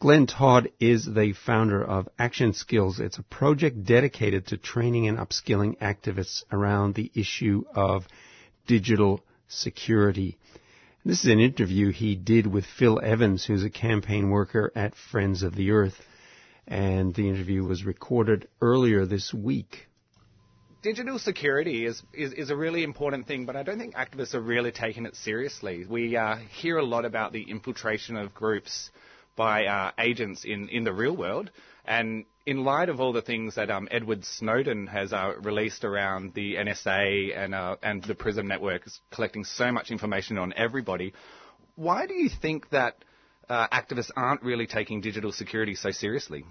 Glenn 0.00 0.26
Todd 0.26 0.70
is 0.80 1.04
the 1.04 1.34
founder 1.46 1.82
of 1.82 2.08
Action 2.18 2.52
Skills. 2.54 2.98
It's 2.98 3.18
a 3.18 3.22
project 3.22 3.84
dedicated 3.84 4.48
to 4.48 4.56
training 4.56 5.06
and 5.06 5.18
upskilling 5.18 5.78
activists 5.78 6.42
around 6.50 6.94
the 6.94 7.10
issue 7.14 7.64
of 7.74 8.06
digital 8.66 9.20
security. 9.48 10.38
This 11.04 11.24
is 11.24 11.30
an 11.30 11.38
interview 11.38 11.90
he 11.90 12.16
did 12.16 12.46
with 12.46 12.64
Phil 12.64 13.00
Evans, 13.02 13.44
who's 13.44 13.62
a 13.62 13.70
campaign 13.70 14.30
worker 14.30 14.72
at 14.74 14.94
Friends 14.94 15.42
of 15.42 15.54
the 15.54 15.70
Earth. 15.70 16.00
And 16.66 17.14
the 17.14 17.28
interview 17.28 17.62
was 17.62 17.84
recorded 17.84 18.48
earlier 18.62 19.04
this 19.04 19.32
week 19.32 19.86
digital 20.84 21.18
security 21.18 21.86
is, 21.86 22.02
is, 22.12 22.34
is, 22.34 22.50
a 22.50 22.56
really 22.56 22.84
important 22.84 23.26
thing, 23.26 23.46
but 23.46 23.56
I 23.56 23.62
don't 23.62 23.78
think 23.78 23.94
activists 23.94 24.34
are 24.34 24.40
really 24.40 24.70
taking 24.70 25.06
it 25.06 25.16
seriously. 25.16 25.86
We 25.88 26.14
uh, 26.14 26.36
hear 26.60 26.76
a 26.76 26.84
lot 26.84 27.06
about 27.06 27.32
the 27.32 27.42
infiltration 27.42 28.16
of 28.16 28.34
groups 28.34 28.90
by 29.34 29.64
uh, 29.64 29.92
agents 29.98 30.44
in, 30.44 30.68
in 30.68 30.84
the 30.84 30.92
real 30.92 31.16
world, 31.16 31.50
and 31.86 32.26
in 32.44 32.64
light 32.64 32.90
of 32.90 33.00
all 33.00 33.14
the 33.14 33.22
things 33.22 33.54
that 33.54 33.70
um, 33.70 33.88
Edward 33.90 34.26
Snowden 34.26 34.86
has 34.86 35.14
uh, 35.14 35.32
released 35.42 35.84
around 35.84 36.34
the 36.34 36.56
NSA 36.56 37.34
and, 37.34 37.54
uh, 37.54 37.76
and 37.82 38.04
the 38.04 38.14
PRISM 38.14 38.46
network 38.46 38.86
is 38.86 39.00
collecting 39.10 39.44
so 39.44 39.72
much 39.72 39.90
information 39.90 40.36
on 40.36 40.52
everybody, 40.54 41.14
why 41.76 42.06
do 42.06 42.12
you 42.12 42.28
think 42.28 42.68
that 42.70 42.96
uh, 43.48 43.68
activists 43.68 44.10
aren't 44.14 44.42
really 44.42 44.66
taking 44.66 45.00
digital 45.00 45.32
security 45.32 45.74
so 45.74 45.90
seriously? 45.90 46.44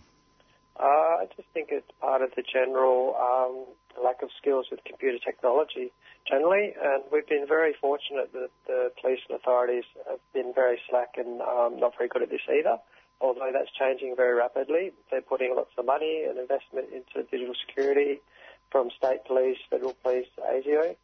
Uh, 0.79 1.21
I 1.21 1.25
just 1.35 1.47
think 1.53 1.69
it's 1.71 1.89
part 2.01 2.21
of 2.21 2.31
the 2.35 2.41
general 2.41 3.15
um, 3.15 4.03
lack 4.03 4.23
of 4.23 4.29
skills 4.41 4.67
with 4.71 4.79
computer 4.85 5.19
technology 5.23 5.91
generally, 6.27 6.73
and 6.81 7.03
we've 7.11 7.27
been 7.27 7.45
very 7.47 7.73
fortunate 7.79 8.33
that 8.33 8.49
the 8.65 8.91
police 8.99 9.19
and 9.29 9.37
authorities 9.37 9.83
have 10.09 10.19
been 10.33 10.51
very 10.53 10.79
slack 10.89 11.13
and 11.17 11.41
um, 11.41 11.77
not 11.79 11.93
very 11.97 12.09
good 12.09 12.23
at 12.23 12.29
this 12.29 12.41
either. 12.49 12.77
Although 13.21 13.51
that's 13.53 13.69
changing 13.77 14.15
very 14.17 14.33
rapidly, 14.33 14.91
they're 15.11 15.21
putting 15.21 15.55
lots 15.55 15.71
of 15.77 15.85
money 15.85 16.25
and 16.27 16.39
investment 16.39 16.87
into 16.91 17.27
digital 17.29 17.55
security 17.67 18.19
from 18.71 18.89
state 18.97 19.23
police, 19.25 19.57
federal 19.69 19.93
police, 20.03 20.27
ASIO. 20.41 20.95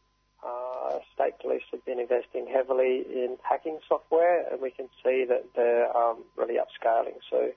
Uh, 0.44 0.98
state 1.14 1.38
police 1.40 1.62
have 1.70 1.84
been 1.84 2.00
investing 2.00 2.46
heavily 2.52 3.04
in 3.08 3.36
hacking 3.48 3.78
software, 3.88 4.44
and 4.50 4.60
we 4.60 4.70
can 4.70 4.88
see 5.04 5.24
that 5.28 5.44
they're 5.54 5.94
um, 5.96 6.24
really 6.36 6.56
upscaling. 6.56 7.16
So 7.30 7.52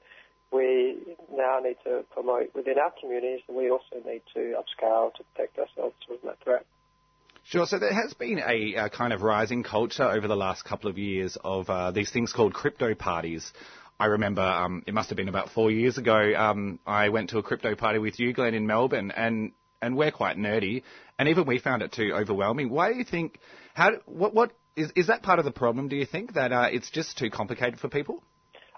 we 0.54 0.98
now 1.32 1.60
need 1.64 1.78
to 1.84 2.04
promote 2.12 2.54
within 2.54 2.78
our 2.78 2.92
communities, 3.00 3.42
and 3.48 3.58
we 3.58 3.70
also 3.70 3.98
need 4.06 4.22
to 4.34 4.56
upscale 4.56 5.14
to 5.16 5.24
protect 5.34 5.58
ourselves 5.58 5.96
from 6.08 6.18
that 6.24 6.38
threat. 6.44 6.66
Sure. 7.46 7.66
So 7.66 7.78
there 7.78 7.94
has 7.94 8.14
been 8.14 8.40
a, 8.40 8.90
kind 8.90 9.12
of 9.12 9.22
rising 9.22 9.64
culture 9.64 10.04
over 10.04 10.28
the 10.28 10.36
last 10.36 10.64
couple 10.64 10.90
of 10.90 10.98
years 10.98 11.38
of 11.44 11.70
uh, 11.70 11.92
these 11.92 12.10
things 12.10 12.32
called 12.32 12.54
crypto 12.54 12.96
parties. 12.96 13.52
I 14.00 14.06
remember 14.08 14.42
um, 14.42 14.84
it 14.88 14.94
must 14.94 15.10
have 15.10 15.18
been 15.18 15.30
about 15.30 15.50
four 15.50 15.70
years 15.70 15.98
ago. 15.98 16.34
Um, 16.36 16.80
I 16.88 17.10
went 17.10 17.32
to 17.32 17.38
a 17.40 17.44
crypto 17.44 17.76
party 17.76 18.00
with 18.00 18.20
you, 18.20 18.34
Glenn, 18.34 18.54
in 18.54 18.66
Melbourne, 18.66 19.12
and 19.12 19.52
and 19.82 19.98
we're 19.98 20.12
quite 20.12 20.38
nerdy, 20.38 20.84
and 21.20 21.28
even 21.28 21.46
we 21.46 21.60
found 21.60 21.82
it 21.82 21.92
too 21.92 22.14
overwhelming. 22.14 22.70
Why 22.70 22.92
do 22.92 22.98
you 22.98 23.04
think? 23.04 23.40
How? 23.74 23.92
What? 24.06 24.34
What 24.34 24.52
is 24.76 24.92
is 24.96 25.08
that 25.08 25.22
part 25.22 25.40
of 25.40 25.46
the 25.46 25.52
problem? 25.52 25.90
Do 25.90 25.96
you 25.96 26.06
think 26.06 26.34
that 26.34 26.52
uh, 26.52 26.68
it's 26.72 26.90
just 26.90 27.18
too 27.18 27.30
complicated 27.30 27.80
for 27.80 27.90
people? 27.90 28.24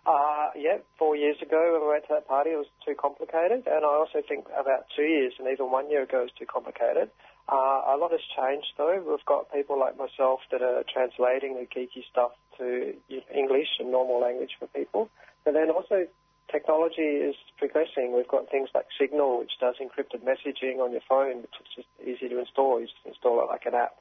Uh, 0.06 0.53
yeah, 0.56 0.78
four 0.99 1.16
years 1.16 1.36
ago 1.41 1.74
when 1.74 1.82
we 1.82 1.88
went 1.88 2.03
to 2.06 2.14
that 2.14 2.28
party, 2.28 2.51
it 2.51 2.58
was 2.62 2.70
too 2.86 2.93
complicated, 2.93 3.66
and 3.66 3.82
I 3.82 3.89
also 3.89 4.22
think 4.22 4.45
about 4.53 4.86
two 4.95 5.01
years 5.01 5.34
and 5.39 5.47
even 5.47 5.72
one 5.72 5.89
year 5.89 6.03
ago 6.03 6.20
it 6.22 6.30
was 6.30 6.38
too 6.38 6.45
complicated. 6.45 7.10
Uh, 7.49 7.82
a 7.89 7.97
lot 7.97 8.12
has 8.12 8.22
changed 8.38 8.74
though. 8.78 9.01
We've 9.01 9.26
got 9.26 9.51
people 9.51 9.80
like 9.80 9.97
myself 9.97 10.41
that 10.51 10.62
are 10.62 10.84
translating 10.86 11.58
the 11.58 11.66
geeky 11.66 12.06
stuff 12.10 12.32
to 12.60 12.93
English 13.34 13.70
and 13.80 13.91
normal 13.91 14.22
language 14.22 14.53
for 14.60 14.68
people, 14.68 15.10
but 15.43 15.53
then 15.53 15.72
also 15.72 16.06
technology 16.51 17.26
is 17.26 17.36
progressing. 17.58 18.14
We've 18.16 18.28
got 18.28 18.49
things 18.49 18.70
like 18.74 18.86
Signal, 18.99 19.39
which 19.39 19.58
does 19.60 19.76
encrypted 19.82 20.22
messaging 20.22 20.80
on 20.80 20.91
your 20.91 21.01
phone, 21.10 21.41
which 21.41 21.58
is 21.62 21.82
just 21.82 21.89
easy 22.01 22.30
to 22.30 22.39
install. 22.39 22.80
You 22.80 22.86
just 22.86 23.06
install 23.06 23.41
it 23.41 23.49
like 23.49 23.66
an 23.66 23.74
app. 23.74 23.97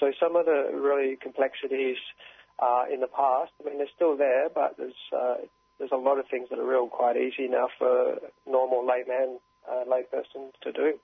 So 0.00 0.12
some 0.18 0.34
of 0.34 0.46
the 0.46 0.70
really 0.74 1.16
complexities 1.16 1.98
uh, 2.58 2.84
in 2.92 3.00
the 3.00 3.06
past. 3.06 3.52
I 3.60 3.68
mean, 3.68 3.78
they're 3.78 3.94
still 3.94 4.16
there, 4.16 4.48
but 4.54 4.76
there's 4.78 4.94
uh, 5.12 5.36
there's 5.78 5.92
a 5.92 5.96
lot 5.96 6.18
of 6.18 6.26
things 6.30 6.48
that 6.50 6.58
are 6.58 6.66
real 6.66 6.88
quite 6.88 7.16
easy 7.16 7.48
now 7.48 7.68
for 7.78 8.16
normal 8.46 8.86
layman, 8.86 9.38
uh, 9.70 9.84
layperson 9.84 10.50
to 10.62 10.72
do. 10.72 10.94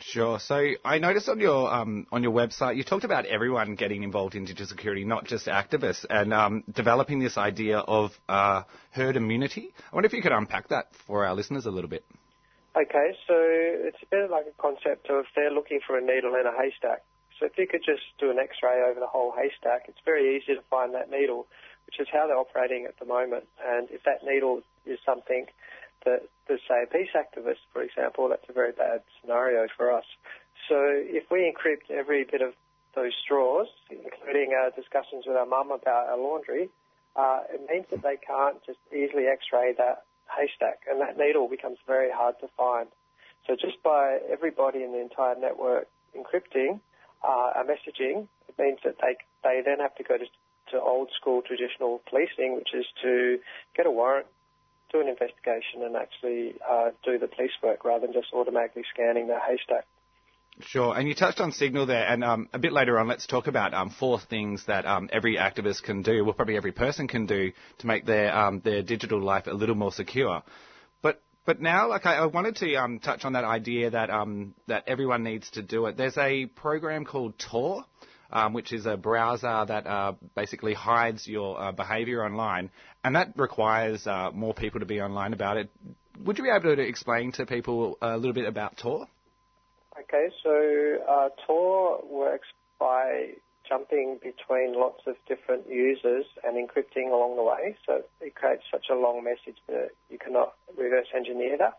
Sure. 0.00 0.40
So 0.40 0.70
I 0.84 0.98
noticed 0.98 1.28
on 1.28 1.38
your 1.38 1.72
um, 1.72 2.06
on 2.10 2.24
your 2.24 2.32
website 2.32 2.76
you 2.76 2.82
talked 2.82 3.04
about 3.04 3.26
everyone 3.26 3.76
getting 3.76 4.02
involved 4.02 4.34
in 4.34 4.44
digital 4.44 4.66
security, 4.66 5.04
not 5.04 5.24
just 5.24 5.46
activists, 5.46 6.04
and 6.10 6.34
um, 6.34 6.64
developing 6.72 7.20
this 7.20 7.38
idea 7.38 7.78
of 7.78 8.10
uh, 8.28 8.62
herd 8.90 9.16
immunity. 9.16 9.72
I 9.92 9.94
wonder 9.94 10.06
if 10.06 10.12
you 10.12 10.22
could 10.22 10.32
unpack 10.32 10.68
that 10.68 10.88
for 11.06 11.24
our 11.24 11.34
listeners 11.34 11.66
a 11.66 11.70
little 11.70 11.90
bit. 11.90 12.04
Okay, 12.76 13.12
so 13.28 13.34
it's 13.36 13.98
a 14.02 14.06
bit 14.10 14.30
like 14.30 14.46
a 14.46 14.62
concept 14.62 15.08
of 15.10 15.26
they're 15.36 15.52
looking 15.52 15.78
for 15.86 15.96
a 15.96 16.00
needle 16.00 16.34
in 16.34 16.44
a 16.44 16.52
haystack. 16.60 17.04
So 17.38 17.46
if 17.46 17.58
you 17.58 17.66
could 17.66 17.82
just 17.84 18.02
do 18.18 18.30
an 18.30 18.38
X-ray 18.38 18.82
over 18.82 19.00
the 19.00 19.06
whole 19.06 19.32
haystack, 19.32 19.86
it's 19.88 19.98
very 20.04 20.36
easy 20.36 20.54
to 20.54 20.62
find 20.70 20.94
that 20.94 21.10
needle, 21.10 21.46
which 21.86 21.98
is 21.98 22.06
how 22.12 22.26
they're 22.26 22.38
operating 22.38 22.86
at 22.86 22.98
the 22.98 23.04
moment. 23.06 23.44
And 23.64 23.88
if 23.90 24.02
that 24.04 24.22
needle 24.24 24.62
is 24.86 24.98
something 25.04 25.46
that, 26.04 26.22
that 26.48 26.58
say, 26.68 26.84
a 26.84 26.86
peace 26.86 27.10
activist, 27.16 27.64
for 27.72 27.82
example, 27.82 28.28
that's 28.28 28.48
a 28.48 28.52
very 28.52 28.72
bad 28.72 29.02
scenario 29.20 29.66
for 29.76 29.92
us. 29.92 30.04
So 30.68 30.76
if 30.78 31.24
we 31.30 31.50
encrypt 31.50 31.90
every 31.90 32.24
bit 32.24 32.40
of 32.40 32.54
those 32.94 33.12
straws, 33.24 33.66
including 33.90 34.54
our 34.54 34.70
discussions 34.70 35.24
with 35.26 35.36
our 35.36 35.46
mum 35.46 35.72
about 35.72 36.08
our 36.08 36.18
laundry, 36.18 36.70
uh, 37.16 37.40
it 37.52 37.62
means 37.68 37.86
that 37.90 38.02
they 38.02 38.16
can't 38.16 38.64
just 38.64 38.78
easily 38.92 39.26
X-ray 39.26 39.74
that 39.78 40.04
haystack, 40.30 40.80
and 40.90 41.00
that 41.00 41.18
needle 41.18 41.48
becomes 41.48 41.78
very 41.86 42.10
hard 42.10 42.36
to 42.40 42.48
find. 42.56 42.88
So 43.46 43.56
just 43.56 43.82
by 43.82 44.18
everybody 44.30 44.82
in 44.82 44.92
the 44.92 45.00
entire 45.00 45.34
network 45.38 45.88
encrypting, 46.16 46.80
uh, 47.24 47.52
our 47.56 47.64
messaging, 47.64 48.28
it 48.48 48.54
means 48.58 48.78
that 48.84 48.96
they 49.00 49.16
they 49.42 49.62
then 49.64 49.78
have 49.80 49.94
to 49.96 50.02
go 50.02 50.16
to, 50.18 50.24
to 50.72 50.80
old 50.80 51.10
school 51.18 51.42
traditional 51.42 52.02
policing, 52.08 52.56
which 52.56 52.74
is 52.74 52.86
to 53.02 53.38
get 53.76 53.86
a 53.86 53.90
warrant, 53.90 54.26
do 54.92 55.00
an 55.00 55.08
investigation, 55.08 55.82
and 55.82 55.96
actually 55.96 56.54
uh, 56.68 56.90
do 57.04 57.18
the 57.18 57.28
police 57.28 57.52
work 57.62 57.84
rather 57.84 58.06
than 58.06 58.12
just 58.14 58.32
automatically 58.32 58.84
scanning 58.92 59.26
the 59.28 59.38
haystack. 59.38 59.86
Sure, 60.60 60.96
and 60.96 61.08
you 61.08 61.14
touched 61.14 61.40
on 61.40 61.50
Signal 61.50 61.86
there, 61.86 62.06
and 62.06 62.22
um, 62.22 62.48
a 62.52 62.60
bit 62.60 62.72
later 62.72 62.98
on, 63.00 63.08
let's 63.08 63.26
talk 63.26 63.48
about 63.48 63.74
um, 63.74 63.90
four 63.90 64.20
things 64.20 64.64
that 64.66 64.86
um, 64.86 65.08
every 65.12 65.36
activist 65.36 65.82
can 65.82 66.02
do, 66.02 66.24
well, 66.24 66.32
probably 66.32 66.56
every 66.56 66.70
person 66.70 67.08
can 67.08 67.26
do 67.26 67.50
to 67.78 67.86
make 67.88 68.06
their 68.06 68.34
um, 68.36 68.60
their 68.60 68.82
digital 68.82 69.20
life 69.20 69.48
a 69.48 69.50
little 69.50 69.74
more 69.74 69.90
secure. 69.90 70.42
But 71.46 71.60
now, 71.60 71.88
like 71.88 72.06
I, 72.06 72.16
I 72.16 72.26
wanted 72.26 72.56
to 72.56 72.74
um, 72.76 72.98
touch 72.98 73.24
on 73.24 73.34
that 73.34 73.44
idea 73.44 73.90
that 73.90 74.10
um, 74.10 74.54
that 74.66 74.84
everyone 74.86 75.22
needs 75.22 75.50
to 75.50 75.62
do 75.62 75.86
it. 75.86 75.96
There's 75.96 76.16
a 76.16 76.46
program 76.46 77.04
called 77.04 77.34
Tor. 77.38 77.84
um, 78.34 78.52
which 78.52 78.72
is 78.72 78.84
a 78.84 78.96
browser 78.96 79.64
that 79.66 79.86
uh, 79.86 80.12
basically 80.34 80.74
hides 80.74 81.26
your 81.26 81.58
uh, 81.60 81.72
behavior 81.72 82.24
online, 82.24 82.70
and 83.04 83.14
that 83.16 83.32
requires 83.36 84.06
uh, 84.06 84.30
more 84.32 84.52
people 84.52 84.80
to 84.80 84.86
be 84.86 85.00
online 85.00 85.32
about 85.32 85.56
it. 85.56 85.70
Would 86.24 86.38
you 86.38 86.44
be 86.44 86.50
able 86.50 86.74
to 86.74 86.82
explain 86.82 87.32
to 87.32 87.46
people 87.46 87.96
a 88.02 88.16
little 88.16 88.32
bit 88.32 88.46
about 88.46 88.76
Tor? 88.76 89.06
Okay, 89.98 90.28
so 90.42 90.96
uh, 91.08 91.28
Tor 91.46 92.02
works 92.10 92.48
by 92.80 93.30
jumping 93.68 94.18
between 94.22 94.74
lots 94.74 95.02
of 95.06 95.16
different 95.26 95.68
users 95.68 96.24
and 96.44 96.56
encrypting 96.56 97.10
along 97.10 97.36
the 97.36 97.42
way. 97.42 97.76
So 97.86 98.02
it 98.20 98.34
creates 98.34 98.64
such 98.70 98.86
a 98.90 98.94
long 98.94 99.24
message 99.24 99.58
that 99.68 99.90
you 100.10 100.18
cannot 100.18 100.54
reverse 100.76 101.08
engineer 101.14 101.56
that. 101.58 101.78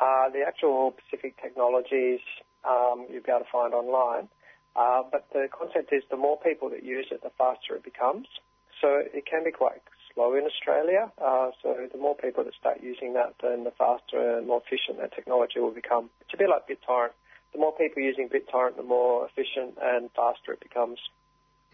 Uh, 0.00 0.28
the 0.30 0.42
actual 0.46 0.94
specific 1.06 1.40
technologies 1.40 2.20
um, 2.68 3.06
you'll 3.10 3.22
be 3.22 3.30
able 3.30 3.40
to 3.40 3.50
find 3.50 3.74
online. 3.74 4.28
Uh, 4.74 5.02
but 5.10 5.26
the 5.32 5.48
concept 5.48 5.92
is 5.92 6.02
the 6.10 6.16
more 6.16 6.38
people 6.38 6.68
that 6.68 6.84
use 6.84 7.06
it, 7.10 7.22
the 7.22 7.30
faster 7.38 7.74
it 7.76 7.84
becomes. 7.84 8.26
So 8.80 9.00
it 9.00 9.24
can 9.24 9.44
be 9.44 9.50
quite 9.50 9.80
slow 10.12 10.34
in 10.34 10.44
Australia. 10.44 11.10
Uh, 11.16 11.50
so 11.62 11.88
the 11.90 11.98
more 11.98 12.14
people 12.14 12.44
that 12.44 12.52
start 12.54 12.82
using 12.82 13.14
that, 13.14 13.36
then 13.42 13.64
the 13.64 13.70
faster 13.70 14.38
and 14.38 14.46
more 14.46 14.60
efficient 14.64 14.98
that 15.00 15.14
technology 15.14 15.60
will 15.60 15.72
become. 15.72 16.10
It's 16.20 16.34
a 16.34 16.36
bit 16.36 16.50
like 16.50 16.68
BitTorrent. 16.68 17.16
The 17.56 17.62
more 17.62 17.72
people 17.72 18.02
using 18.02 18.28
BitTorrent, 18.28 18.76
the 18.76 18.82
more 18.82 19.24
efficient 19.24 19.78
and 19.80 20.10
faster 20.14 20.52
it 20.52 20.60
becomes. 20.60 20.98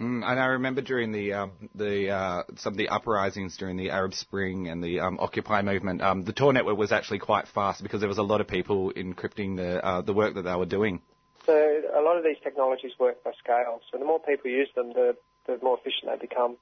Mm, 0.00 0.24
and 0.24 0.38
I 0.38 0.44
remember 0.44 0.80
during 0.80 1.10
the 1.10 1.32
um, 1.32 1.50
the 1.74 2.10
uh, 2.10 2.42
some 2.54 2.74
of 2.74 2.76
the 2.76 2.88
uprisings 2.88 3.56
during 3.56 3.76
the 3.76 3.90
Arab 3.90 4.14
Spring 4.14 4.68
and 4.68 4.80
the 4.80 5.00
um, 5.00 5.18
Occupy 5.18 5.62
movement, 5.62 6.00
um, 6.00 6.22
the 6.22 6.32
Tor 6.32 6.52
network 6.52 6.78
was 6.78 6.92
actually 6.92 7.18
quite 7.18 7.48
fast 7.48 7.82
because 7.82 7.98
there 7.98 8.08
was 8.08 8.18
a 8.18 8.22
lot 8.22 8.40
of 8.40 8.46
people 8.46 8.92
encrypting 8.96 9.56
the 9.56 9.84
uh, 9.84 10.02
the 10.02 10.12
work 10.12 10.34
that 10.36 10.42
they 10.42 10.54
were 10.54 10.66
doing. 10.66 11.02
So 11.46 11.52
a 11.52 12.00
lot 12.00 12.16
of 12.16 12.22
these 12.22 12.36
technologies 12.44 12.92
work 13.00 13.24
by 13.24 13.32
scale. 13.42 13.80
So 13.90 13.98
the 13.98 14.04
more 14.04 14.20
people 14.20 14.52
use 14.52 14.68
them, 14.76 14.92
the 14.92 15.16
the 15.48 15.58
more 15.64 15.78
efficient 15.78 16.12
they 16.12 16.28
become. 16.28 16.58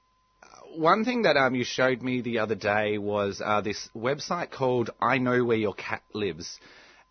One 0.74 1.04
thing 1.04 1.22
that 1.22 1.36
um, 1.36 1.54
you 1.54 1.64
showed 1.64 2.00
me 2.00 2.22
the 2.22 2.38
other 2.38 2.54
day 2.54 2.96
was 2.96 3.42
uh, 3.44 3.60
this 3.60 3.90
website 3.94 4.50
called 4.50 4.88
I 4.98 5.18
Know 5.18 5.44
Where 5.44 5.58
Your 5.58 5.74
Cat 5.74 6.02
Lives, 6.14 6.58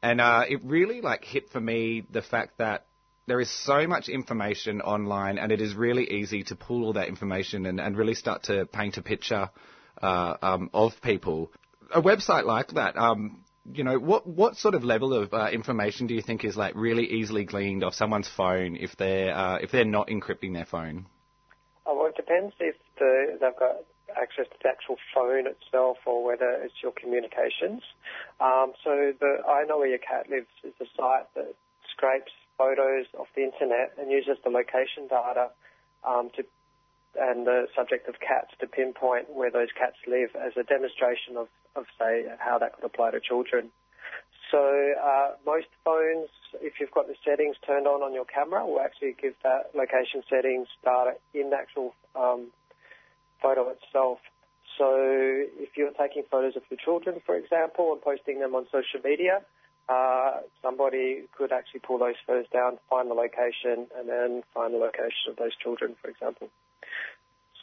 and 0.01 0.21
uh, 0.21 0.43
it 0.47 0.61
really 0.63 1.01
like 1.01 1.23
hit 1.25 1.49
for 1.49 1.59
me 1.59 2.05
the 2.09 2.21
fact 2.21 2.57
that 2.57 2.85
there 3.27 3.39
is 3.39 3.49
so 3.49 3.85
much 3.87 4.09
information 4.09 4.81
online, 4.81 5.37
and 5.37 5.51
it 5.51 5.61
is 5.61 5.75
really 5.75 6.09
easy 6.09 6.43
to 6.45 6.55
pull 6.55 6.83
all 6.83 6.93
that 6.93 7.07
information 7.07 7.65
and, 7.67 7.79
and 7.79 7.95
really 7.95 8.15
start 8.15 8.43
to 8.43 8.65
paint 8.65 8.97
a 8.97 9.03
picture 9.03 9.49
uh, 10.01 10.35
um, 10.41 10.69
of 10.73 10.99
people. 11.01 11.51
A 11.93 12.01
website 12.01 12.45
like 12.45 12.69
that, 12.69 12.97
um, 12.97 13.43
you 13.71 13.83
know, 13.83 13.99
what 13.99 14.25
what 14.25 14.55
sort 14.55 14.73
of 14.73 14.83
level 14.83 15.13
of 15.13 15.33
uh, 15.33 15.49
information 15.51 16.07
do 16.07 16.15
you 16.15 16.21
think 16.21 16.43
is 16.43 16.57
like 16.57 16.73
really 16.75 17.05
easily 17.05 17.45
gleaned 17.45 17.83
off 17.83 17.93
someone's 17.93 18.27
phone 18.27 18.75
if 18.75 18.95
they're 18.97 19.35
uh, 19.35 19.57
if 19.57 19.71
they're 19.71 19.85
not 19.85 20.07
encrypting 20.07 20.53
their 20.53 20.65
phone? 20.65 21.05
Oh, 21.85 21.95
well, 21.97 22.07
it 22.07 22.15
depends 22.15 22.53
if 22.59 22.75
the, 22.97 23.37
they've 23.39 23.59
got 23.59 23.77
access 24.17 24.45
to 24.47 24.57
the 24.61 24.69
actual 24.69 24.97
phone 25.13 25.47
itself 25.47 25.97
or 26.05 26.23
whether 26.23 26.49
it's 26.63 26.81
your 26.81 26.91
communications. 26.91 27.83
Um, 28.39 28.73
so 28.83 29.13
the 29.19 29.43
I 29.47 29.63
Know 29.65 29.79
Where 29.79 29.89
Your 29.89 29.99
Cat 29.99 30.29
Lives 30.29 30.51
is 30.63 30.73
a 30.79 30.85
site 30.97 31.27
that 31.35 31.55
scrapes 31.91 32.31
photos 32.57 33.05
off 33.17 33.27
the 33.35 33.43
internet 33.43 33.93
and 33.97 34.11
uses 34.11 34.37
the 34.43 34.49
location 34.49 35.07
data 35.07 35.49
um, 36.07 36.29
to 36.35 36.43
and 37.19 37.47
the 37.47 37.65
subject 37.75 38.07
of 38.07 38.19
cats 38.19 38.53
to 38.59 38.67
pinpoint 38.67 39.29
where 39.33 39.49
those 39.49 39.69
cats 39.77 39.97
live 40.07 40.29
as 40.35 40.53
a 40.57 40.63
demonstration 40.63 41.37
of, 41.37 41.47
of 41.75 41.85
say, 41.97 42.25
how 42.37 42.57
that 42.59 42.75
could 42.75 42.85
apply 42.85 43.11
to 43.11 43.19
children. 43.19 43.71
So 44.51 44.93
uh, 45.03 45.31
most 45.45 45.67
phones, 45.85 46.29
if 46.61 46.73
you've 46.79 46.91
got 46.91 47.07
the 47.07 47.15
settings 47.25 47.55
turned 47.65 47.87
on 47.87 48.01
on 48.01 48.13
your 48.13 48.25
camera, 48.25 48.65
will 48.65 48.79
actually 48.79 49.15
give 49.19 49.33
that 49.43 49.71
location 49.75 50.23
settings 50.29 50.67
data 50.83 51.13
in 51.33 51.49
the 51.49 51.55
actual 51.55 51.93
um, 52.15 52.47
photo 53.41 53.69
itself. 53.69 54.19
So 54.77 54.95
if 54.95 55.75
you're 55.75 55.91
taking 55.91 56.23
photos 56.29 56.55
of 56.55 56.63
your 56.69 56.79
children, 56.83 57.21
for 57.25 57.35
example, 57.35 57.91
and 57.93 58.01
posting 58.01 58.39
them 58.39 58.55
on 58.55 58.65
social 58.71 59.01
media, 59.03 59.41
uh, 59.89 60.41
somebody 60.61 61.23
could 61.35 61.51
actually 61.51 61.81
pull 61.81 61.97
those 61.97 62.15
photos 62.25 62.45
down, 62.53 62.77
find 62.89 63.09
the 63.09 63.15
location, 63.15 63.87
and 63.97 64.07
then 64.07 64.43
find 64.53 64.73
the 64.73 64.77
location 64.77 65.31
of 65.31 65.35
those 65.37 65.55
children, 65.55 65.95
for 66.01 66.09
example. 66.09 66.49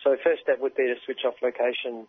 So 0.03 0.17
first 0.23 0.43
step 0.43 0.61
would 0.61 0.75
be 0.75 0.85
to 0.85 0.95
switch 1.05 1.21
off 1.25 1.35
location 1.43 2.07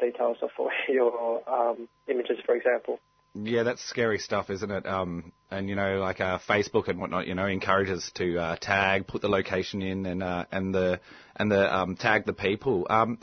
details 0.00 0.38
of 0.42 0.50
your 0.88 1.42
um, 1.48 1.88
images, 2.08 2.38
for 2.44 2.54
example. 2.54 2.98
Yeah, 3.34 3.62
that's 3.62 3.82
scary 3.84 4.18
stuff, 4.18 4.50
isn't 4.50 4.70
it? 4.70 4.86
Um, 4.86 5.32
and 5.50 5.68
you 5.68 5.76
know, 5.76 6.00
like 6.00 6.20
uh, 6.20 6.38
Facebook 6.48 6.88
and 6.88 7.00
whatnot, 7.00 7.28
you 7.28 7.34
know, 7.36 7.46
encourages 7.46 8.10
to 8.14 8.38
uh, 8.38 8.56
tag, 8.56 9.06
put 9.06 9.22
the 9.22 9.28
location 9.28 9.82
in, 9.82 10.04
and 10.04 10.22
uh, 10.22 10.46
and 10.50 10.74
the 10.74 11.00
and 11.36 11.50
the 11.50 11.74
um, 11.74 11.94
tag 11.96 12.26
the 12.26 12.32
people. 12.32 12.88
Um, 12.90 13.18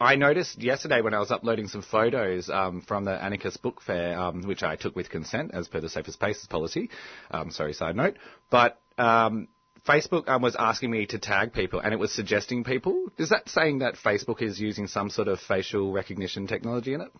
I 0.00 0.16
noticed 0.16 0.60
yesterday 0.60 1.00
when 1.00 1.14
I 1.14 1.20
was 1.20 1.30
uploading 1.30 1.68
some 1.68 1.82
photos 1.82 2.50
um, 2.50 2.80
from 2.80 3.04
the 3.04 3.12
Anarchist 3.12 3.62
Book 3.62 3.80
Fair, 3.80 4.18
um, 4.18 4.42
which 4.42 4.64
I 4.64 4.74
took 4.74 4.96
with 4.96 5.08
consent 5.08 5.52
as 5.54 5.68
per 5.68 5.80
the 5.80 5.88
Safer 5.88 6.10
Spaces 6.10 6.48
policy. 6.48 6.90
Um, 7.30 7.52
sorry, 7.52 7.74
side 7.74 7.94
note. 7.94 8.16
But 8.50 8.80
um, 8.98 9.46
Facebook 9.86 10.28
um, 10.28 10.42
was 10.42 10.56
asking 10.58 10.90
me 10.90 11.06
to 11.06 11.20
tag 11.20 11.52
people, 11.52 11.78
and 11.78 11.94
it 11.94 12.00
was 12.00 12.12
suggesting 12.12 12.64
people. 12.64 13.06
Is 13.18 13.28
that 13.28 13.48
saying 13.48 13.78
that 13.78 13.94
Facebook 13.94 14.42
is 14.42 14.60
using 14.60 14.88
some 14.88 15.10
sort 15.10 15.28
of 15.28 15.38
facial 15.38 15.92
recognition 15.92 16.48
technology 16.48 16.94
in 16.94 17.02
it? 17.02 17.12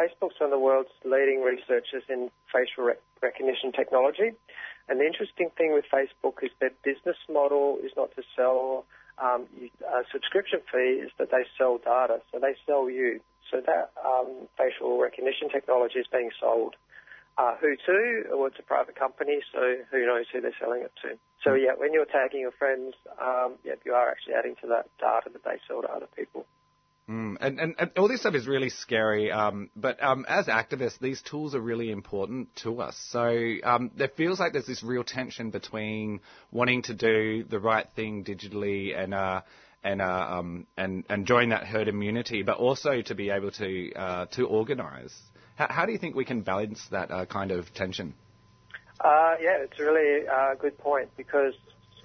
Facebook's 0.00 0.38
one 0.38 0.48
of 0.48 0.50
the 0.50 0.58
world's 0.58 0.90
leading 1.04 1.42
researchers 1.42 2.04
in 2.08 2.30
facial 2.52 2.84
rec- 2.84 3.02
recognition 3.22 3.72
technology. 3.72 4.32
And 4.88 5.00
the 5.00 5.06
interesting 5.06 5.50
thing 5.56 5.72
with 5.72 5.84
Facebook 5.92 6.42
is 6.42 6.50
their 6.60 6.70
business 6.84 7.16
model 7.28 7.78
is 7.82 7.92
not 7.96 8.14
to 8.16 8.22
sell 8.36 8.84
um, 9.18 9.46
a 9.80 10.02
subscription 10.12 10.60
fee 10.70 11.00
is 11.00 11.10
that 11.18 11.30
they 11.30 11.44
sell 11.56 11.78
data, 11.78 12.20
so 12.30 12.38
they 12.38 12.54
sell 12.66 12.90
you. 12.90 13.20
So 13.50 13.62
that 13.64 13.92
um, 14.04 14.48
facial 14.58 14.98
recognition 15.00 15.48
technology 15.48 16.00
is 16.00 16.06
being 16.10 16.30
sold. 16.40 16.74
Uh, 17.38 17.54
who 17.60 17.76
to? 17.76 18.24
Well, 18.30 18.46
it's 18.46 18.58
a 18.58 18.62
private 18.62 18.96
company, 18.96 19.38
so 19.52 19.76
who 19.90 20.04
knows 20.04 20.24
who 20.32 20.40
they're 20.40 20.56
selling 20.58 20.82
it 20.82 20.92
to. 21.02 21.16
So 21.44 21.54
yeah, 21.54 21.72
when 21.76 21.92
you're 21.92 22.06
tagging 22.06 22.40
your 22.40 22.50
friends, 22.50 22.94
um, 23.22 23.54
yeah, 23.62 23.74
you 23.84 23.92
are 23.92 24.10
actually 24.10 24.34
adding 24.34 24.56
to 24.62 24.66
that 24.68 24.88
data 24.98 25.30
that 25.32 25.44
they 25.44 25.60
sell 25.68 25.82
to 25.82 25.88
other 25.88 26.08
people. 26.16 26.44
Mm, 27.08 27.36
and, 27.40 27.60
and, 27.60 27.74
and, 27.78 27.90
all 27.96 28.08
this 28.08 28.20
stuff 28.20 28.34
is 28.34 28.48
really 28.48 28.68
scary, 28.68 29.30
um, 29.30 29.70
but 29.76 30.02
um, 30.02 30.26
as 30.28 30.46
activists, 30.46 30.98
these 30.98 31.22
tools 31.22 31.54
are 31.54 31.60
really 31.60 31.92
important 31.92 32.48
to 32.56 32.80
us. 32.80 32.96
So 33.10 33.54
um, 33.62 33.92
there 33.96 34.08
feels 34.08 34.40
like 34.40 34.52
there's 34.52 34.66
this 34.66 34.82
real 34.82 35.04
tension 35.04 35.50
between 35.50 36.20
wanting 36.50 36.82
to 36.82 36.94
do 36.94 37.44
the 37.44 37.60
right 37.60 37.86
thing 37.94 38.24
digitally 38.24 38.96
and 38.98 39.14
uh, 39.14 39.42
and, 39.84 40.02
uh, 40.02 40.04
um, 40.04 40.66
and 40.76 41.04
and 41.08 41.26
join 41.26 41.50
that 41.50 41.62
herd 41.64 41.86
immunity, 41.86 42.42
but 42.42 42.56
also 42.56 43.00
to 43.02 43.14
be 43.14 43.30
able 43.30 43.52
to 43.52 43.92
uh, 43.94 44.26
to 44.32 44.48
organise. 44.48 45.16
How, 45.54 45.68
how, 45.70 45.86
do 45.86 45.92
you 45.92 45.98
think 45.98 46.16
we 46.16 46.24
can 46.24 46.40
balance 46.40 46.84
that 46.90 47.12
uh, 47.12 47.24
kind 47.26 47.52
of 47.52 47.72
tension? 47.72 48.14
Uh, 49.00 49.36
yeah, 49.40 49.58
it's 49.60 49.78
a 49.78 49.84
really 49.84 50.26
uh, 50.26 50.54
good 50.56 50.76
point 50.78 51.10
because 51.16 51.54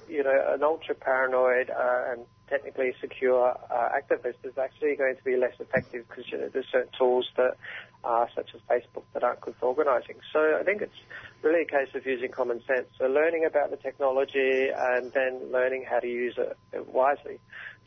you 0.08 0.24
know 0.24 0.54
an 0.54 0.62
ultra 0.62 0.94
paranoid 0.94 1.72
and 1.76 2.26
technically 2.52 2.94
secure 3.00 3.58
uh, 3.72 3.90
activist 3.96 4.36
is 4.44 4.58
actually 4.58 4.96
going 4.96 5.16
to 5.16 5.24
be 5.24 5.38
less 5.38 5.54
effective 5.60 6.06
because 6.08 6.30
you 6.30 6.38
know, 6.38 6.50
there's 6.50 6.68
certain 6.72 6.92
tools 6.98 7.28
that 7.38 7.56
are 8.04 8.28
such 8.36 8.50
as 8.54 8.62
Facebook 8.70 9.04
that 9.14 9.24
aren't 9.24 9.40
good 9.40 9.56
for 9.60 9.68
organising. 9.68 10.18
So 10.34 10.58
I 10.60 10.64
think 10.64 10.82
it's 10.82 11.02
really 11.42 11.62
a 11.62 11.66
case 11.66 11.96
of 11.96 12.06
using 12.06 12.30
common 12.30 12.62
sense. 12.68 12.88
So 13.00 13.06
learning 13.06 13.46
about 13.46 13.72
the 13.72 13.78
technology 13.78 14.68
and 14.76 15.12
then 15.14 15.52
learning 15.52 15.86
how 15.90 16.00
to 16.00 16.08
use 16.08 16.36
it 16.38 16.58
wisely. 16.88 17.40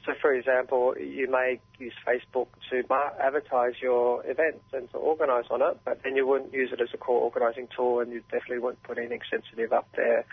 So, 0.06 0.12
for 0.20 0.34
example, 0.34 0.94
you 0.98 1.30
may 1.30 1.60
use 1.78 1.94
Facebook 2.06 2.48
to 2.70 2.82
advertise 3.18 3.72
your 3.80 4.22
events 4.26 4.64
and 4.74 4.90
to 4.90 4.98
organise 4.98 5.46
on 5.50 5.62
it, 5.62 5.78
but 5.82 6.02
then 6.04 6.14
you 6.14 6.26
wouldn't 6.26 6.52
use 6.52 6.70
it 6.72 6.80
as 6.82 6.88
a 6.92 6.98
core 6.98 7.22
organising 7.22 7.68
tool, 7.74 8.00
and 8.00 8.12
you 8.12 8.20
definitely 8.30 8.58
wouldn't 8.58 8.82
put 8.82 8.98
anything 8.98 9.20
sensitive 9.30 9.72
up 9.72 9.88
there 9.96 10.26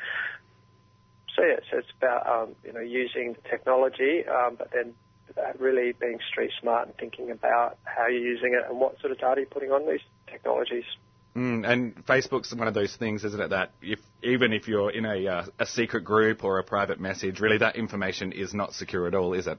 so 1.41 1.47
yeah, 1.47 1.55
so 1.71 1.77
it's 1.79 1.87
about 1.97 2.27
um, 2.27 2.55
you 2.63 2.71
know 2.71 2.79
using 2.79 3.33
the 3.33 3.49
technology, 3.49 4.23
um, 4.27 4.55
but 4.57 4.69
then 4.71 4.93
really 5.57 5.93
being 5.93 6.19
street 6.29 6.51
smart 6.61 6.87
and 6.87 6.97
thinking 6.97 7.31
about 7.31 7.77
how 7.83 8.07
you're 8.07 8.21
using 8.21 8.53
it 8.53 8.69
and 8.69 8.79
what 8.79 8.99
sort 8.99 9.11
of 9.11 9.17
data 9.17 9.41
you're 9.41 9.49
putting 9.49 9.71
on 9.71 9.87
these 9.87 10.01
technologies. 10.27 10.83
Mm, 11.35 11.67
and 11.67 12.05
Facebook's 12.05 12.53
one 12.53 12.67
of 12.67 12.73
those 12.73 12.95
things, 12.95 13.23
isn't 13.23 13.41
it? 13.41 13.49
That 13.49 13.71
if 13.81 13.99
even 14.21 14.53
if 14.53 14.67
you're 14.67 14.91
in 14.91 15.05
a 15.05 15.27
uh, 15.27 15.45
a 15.57 15.65
secret 15.65 16.03
group 16.03 16.43
or 16.43 16.59
a 16.59 16.63
private 16.63 16.99
message, 16.99 17.39
really 17.39 17.57
that 17.57 17.75
information 17.75 18.33
is 18.33 18.53
not 18.53 18.73
secure 18.73 19.07
at 19.07 19.15
all, 19.15 19.33
is 19.33 19.47
it? 19.47 19.57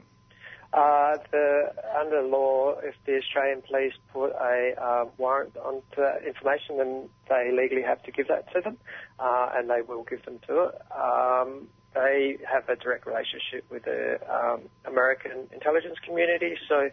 Uh, 0.73 1.19
the, 1.31 1.71
under 2.01 2.23
law, 2.23 2.75
if 2.83 2.95
the 3.05 3.19
Australian 3.19 3.61
police 3.61 3.93
put 4.11 4.33
a 4.33 4.73
uh, 4.81 5.05
warrant 5.19 5.55
onto 5.59 5.97
that 5.97 6.27
information, 6.27 6.79
then 6.79 7.09
they 7.29 7.51
legally 7.53 7.83
have 7.83 8.03
to 8.03 8.11
give 8.11 8.27
that 8.29 8.51
to 8.55 8.61
them, 8.63 8.79
uh, 9.19 9.51
and 9.55 9.69
they 9.69 9.83
will 9.87 10.03
give 10.05 10.25
them 10.25 10.39
to 10.47 10.65
it. 10.65 10.75
Um, 10.91 11.69
they 11.95 12.39
have 12.51 12.67
a 12.71 12.77
direct 12.77 13.07
relationship 13.07 13.67
with 13.71 13.85
the 13.85 14.19
um, 14.33 14.63
American 14.87 15.47
intelligence 15.53 15.97
community, 16.07 16.55
so 16.67 16.89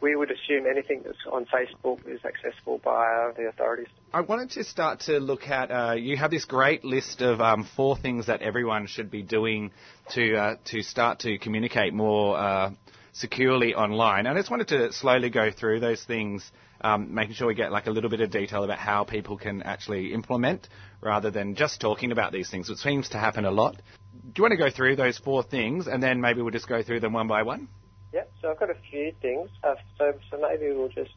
we 0.00 0.14
would 0.16 0.30
assume 0.30 0.64
anything 0.66 1.02
that's 1.04 1.18
on 1.30 1.44
Facebook 1.46 2.06
is 2.08 2.20
accessible 2.24 2.80
by 2.82 3.32
the 3.36 3.48
authorities. 3.48 3.88
I 4.12 4.20
wanted 4.20 4.50
to 4.52 4.64
start 4.64 5.00
to 5.00 5.18
look 5.18 5.48
at. 5.48 5.70
Uh, 5.70 5.94
you 5.94 6.16
have 6.16 6.30
this 6.30 6.44
great 6.44 6.84
list 6.84 7.20
of 7.20 7.40
um, 7.40 7.68
four 7.76 7.96
things 7.96 8.26
that 8.26 8.40
everyone 8.42 8.86
should 8.86 9.10
be 9.10 9.22
doing 9.22 9.72
to 10.10 10.36
uh, 10.36 10.56
to 10.66 10.82
start 10.82 11.20
to 11.20 11.38
communicate 11.38 11.92
more 11.92 12.38
uh, 12.38 12.70
securely 13.18 13.74
online. 13.74 14.26
And 14.26 14.36
I 14.36 14.40
just 14.40 14.50
wanted 14.50 14.68
to 14.68 14.92
slowly 14.92 15.28
go 15.28 15.50
through 15.50 15.80
those 15.80 16.02
things, 16.04 16.50
um, 16.80 17.14
making 17.14 17.34
sure 17.34 17.48
we 17.48 17.54
get 17.54 17.72
like 17.72 17.86
a 17.86 17.90
little 17.90 18.10
bit 18.10 18.20
of 18.20 18.30
detail 18.30 18.64
about 18.64 18.78
how 18.78 19.04
people 19.04 19.36
can 19.36 19.62
actually 19.62 20.12
implement, 20.14 20.68
rather 21.00 21.30
than 21.30 21.54
just 21.54 21.80
talking 21.80 22.12
about 22.12 22.32
these 22.32 22.48
things, 22.50 22.68
which 22.68 22.78
seems 22.78 23.08
to 23.10 23.18
happen 23.18 23.44
a 23.44 23.50
lot. 23.50 23.74
Do 24.12 24.32
you 24.36 24.42
want 24.42 24.52
to 24.52 24.56
go 24.56 24.70
through 24.70 24.96
those 24.96 25.18
four 25.18 25.42
things, 25.42 25.88
and 25.88 26.02
then 26.02 26.20
maybe 26.20 26.42
we'll 26.42 26.52
just 26.52 26.68
go 26.68 26.82
through 26.82 27.00
them 27.00 27.12
one 27.12 27.28
by 27.28 27.42
one? 27.42 27.68
Yeah, 28.12 28.22
so 28.40 28.50
I've 28.50 28.60
got 28.60 28.70
a 28.70 28.76
few 28.90 29.12
things. 29.20 29.50
Uh, 29.62 29.74
so, 29.98 30.12
so 30.30 30.38
maybe 30.40 30.72
we'll 30.72 30.88
just 30.88 31.10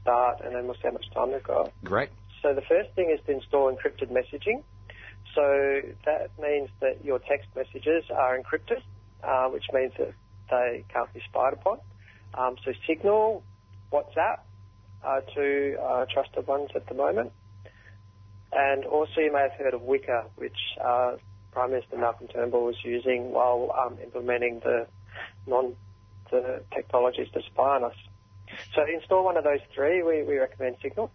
start 0.00 0.40
and 0.44 0.54
then 0.54 0.64
we'll 0.64 0.74
see 0.74 0.84
how 0.84 0.92
much 0.92 1.08
time 1.14 1.32
we've 1.32 1.42
got. 1.42 1.72
Great. 1.84 2.10
So 2.42 2.54
the 2.54 2.62
first 2.62 2.90
thing 2.96 3.14
is 3.16 3.24
to 3.26 3.32
install 3.32 3.72
encrypted 3.72 4.10
messaging. 4.10 4.64
So 5.34 5.80
that 6.04 6.30
means 6.40 6.68
that 6.80 7.04
your 7.04 7.18
text 7.20 7.48
messages 7.54 8.04
are 8.14 8.36
encrypted, 8.38 8.82
uh, 9.22 9.48
which 9.48 9.64
means 9.72 9.92
that 9.98 10.12
they 10.50 10.84
can't 10.92 11.12
be 11.12 11.20
spied 11.28 11.52
upon. 11.54 11.78
Um, 12.34 12.56
so 12.64 12.72
Signal, 12.86 13.42
WhatsApp 13.92 14.40
are 15.02 15.22
two 15.34 15.76
uh, 15.82 16.06
trusted 16.12 16.46
ones 16.46 16.70
at 16.74 16.86
the 16.88 16.94
moment. 16.94 17.32
And 18.52 18.84
also 18.84 19.20
you 19.20 19.32
may 19.32 19.40
have 19.40 19.52
heard 19.52 19.74
of 19.74 19.82
Wickr, 19.82 20.24
which 20.36 20.56
uh, 20.82 21.16
Prime 21.52 21.70
Minister 21.70 21.96
Malcolm 21.96 22.28
Turnbull 22.28 22.64
was 22.64 22.76
using 22.84 23.32
while 23.32 23.74
um, 23.78 23.98
implementing 24.02 24.60
the 24.60 24.86
non 25.46 25.74
the 26.30 26.62
technologies 26.74 27.28
to 27.34 27.42
spy 27.42 27.76
on 27.76 27.84
us. 27.84 27.96
So 28.74 28.82
install 28.92 29.24
one 29.24 29.36
of 29.36 29.44
those 29.44 29.60
three. 29.74 30.02
We, 30.02 30.22
we 30.22 30.38
recommend 30.38 30.76
Signal. 30.82 31.10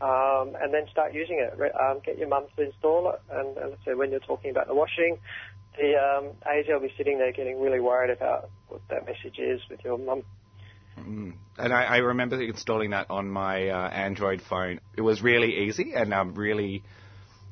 Um, 0.00 0.54
and 0.62 0.72
then 0.72 0.86
start 0.92 1.12
using 1.12 1.40
it. 1.40 1.58
Um, 1.74 2.00
get 2.04 2.18
your 2.18 2.28
mum 2.28 2.46
to 2.56 2.62
install 2.62 3.10
it. 3.10 3.20
And, 3.30 3.56
and 3.56 3.76
so 3.84 3.96
when 3.96 4.10
you're 4.10 4.20
talking 4.20 4.50
about 4.50 4.68
the 4.68 4.74
washing, 4.74 5.18
the 5.78 5.94
um, 5.96 6.32
ASIO 6.46 6.74
will 6.74 6.88
be 6.88 6.94
sitting 6.96 7.18
there 7.18 7.32
getting 7.32 7.60
really 7.60 7.80
worried 7.80 8.10
about 8.10 8.50
what 8.68 8.80
that 8.90 9.06
message 9.06 9.38
is 9.38 9.60
with 9.70 9.80
your 9.84 9.98
mum. 9.98 10.22
Mm. 10.98 11.34
And 11.56 11.72
I, 11.72 11.84
I, 11.84 11.96
remember 11.98 12.40
installing 12.40 12.90
that 12.90 13.06
on 13.10 13.28
my 13.28 13.68
uh, 13.68 13.88
Android 13.88 14.42
phone. 14.42 14.80
It 14.96 15.00
was 15.00 15.22
really 15.22 15.66
easy 15.66 15.92
and 15.94 16.12
um, 16.12 16.34
really, 16.34 16.82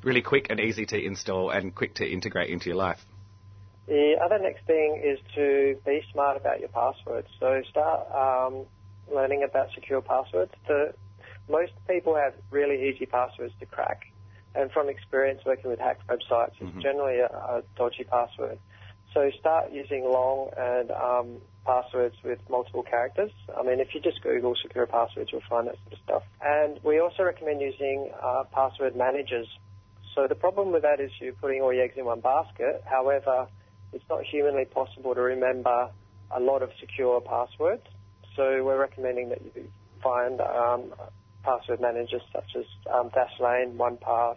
really 0.02 0.22
quick 0.22 0.48
and 0.50 0.60
easy 0.60 0.86
to 0.86 1.00
install 1.00 1.50
and 1.50 1.74
quick 1.74 1.94
to 1.94 2.04
integrate 2.08 2.50
into 2.50 2.66
your 2.66 2.76
life. 2.76 3.04
The 3.86 4.16
other 4.22 4.38
next 4.40 4.66
thing 4.66 5.00
is 5.04 5.18
to 5.36 5.76
be 5.84 6.02
smart 6.12 6.36
about 6.36 6.58
your 6.60 6.68
passwords. 6.70 7.28
So 7.38 7.62
start 7.70 8.10
um, 8.12 8.66
learning 9.12 9.44
about 9.48 9.68
secure 9.74 10.00
passwords. 10.00 10.52
The, 10.66 10.94
most 11.48 11.72
people 11.88 12.16
have 12.16 12.34
really 12.50 12.88
easy 12.88 13.06
passwords 13.06 13.54
to 13.60 13.66
crack. 13.66 14.06
And 14.56 14.70
from 14.72 14.88
experience 14.88 15.42
working 15.44 15.70
with 15.70 15.78
hacked 15.78 16.06
websites, 16.08 16.52
it's 16.60 16.70
mm-hmm. 16.70 16.80
generally 16.80 17.18
a, 17.20 17.26
a, 17.26 17.62
dodgy 17.76 18.04
password. 18.04 18.58
So 19.12 19.30
start 19.38 19.72
using 19.72 20.04
long 20.04 20.50
and 20.56 20.90
um, 20.90 21.40
passwords 21.64 22.16
with 22.24 22.38
multiple 22.48 22.82
characters. 22.82 23.30
I 23.56 23.62
mean, 23.62 23.80
if 23.80 23.94
you 23.94 24.00
just 24.00 24.22
Google 24.22 24.54
secure 24.60 24.86
passwords, 24.86 25.30
you'll 25.32 25.42
find 25.48 25.68
that 25.68 25.76
sort 25.84 25.92
of 25.92 25.98
stuff. 26.04 26.22
And 26.40 26.80
we 26.82 27.00
also 27.00 27.22
recommend 27.22 27.60
using 27.60 28.10
uh, 28.22 28.44
password 28.52 28.96
managers. 28.96 29.46
So 30.14 30.26
the 30.28 30.34
problem 30.34 30.72
with 30.72 30.82
that 30.82 31.00
is 31.00 31.10
you're 31.20 31.32
putting 31.32 31.60
all 31.62 31.72
your 31.72 31.84
eggs 31.84 31.94
in 31.96 32.04
one 32.04 32.20
basket. 32.20 32.82
However, 32.84 33.48
it's 33.92 34.04
not 34.08 34.24
humanly 34.24 34.64
possible 34.64 35.14
to 35.14 35.20
remember 35.20 35.90
a 36.30 36.40
lot 36.40 36.62
of 36.62 36.70
secure 36.80 37.20
passwords. 37.20 37.86
So 38.34 38.62
we're 38.64 38.78
recommending 38.78 39.30
that 39.30 39.40
you 39.42 39.68
find 40.02 40.40
um, 40.40 40.92
password 41.42 41.80
managers 41.80 42.22
such 42.32 42.50
as 42.56 42.64
um, 42.92 43.10
Dashlane, 43.10 43.76
OnePass, 43.76 44.36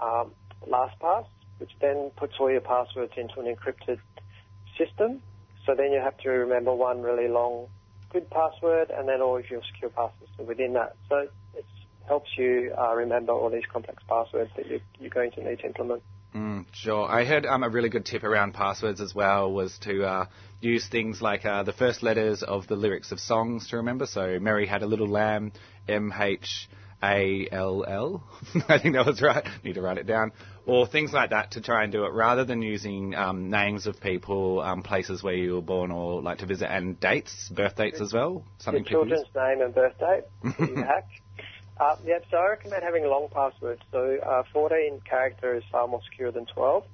um, 0.00 0.32
LastPass, 0.68 1.26
which 1.58 1.70
then 1.80 2.10
puts 2.16 2.34
all 2.40 2.50
your 2.50 2.60
passwords 2.60 3.12
into 3.16 3.40
an 3.40 3.46
encrypted 3.54 3.98
system. 4.78 5.22
So 5.66 5.74
then 5.74 5.92
you 5.92 6.00
have 6.00 6.16
to 6.18 6.28
remember 6.28 6.74
one 6.74 7.02
really 7.02 7.28
long, 7.28 7.68
good 8.10 8.28
password, 8.30 8.90
and 8.90 9.08
then 9.08 9.22
all 9.22 9.38
of 9.38 9.48
your 9.50 9.62
secure 9.72 9.90
passwords 9.90 10.32
are 10.38 10.44
within 10.44 10.74
that. 10.74 10.96
So 11.08 11.28
it 11.54 11.64
helps 12.06 12.30
you 12.36 12.74
uh, 12.78 12.94
remember 12.94 13.32
all 13.32 13.50
these 13.50 13.62
complex 13.72 14.02
passwords 14.08 14.50
that 14.56 14.66
you, 14.66 14.80
you're 14.98 15.10
going 15.10 15.30
to 15.32 15.42
need 15.42 15.60
to 15.60 15.66
implement. 15.66 16.02
Mm, 16.34 16.66
sure. 16.72 17.08
I 17.08 17.24
heard 17.24 17.46
um, 17.46 17.62
a 17.62 17.68
really 17.68 17.88
good 17.88 18.04
tip 18.04 18.24
around 18.24 18.54
passwords 18.54 19.00
as 19.00 19.14
well 19.14 19.52
was 19.52 19.78
to 19.82 20.04
uh, 20.04 20.26
use 20.60 20.88
things 20.88 21.22
like 21.22 21.46
uh, 21.46 21.62
the 21.62 21.72
first 21.72 22.02
letters 22.02 22.42
of 22.42 22.66
the 22.66 22.74
lyrics 22.74 23.12
of 23.12 23.20
songs 23.20 23.68
to 23.68 23.76
remember. 23.76 24.04
So 24.04 24.38
Mary 24.40 24.66
had 24.66 24.82
a 24.82 24.86
little 24.86 25.08
lamb, 25.08 25.52
M 25.88 26.12
H 26.18 26.68
A 27.04 27.48
L 27.52 27.84
L. 27.86 28.24
I 28.68 28.78
think 28.78 28.94
that 28.94 29.04
was 29.06 29.20
right. 29.20 29.44
Need 29.64 29.74
to 29.74 29.82
write 29.82 29.98
it 29.98 30.06
down. 30.06 30.32
Or 30.66 30.86
things 30.86 31.12
like 31.12 31.30
that 31.30 31.52
to 31.52 31.60
try 31.60 31.82
and 31.82 31.92
do 31.92 32.04
it 32.04 32.12
rather 32.12 32.44
than 32.44 32.62
using 32.62 33.14
um, 33.14 33.50
names 33.50 33.86
of 33.86 34.00
people, 34.00 34.60
um, 34.60 34.82
places 34.82 35.22
where 35.22 35.34
you 35.34 35.54
were 35.54 35.62
born 35.62 35.90
or 35.90 36.22
like 36.22 36.38
to 36.38 36.46
visit, 36.46 36.72
and 36.72 36.98
dates, 36.98 37.50
birth 37.54 37.76
dates 37.76 38.00
as 38.00 38.14
well. 38.14 38.44
Something 38.58 38.84
Your 38.84 39.04
children's 39.04 39.28
name 39.36 39.60
and 39.60 39.74
birth 39.74 39.98
date. 39.98 40.24
hack. 40.84 41.08
Uh, 41.78 41.96
yep, 42.06 42.24
so 42.30 42.38
I 42.38 42.50
recommend 42.50 42.82
having 42.82 43.04
long 43.04 43.28
passwords. 43.30 43.82
So 43.92 44.16
uh, 44.24 44.44
14 44.52 45.00
character 45.08 45.54
is 45.54 45.64
far 45.70 45.86
more 45.86 46.00
secure 46.10 46.32
than 46.32 46.46
12. 46.46 46.84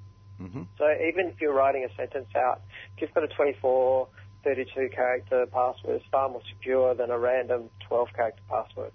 Mm-hmm. 0.41 0.63
So 0.79 0.85
even 1.07 1.27
if 1.27 1.41
you're 1.41 1.53
writing 1.53 1.87
a 1.89 1.95
sentence 1.95 2.29
out, 2.35 2.63
if 2.97 3.03
you've 3.03 3.15
got 3.15 3.25
a 3.25 3.29
24, 3.29 4.09
32 4.43 4.89
character 4.93 5.47
password, 5.53 5.97
it's 5.97 6.05
far 6.11 6.31
more 6.31 6.41
secure 6.49 6.95
than 6.95 7.11
a 7.11 7.19
random 7.19 7.69
12 7.89 8.09
character 8.17 8.43
password. 8.49 8.93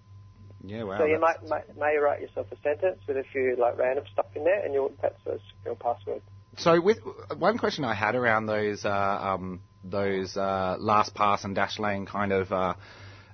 Yeah, 0.66 0.84
wow. 0.84 0.98
So 0.98 1.06
you 1.06 1.20
might, 1.20 1.44
may, 1.44 1.62
may 1.78 1.98
write 1.98 2.22
yourself 2.22 2.48
a 2.52 2.56
sentence 2.62 3.00
with 3.08 3.18
a 3.18 3.24
few 3.32 3.56
like 3.60 3.78
random 3.78 4.06
stuff 4.12 4.28
in 4.36 4.44
there, 4.44 4.64
and 4.64 4.74
you'll, 4.74 4.92
that's 5.02 5.26
a 5.26 5.38
secure 5.58 5.76
password. 5.76 6.22
So 6.58 6.80
with 6.82 7.00
one 7.38 7.58
question 7.58 7.84
I 7.84 7.94
had 7.94 8.16
around 8.16 8.46
those 8.46 8.86
uh, 8.86 8.90
um, 8.90 9.62
those 9.84 10.36
uh, 10.38 10.78
LastPass 10.80 11.44
and 11.44 11.56
Dashlane 11.56 12.08
kind 12.08 12.32
of 12.32 12.52
uh, 12.52 12.74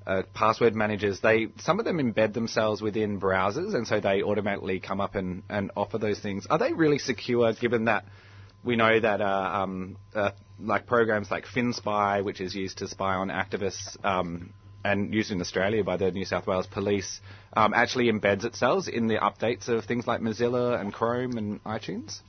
uh, 0.05 0.23
password 0.33 0.75
managers, 0.75 1.19
they 1.21 1.47
some 1.59 1.79
of 1.79 1.85
them 1.85 1.97
embed 1.97 2.33
themselves 2.33 2.81
within 2.81 3.19
browsers, 3.19 3.75
and 3.75 3.87
so 3.87 3.99
they 3.99 4.23
automatically 4.23 4.79
come 4.79 4.99
up 4.99 5.15
and, 5.15 5.43
and 5.49 5.71
offer 5.75 5.97
those 5.97 6.19
things. 6.19 6.47
Are 6.49 6.57
they 6.57 6.73
really 6.73 6.97
secure, 6.97 7.53
given 7.53 7.85
that 7.85 8.05
we 8.63 8.75
know 8.75 8.99
that 8.99 9.21
uh, 9.21 9.51
um, 9.63 9.97
uh, 10.13 10.31
like 10.59 10.87
programs 10.87 11.29
like 11.31 11.45
FinSpy, 11.45 12.23
which 12.23 12.41
is 12.41 12.55
used 12.55 12.79
to 12.79 12.87
spy 12.87 13.15
on 13.15 13.29
activists 13.29 14.03
um, 14.03 14.53
and 14.83 15.13
used 15.13 15.31
in 15.31 15.41
Australia 15.41 15.83
by 15.83 15.97
the 15.97 16.11
New 16.11 16.25
South 16.25 16.47
Wales 16.47 16.67
Police, 16.67 17.21
um, 17.53 17.73
actually 17.73 18.11
embeds 18.11 18.45
itself 18.45 18.87
in 18.87 19.07
the 19.07 19.17
updates 19.17 19.67
of 19.67 19.85
things 19.85 20.07
like 20.07 20.21
Mozilla 20.21 20.79
and 20.79 20.93
Chrome 20.93 21.37
and 21.37 21.63
iTunes? 21.63 22.21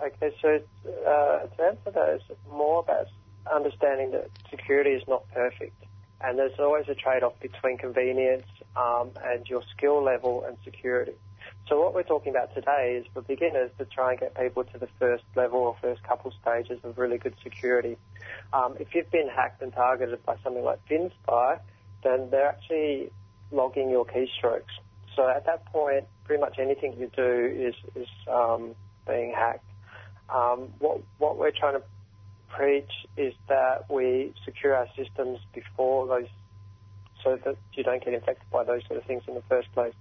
Okay, 0.00 0.34
so 0.40 0.60
uh, 0.88 1.46
to 1.46 1.62
answer 1.62 1.90
that, 1.90 2.20
it's 2.28 2.40
more 2.50 2.80
about 2.80 3.06
understanding 3.52 4.12
that 4.12 4.30
security 4.50 4.90
is 4.90 5.02
not 5.06 5.28
perfect 5.32 5.74
and 6.20 6.38
there's 6.38 6.58
always 6.58 6.88
a 6.88 6.94
trade-off 6.94 7.38
between 7.40 7.78
convenience 7.78 8.46
um, 8.76 9.10
and 9.24 9.48
your 9.48 9.62
skill 9.76 10.02
level 10.02 10.44
and 10.44 10.56
security. 10.64 11.14
So 11.68 11.80
what 11.80 11.94
we're 11.94 12.02
talking 12.02 12.30
about 12.30 12.54
today 12.54 13.00
is 13.00 13.06
for 13.14 13.22
beginners 13.22 13.70
to 13.78 13.84
try 13.84 14.12
and 14.12 14.20
get 14.20 14.34
people 14.34 14.64
to 14.64 14.78
the 14.78 14.88
first 14.98 15.24
level 15.34 15.60
or 15.60 15.76
first 15.80 16.02
couple 16.02 16.32
stages 16.42 16.80
of 16.82 16.98
really 16.98 17.16
good 17.16 17.34
security. 17.42 17.96
Um, 18.52 18.76
if 18.78 18.94
you've 18.94 19.10
been 19.10 19.28
hacked 19.28 19.62
and 19.62 19.72
targeted 19.72 20.24
by 20.26 20.36
something 20.42 20.64
like 20.64 20.80
FinSpy, 20.90 21.60
then 22.02 22.28
they're 22.30 22.48
actually 22.48 23.10
logging 23.50 23.90
your 23.90 24.04
keystrokes. 24.04 24.74
So 25.16 25.28
at 25.28 25.44
that 25.46 25.66
point, 25.66 26.04
pretty 26.24 26.40
much 26.40 26.58
anything 26.58 26.94
you 26.98 27.10
do 27.14 27.68
is, 27.68 27.74
is 27.94 28.08
um, 28.28 28.74
being 29.06 29.32
hacked. 29.36 29.64
Um, 30.32 30.72
what, 30.78 31.00
what 31.18 31.36
we're 31.36 31.50
trying 31.50 31.74
to 31.74 31.82
preach 32.48 32.90
is 33.16 33.34
that 33.48 33.90
we 33.90 34.32
secure 34.44 34.74
our 34.74 34.86
systems 34.96 35.38
before 35.54 36.06
those, 36.06 36.28
so 37.24 37.38
that 37.44 37.56
you 37.74 37.82
don't 37.82 38.02
get 38.04 38.14
infected 38.14 38.48
by 38.50 38.64
those 38.64 38.82
sort 38.86 38.98
of 38.98 39.06
things 39.06 39.22
in 39.28 39.34
the 39.34 39.42
first 39.48 39.70
place. 39.72 39.94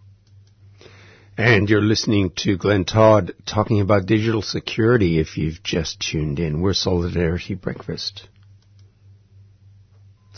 And 1.38 1.70
you're 1.70 1.82
listening 1.82 2.32
to 2.38 2.58
Glenn 2.58 2.86
Todd 2.86 3.34
talking 3.46 3.82
about 3.82 4.05
digital 4.05 4.42
security 4.42 5.20
if 5.20 5.38
you've 5.38 5.63
just 5.63 6.00
tuned 6.00 6.39
in. 6.39 6.62
We're 6.62 6.74
Solidarity 6.74 7.55
Breakfast. 7.55 8.28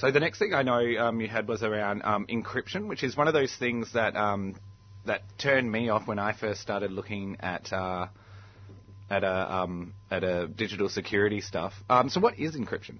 So 0.02 0.10
the 0.10 0.20
next 0.20 0.40
thing 0.40 0.56
I 0.56 0.64
know 0.64 0.80
um, 0.98 1.22
you 1.22 1.28
had 1.28 1.48
was 1.48 1.62
around 1.62 2.02
um, 2.04 2.26
encryption, 2.26 2.88
which 2.88 3.04
is 3.04 3.16
one 3.16 3.28
of 3.28 3.36
those 3.36 3.56
things 3.56 3.94
that 3.94 4.16
um, 4.16 4.56
that 5.06 5.22
turned 5.38 5.72
me 5.72 5.90
off 5.90 6.08
when 6.08 6.18
I 6.18 6.34
first 6.34 6.60
started 6.60 6.92
looking 6.92 7.38
at 7.40 7.72
uh, 7.72 8.08
at 9.12 9.24
a 9.24 9.54
um, 9.58 9.94
at 10.10 10.24
a 10.24 10.48
digital 10.48 10.90
security 10.90 11.40
stuff. 11.40 11.74
Um, 11.88 12.10
so 12.10 12.20
what 12.20 12.40
is 12.40 12.56
encryption? 12.56 12.98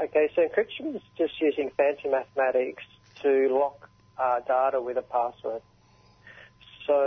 Okay, 0.00 0.28
so 0.34 0.42
encryption 0.42 0.96
is 0.96 1.02
just 1.16 1.34
using 1.40 1.70
fancy 1.76 2.08
mathematics 2.08 2.82
to 3.22 3.48
lock 3.48 3.88
uh, 4.18 4.40
data 4.40 4.82
with 4.82 4.96
a 4.96 5.02
password. 5.02 5.62
So 6.88 7.04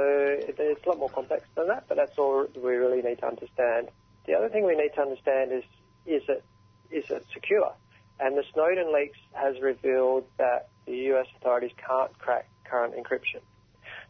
it's 0.48 0.86
a 0.86 0.90
lot 0.90 0.98
more 0.98 1.10
complex 1.10 1.44
than 1.56 1.68
that, 1.68 1.90
but 1.90 1.98
that's 1.98 2.18
all 2.18 2.48
we 2.56 2.72
really 2.72 3.02
need 3.02 3.20
to 3.20 3.28
understand. 3.28 3.90
The 4.28 4.36
other 4.36 4.48
thing 4.48 4.66
we 4.66 4.78
need 4.78 4.92
to 4.96 5.02
understand 5.02 5.52
is 5.52 5.66
is 6.06 6.24
it 6.30 6.42
is 6.90 7.10
it 7.10 7.26
secure? 7.34 7.74
And 8.20 8.38
the 8.38 8.44
Snowden 8.54 8.94
leaks 8.94 9.18
has 9.34 9.56
revealed 9.62 10.26
that 10.38 10.70
the 10.86 11.14
US 11.14 11.28
authorities 11.38 11.72
can't 11.78 12.18
crack 12.20 12.50
current 12.66 12.94
encryption. 12.96 13.42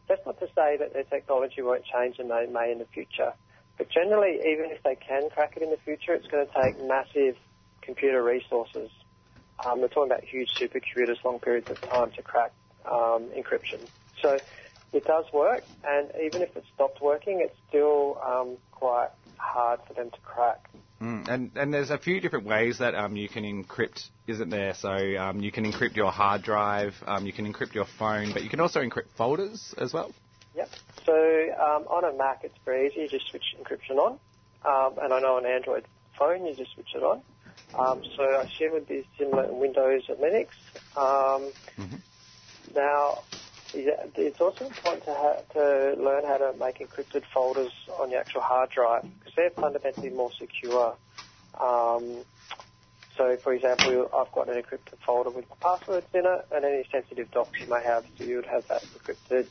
That's 0.07 0.25
not 0.25 0.39
to 0.39 0.47
say 0.55 0.77
that 0.77 0.93
their 0.93 1.03
technology 1.03 1.61
won't 1.61 1.83
change 1.85 2.17
and 2.19 2.29
they 2.29 2.47
may 2.51 2.71
in 2.71 2.79
the 2.79 2.87
future. 2.93 3.33
But 3.77 3.89
generally, 3.89 4.39
even 4.51 4.71
if 4.71 4.83
they 4.83 4.95
can 4.95 5.29
crack 5.29 5.53
it 5.55 5.63
in 5.63 5.69
the 5.69 5.77
future, 5.85 6.13
it's 6.13 6.27
going 6.27 6.45
to 6.45 6.53
take 6.53 6.75
massive 6.85 7.35
computer 7.81 8.21
resources. 8.21 8.89
Um, 9.63 9.79
they're 9.79 9.89
talking 9.89 10.11
about 10.11 10.23
huge 10.23 10.49
supercomputers, 10.59 11.23
long 11.23 11.39
periods 11.39 11.69
of 11.69 11.77
time 11.81 12.11
to 12.15 12.21
crack 12.21 12.51
um, 12.85 13.29
encryption. 13.37 13.87
So 14.21 14.39
it 14.91 15.05
does 15.05 15.25
work, 15.33 15.63
and 15.83 16.09
even 16.23 16.41
if 16.41 16.55
it 16.57 16.63
stopped 16.73 17.01
working, 17.01 17.41
it's 17.41 17.55
still 17.69 18.19
um, 18.25 18.57
quite 18.71 19.09
hard 19.37 19.79
for 19.87 19.93
them 19.93 20.09
to 20.11 20.19
crack. 20.21 20.69
Mm, 21.01 21.27
and 21.29 21.51
and 21.55 21.73
there's 21.73 21.91
a 21.91 21.97
few 21.97 22.19
different 22.19 22.45
ways 22.45 22.79
that 22.79 22.93
um, 22.93 23.15
you 23.15 23.29
can 23.29 23.43
encrypt, 23.43 24.09
isn't 24.27 24.49
there? 24.49 24.73
So 24.73 24.89
um, 24.89 25.39
you 25.39 25.51
can 25.51 25.63
encrypt 25.69 25.95
your 25.95 26.11
hard 26.11 26.43
drive, 26.43 26.93
um, 27.07 27.25
you 27.25 27.31
can 27.31 27.51
encrypt 27.51 27.73
your 27.73 27.85
phone, 27.85 28.33
but 28.33 28.43
you 28.43 28.49
can 28.49 28.59
also 28.59 28.81
encrypt 28.81 29.09
folders 29.17 29.73
as 29.77 29.93
well. 29.93 30.13
Yep. 30.55 30.69
So 31.05 31.13
um, 31.13 31.87
on 31.87 32.03
a 32.03 32.17
Mac, 32.17 32.41
it's 32.43 32.57
very 32.65 32.87
easy. 32.87 33.01
You 33.01 33.07
just 33.07 33.29
switch 33.29 33.55
encryption 33.57 33.97
on, 33.97 34.19
um, 34.65 34.97
and 35.01 35.13
I 35.13 35.19
know 35.19 35.37
on 35.37 35.45
Android 35.45 35.85
phone, 36.17 36.45
you 36.45 36.53
just 36.53 36.73
switch 36.73 36.93
it 36.93 37.03
on. 37.03 37.21
Um, 37.77 38.03
so 38.17 38.23
I 38.23 38.43
assume 38.43 38.69
it 38.69 38.73
would 38.73 38.87
be 38.87 39.07
similar 39.17 39.45
in 39.45 39.57
Windows 39.57 40.03
and 40.09 40.17
Linux. 40.17 40.47
Mm-hmm. 40.95 41.95
Now, 42.75 43.19
it's 43.73 44.41
also 44.41 44.65
important 44.65 45.05
to, 45.05 45.13
to 45.53 46.01
learn 46.01 46.23
how 46.25 46.37
to 46.37 46.57
make 46.57 46.79
encrypted 46.79 47.23
folders 47.33 47.71
on 47.99 48.11
your 48.11 48.21
actual 48.21 48.41
hard 48.41 48.69
drive 48.69 49.03
because 49.19 49.33
they're 49.35 49.51
fundamentally 49.61 50.09
more 50.09 50.31
secure. 50.39 50.95
Um, 51.59 52.25
so, 53.17 53.37
for 53.43 53.53
example, 53.53 54.09
I've 54.15 54.31
got 54.31 54.49
an 54.49 54.55
encrypted 54.55 54.97
folder 55.05 55.29
with 55.29 55.45
passwords 55.61 56.07
in 56.13 56.21
it, 56.25 56.47
and 56.51 56.63
any 56.63 56.83
sensitive 56.91 57.29
docs 57.31 57.59
you 57.59 57.67
may 57.67 57.83
have, 57.85 58.03
so 58.17 58.23
you 58.23 58.37
would 58.37 58.45
have 58.45 58.63
that 58.69 58.87
encrypted 58.95 59.47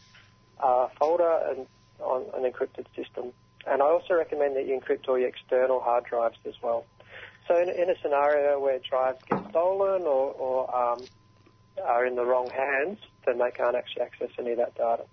uh, 0.62 0.88
folder 0.98 1.38
and 1.50 1.66
on 2.00 2.24
an 2.34 2.50
encrypted 2.50 2.86
system. 2.96 3.32
And 3.66 3.82
I 3.82 3.86
also 3.86 4.14
recommend 4.14 4.56
that 4.56 4.66
you 4.66 4.78
encrypt 4.80 5.08
all 5.08 5.18
your 5.18 5.28
external 5.28 5.80
hard 5.80 6.04
drives 6.04 6.38
as 6.46 6.54
well. 6.62 6.86
So, 7.46 7.60
in, 7.60 7.68
in 7.68 7.90
a 7.90 7.94
scenario 8.02 8.58
where 8.58 8.78
drives 8.78 9.18
get 9.28 9.38
stolen 9.50 10.02
or, 10.02 10.32
or 10.32 10.74
um, 10.74 11.08
are 11.84 12.06
in 12.06 12.16
the 12.16 12.24
wrong 12.24 12.50
hands, 12.50 12.98
then 13.28 13.38
they 13.38 13.50
can't 13.50 13.76
actually 13.76 14.02
access 14.02 14.30
any 14.38 14.52
of 14.52 14.58
that 14.58 14.74
data. 14.74 15.04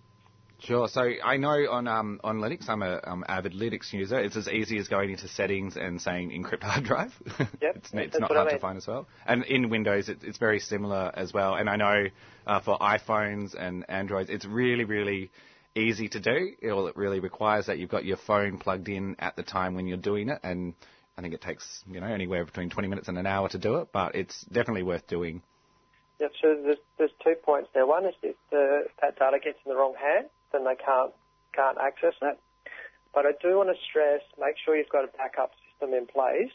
Sure. 0.59 0.87
So 0.87 1.11
I 1.23 1.37
know 1.37 1.69
on 1.69 1.87
um, 1.87 2.19
on 2.23 2.39
Linux, 2.39 2.69
I'm 2.69 2.81
a 2.81 3.01
um, 3.03 3.25
avid 3.27 3.53
Linux 3.53 3.91
user. 3.91 4.19
It's 4.19 4.37
as 4.37 4.47
easy 4.47 4.77
as 4.77 4.87
going 4.87 5.11
into 5.11 5.27
settings 5.27 5.75
and 5.75 6.01
saying 6.01 6.31
encrypt 6.31 6.63
hard 6.63 6.85
drive. 6.85 7.13
Yep, 7.61 7.75
it's, 7.75 7.89
it's 7.93 8.19
not 8.19 8.29
what 8.29 8.37
I 8.37 8.41
hard 8.41 8.51
to 8.51 8.59
find 8.59 8.77
as 8.77 8.87
well. 8.87 9.07
And 9.25 9.43
in 9.43 9.69
Windows, 9.69 10.07
it, 10.07 10.19
it's 10.23 10.37
very 10.37 10.59
similar 10.59 11.11
as 11.13 11.33
well. 11.33 11.55
And 11.55 11.69
I 11.69 11.75
know 11.75 12.05
uh, 12.47 12.59
for 12.61 12.77
iPhones 12.79 13.53
and 13.53 13.85
Androids, 13.89 14.29
it's 14.29 14.45
really 14.45 14.85
really 14.85 15.29
easy 15.75 16.07
to 16.09 16.19
do. 16.19 16.53
It, 16.61 16.69
all 16.69 16.87
it 16.87 16.95
really 16.95 17.19
requires 17.19 17.65
that 17.65 17.77
you've 17.77 17.89
got 17.89 18.05
your 18.05 18.17
phone 18.17 18.57
plugged 18.57 18.87
in 18.87 19.17
at 19.19 19.35
the 19.35 19.43
time 19.43 19.75
when 19.75 19.87
you're 19.87 19.97
doing 19.97 20.29
it, 20.29 20.39
and 20.41 20.73
I 21.17 21.21
think 21.21 21.33
it 21.33 21.41
takes 21.41 21.83
you 21.91 21.99
know 21.99 22.07
anywhere 22.07 22.45
between 22.45 22.69
20 22.69 22.87
minutes 22.87 23.07
and 23.09 23.17
an 23.17 23.25
hour 23.25 23.49
to 23.49 23.57
do 23.57 23.75
it, 23.75 23.89
but 23.91 24.15
it's 24.15 24.41
definitely 24.45 24.83
worth 24.83 25.05
doing. 25.07 25.41
Yep, 26.19 26.31
so 26.41 26.55
there's, 26.63 26.77
there's 26.97 27.11
two 27.23 27.35
points 27.43 27.69
there. 27.73 27.85
One 27.85 28.05
is 28.05 28.13
if 28.23 28.35
the, 28.49 28.85
that 29.01 29.19
data 29.19 29.37
gets 29.43 29.59
in 29.65 29.71
the 29.71 29.77
wrong 29.77 29.95
hand, 29.99 30.27
then 30.51 30.63
they 30.63 30.75
can't, 30.75 31.11
can't 31.53 31.77
access 31.77 32.13
it. 32.21 32.39
But 33.13 33.25
I 33.25 33.31
do 33.41 33.57
want 33.57 33.69
to 33.69 33.75
stress, 33.89 34.21
make 34.39 34.55
sure 34.63 34.75
you've 34.75 34.89
got 34.89 35.03
a 35.03 35.11
backup 35.17 35.51
system 35.67 35.93
in 35.93 36.05
place. 36.05 36.51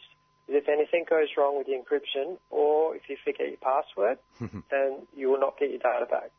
If 0.48 0.68
anything 0.68 1.04
goes 1.08 1.28
wrong 1.36 1.56
with 1.56 1.66
the 1.66 1.74
encryption 1.74 2.38
or 2.50 2.96
if 2.96 3.02
you 3.08 3.16
forget 3.22 3.48
your 3.48 3.62
password, 3.62 4.18
then 4.70 5.06
you 5.16 5.30
will 5.30 5.40
not 5.40 5.58
get 5.58 5.70
your 5.70 5.78
data 5.78 6.06
back. 6.10 6.30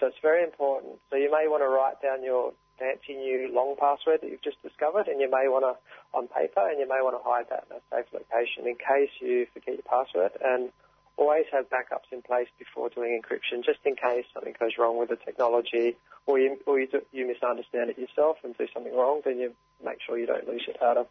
So 0.00 0.06
it's 0.06 0.16
very 0.22 0.42
important. 0.42 0.98
So 1.10 1.16
you 1.16 1.30
may 1.30 1.46
want 1.46 1.62
to 1.62 1.68
write 1.68 2.00
down 2.02 2.24
your 2.24 2.52
fancy 2.78 3.14
new 3.14 3.50
long 3.52 3.76
password 3.78 4.20
that 4.22 4.30
you've 4.30 4.42
just 4.42 4.60
discovered 4.62 5.06
and 5.06 5.20
you 5.20 5.30
may 5.30 5.46
want 5.46 5.62
to 5.62 5.78
on 6.16 6.26
paper 6.26 6.66
and 6.68 6.80
you 6.80 6.88
may 6.88 6.98
want 6.98 7.14
to 7.14 7.22
hide 7.22 7.46
that 7.50 7.66
in 7.70 7.76
a 7.76 7.80
safe 7.92 8.10
location 8.12 8.66
in 8.66 8.74
case 8.74 9.12
you 9.20 9.46
forget 9.52 9.78
your 9.78 9.86
password 9.86 10.32
and 10.42 10.70
always 11.16 11.44
have 11.52 11.68
backups 11.68 12.10
in 12.10 12.22
place 12.22 12.48
before 12.58 12.88
doing 12.88 13.20
encryption 13.20 13.64
just 13.64 13.80
in 13.84 13.94
case 13.96 14.24
something 14.32 14.54
goes 14.58 14.72
wrong 14.78 14.98
with 14.98 15.08
the 15.08 15.16
technology 15.16 15.96
or 16.26 16.38
you, 16.38 16.56
or 16.66 16.80
you, 16.80 16.86
do, 16.86 17.00
you 17.12 17.26
misunderstand 17.26 17.90
it 17.90 17.98
yourself 17.98 18.36
and 18.44 18.56
do 18.56 18.66
something 18.72 18.94
wrong, 18.94 19.20
then 19.24 19.38
you 19.38 19.52
make 19.84 19.98
sure 20.06 20.18
you 20.18 20.26
don't 20.26 20.46
lose 20.48 20.62
your 20.66 20.76
data. 20.78 21.06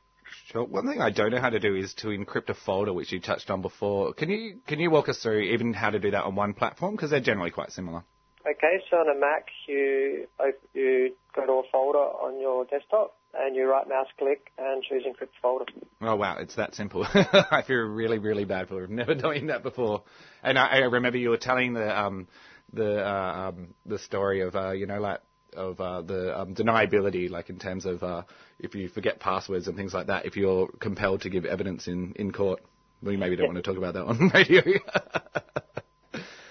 Sure. 0.48 0.64
One 0.64 0.88
thing 0.88 1.02
I 1.02 1.10
don't 1.10 1.32
know 1.32 1.42
how 1.42 1.50
to 1.50 1.60
do 1.60 1.76
is 1.76 1.94
to 1.96 2.08
encrypt 2.08 2.50
a 2.50 2.54
folder, 2.54 2.94
which 2.94 3.12
you 3.12 3.20
touched 3.20 3.50
on 3.50 3.62
before. 3.62 4.14
Can 4.14 4.30
you 4.30 4.60
can 4.66 4.80
you 4.80 4.90
walk 4.90 5.10
us 5.10 5.20
through 5.20 5.42
even 5.42 5.74
how 5.74 5.90
to 5.90 6.00
do 6.00 6.12
that 6.12 6.24
on 6.24 6.36
one 6.36 6.54
platform 6.54 6.96
because 6.96 7.10
they're 7.10 7.20
generally 7.20 7.52
quite 7.52 7.72
similar? 7.72 8.04
Okay, 8.42 8.82
so 8.90 8.98
on 8.98 9.16
a 9.16 9.20
Mac, 9.20 9.48
you 9.68 10.28
you 10.74 11.14
go 11.36 11.46
to 11.46 11.52
a 11.52 11.64
folder 11.72 12.00
on 12.00 12.40
your 12.40 12.66
desktop 12.66 13.16
and 13.34 13.56
you 13.56 13.70
right 13.70 13.88
mouse 13.88 14.08
click 14.18 14.52
and 14.58 14.84
choose 14.84 15.04
encrypt 15.04 15.30
folder. 15.42 15.66
Oh 16.02 16.16
wow, 16.16 16.38
it's 16.40 16.56
that 16.56 16.76
simple. 16.76 17.06
I 17.14 17.64
feel 17.66 17.78
really, 17.78 18.20
really 18.20 18.46
bad 18.46 18.68
for 18.68 18.88
never 18.90 19.16
doing 19.16 19.48
that 19.48 19.64
before. 19.64 20.04
And 20.44 20.58
I, 20.58 20.68
I 20.68 20.78
remember 20.80 21.18
you 21.18 21.30
were 21.30 21.38
telling 21.38 21.74
the 21.74 22.00
um, 22.00 22.28
the 22.74 23.06
uh, 23.06 23.50
um, 23.50 23.74
the 23.86 24.00
story 24.00 24.42
of 24.42 24.56
uh, 24.56 24.72
you 24.72 24.86
know 24.86 25.00
like 25.00 25.20
of 25.56 25.80
uh, 25.80 26.02
the 26.02 26.40
um, 26.40 26.56
deniability, 26.56 27.30
like 27.30 27.50
in 27.50 27.60
terms 27.60 27.86
of 27.86 28.04
uh, 28.04 28.24
if 28.60 28.76
you 28.76 28.88
forget 28.88 29.20
passwords 29.20 29.68
and 29.68 29.76
things 29.76 29.94
like 29.94 30.08
that, 30.08 30.26
if 30.26 30.38
you're 30.38 30.70
compelled 30.80 31.22
to 31.22 31.30
give 31.30 31.46
evidence 31.46 31.88
in, 31.88 32.14
in 32.16 32.32
court. 32.32 32.62
We 33.04 33.18
maybe 33.18 33.36
don't 33.36 33.48
want 33.48 33.58
to 33.58 33.64
talk 33.64 33.78
about 33.78 33.96
that 33.96 34.04
on 34.04 34.30
radio. 34.34 34.62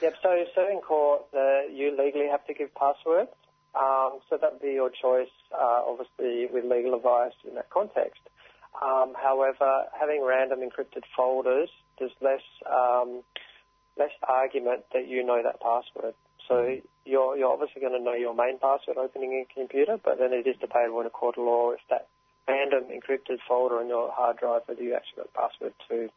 Yep, 0.02 0.14
so, 0.20 0.44
so 0.54 0.68
in 0.68 0.80
court, 0.80 1.26
uh, 1.32 1.68
you 1.70 1.96
legally 1.96 2.26
have 2.28 2.44
to 2.46 2.54
give 2.54 2.74
passwords. 2.74 3.30
Um, 3.74 4.18
so 4.28 4.36
that 4.40 4.52
would 4.52 4.62
be 4.62 4.72
your 4.72 4.90
choice, 4.90 5.30
uh, 5.52 5.82
obviously, 5.86 6.46
with 6.52 6.64
legal 6.64 6.94
advice 6.94 7.34
in 7.46 7.54
that 7.54 7.70
context. 7.70 8.20
Um, 8.82 9.14
however, 9.14 9.84
having 9.98 10.24
random 10.24 10.60
encrypted 10.60 11.02
folders, 11.16 11.68
there's 11.98 12.12
less 12.20 12.42
um, 12.70 13.22
less 13.98 14.10
argument 14.26 14.84
that 14.92 15.08
you 15.08 15.24
know 15.24 15.42
that 15.42 15.60
password. 15.60 16.14
So 16.48 16.78
you're, 17.04 17.36
you're 17.36 17.52
obviously 17.52 17.80
going 17.80 17.92
to 17.92 18.02
know 18.02 18.14
your 18.14 18.34
main 18.34 18.58
password 18.58 18.96
opening 18.96 19.44
a 19.46 19.54
computer, 19.54 19.98
but 20.02 20.18
then 20.18 20.32
it 20.32 20.46
is 20.46 20.56
debatable 20.60 21.00
in 21.00 21.06
a 21.06 21.10
court 21.10 21.38
of 21.38 21.44
law 21.44 21.70
if 21.70 21.80
that 21.90 22.08
random 22.48 22.84
encrypted 22.90 23.38
folder 23.46 23.78
on 23.78 23.88
your 23.88 24.10
hard 24.12 24.38
drive 24.38 24.62
whether 24.66 24.82
you 24.82 24.94
actually 24.94 25.22
got 25.22 25.30
a 25.34 25.38
password 25.38 25.74
to. 25.88 26.08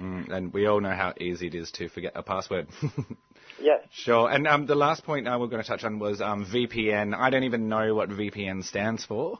Mm, 0.00 0.30
and 0.30 0.52
we 0.52 0.66
all 0.66 0.80
know 0.80 0.94
how 0.94 1.14
easy 1.18 1.46
it 1.46 1.54
is 1.54 1.70
to 1.72 1.88
forget 1.88 2.12
a 2.14 2.22
password. 2.22 2.68
Yes. 3.60 3.80
Sure. 3.92 4.30
And 4.30 4.46
um, 4.46 4.66
the 4.66 4.74
last 4.74 5.04
point 5.04 5.28
uh, 5.28 5.36
we're 5.40 5.46
going 5.46 5.62
to 5.62 5.68
touch 5.68 5.84
on 5.84 5.98
was 5.98 6.20
um, 6.20 6.44
VPN. 6.44 7.14
I 7.16 7.30
don't 7.30 7.44
even 7.44 7.68
know 7.68 7.94
what 7.94 8.10
VPN 8.10 8.64
stands 8.64 9.04
for. 9.04 9.38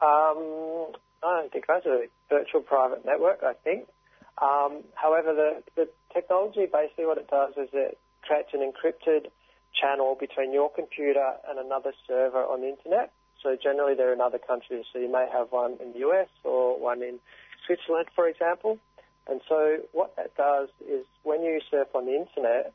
Um, 0.00 0.92
I 1.22 1.40
don't 1.40 1.52
think 1.52 1.64
that's 1.66 1.86
a 1.86 2.06
virtual 2.28 2.60
private 2.60 3.04
network, 3.04 3.42
I 3.42 3.54
think. 3.54 3.88
Um, 4.40 4.84
however, 4.94 5.34
the, 5.34 5.62
the 5.74 5.88
technology, 6.12 6.66
basically 6.72 7.06
what 7.06 7.18
it 7.18 7.28
does 7.28 7.54
is 7.56 7.68
it 7.72 7.98
creates 8.22 8.50
an 8.52 8.60
encrypted 8.60 9.30
channel 9.80 10.16
between 10.18 10.52
your 10.52 10.70
computer 10.70 11.32
and 11.48 11.58
another 11.58 11.92
server 12.06 12.44
on 12.44 12.60
the 12.60 12.68
internet. 12.68 13.12
So 13.42 13.56
generally 13.60 13.94
they're 13.94 14.12
in 14.12 14.20
other 14.20 14.38
countries. 14.38 14.84
So 14.92 14.98
you 14.98 15.10
may 15.10 15.26
have 15.32 15.48
one 15.50 15.78
in 15.82 15.92
the 15.92 16.00
US 16.10 16.28
or 16.44 16.78
one 16.78 17.02
in 17.02 17.18
Switzerland, 17.66 18.08
for 18.14 18.28
example. 18.28 18.78
And 19.28 19.40
so 19.48 19.78
what 19.92 20.16
that 20.16 20.36
does 20.36 20.68
is 20.80 21.04
when 21.22 21.42
you 21.42 21.60
surf 21.70 21.88
on 21.94 22.06
the 22.06 22.16
internet, 22.16 22.72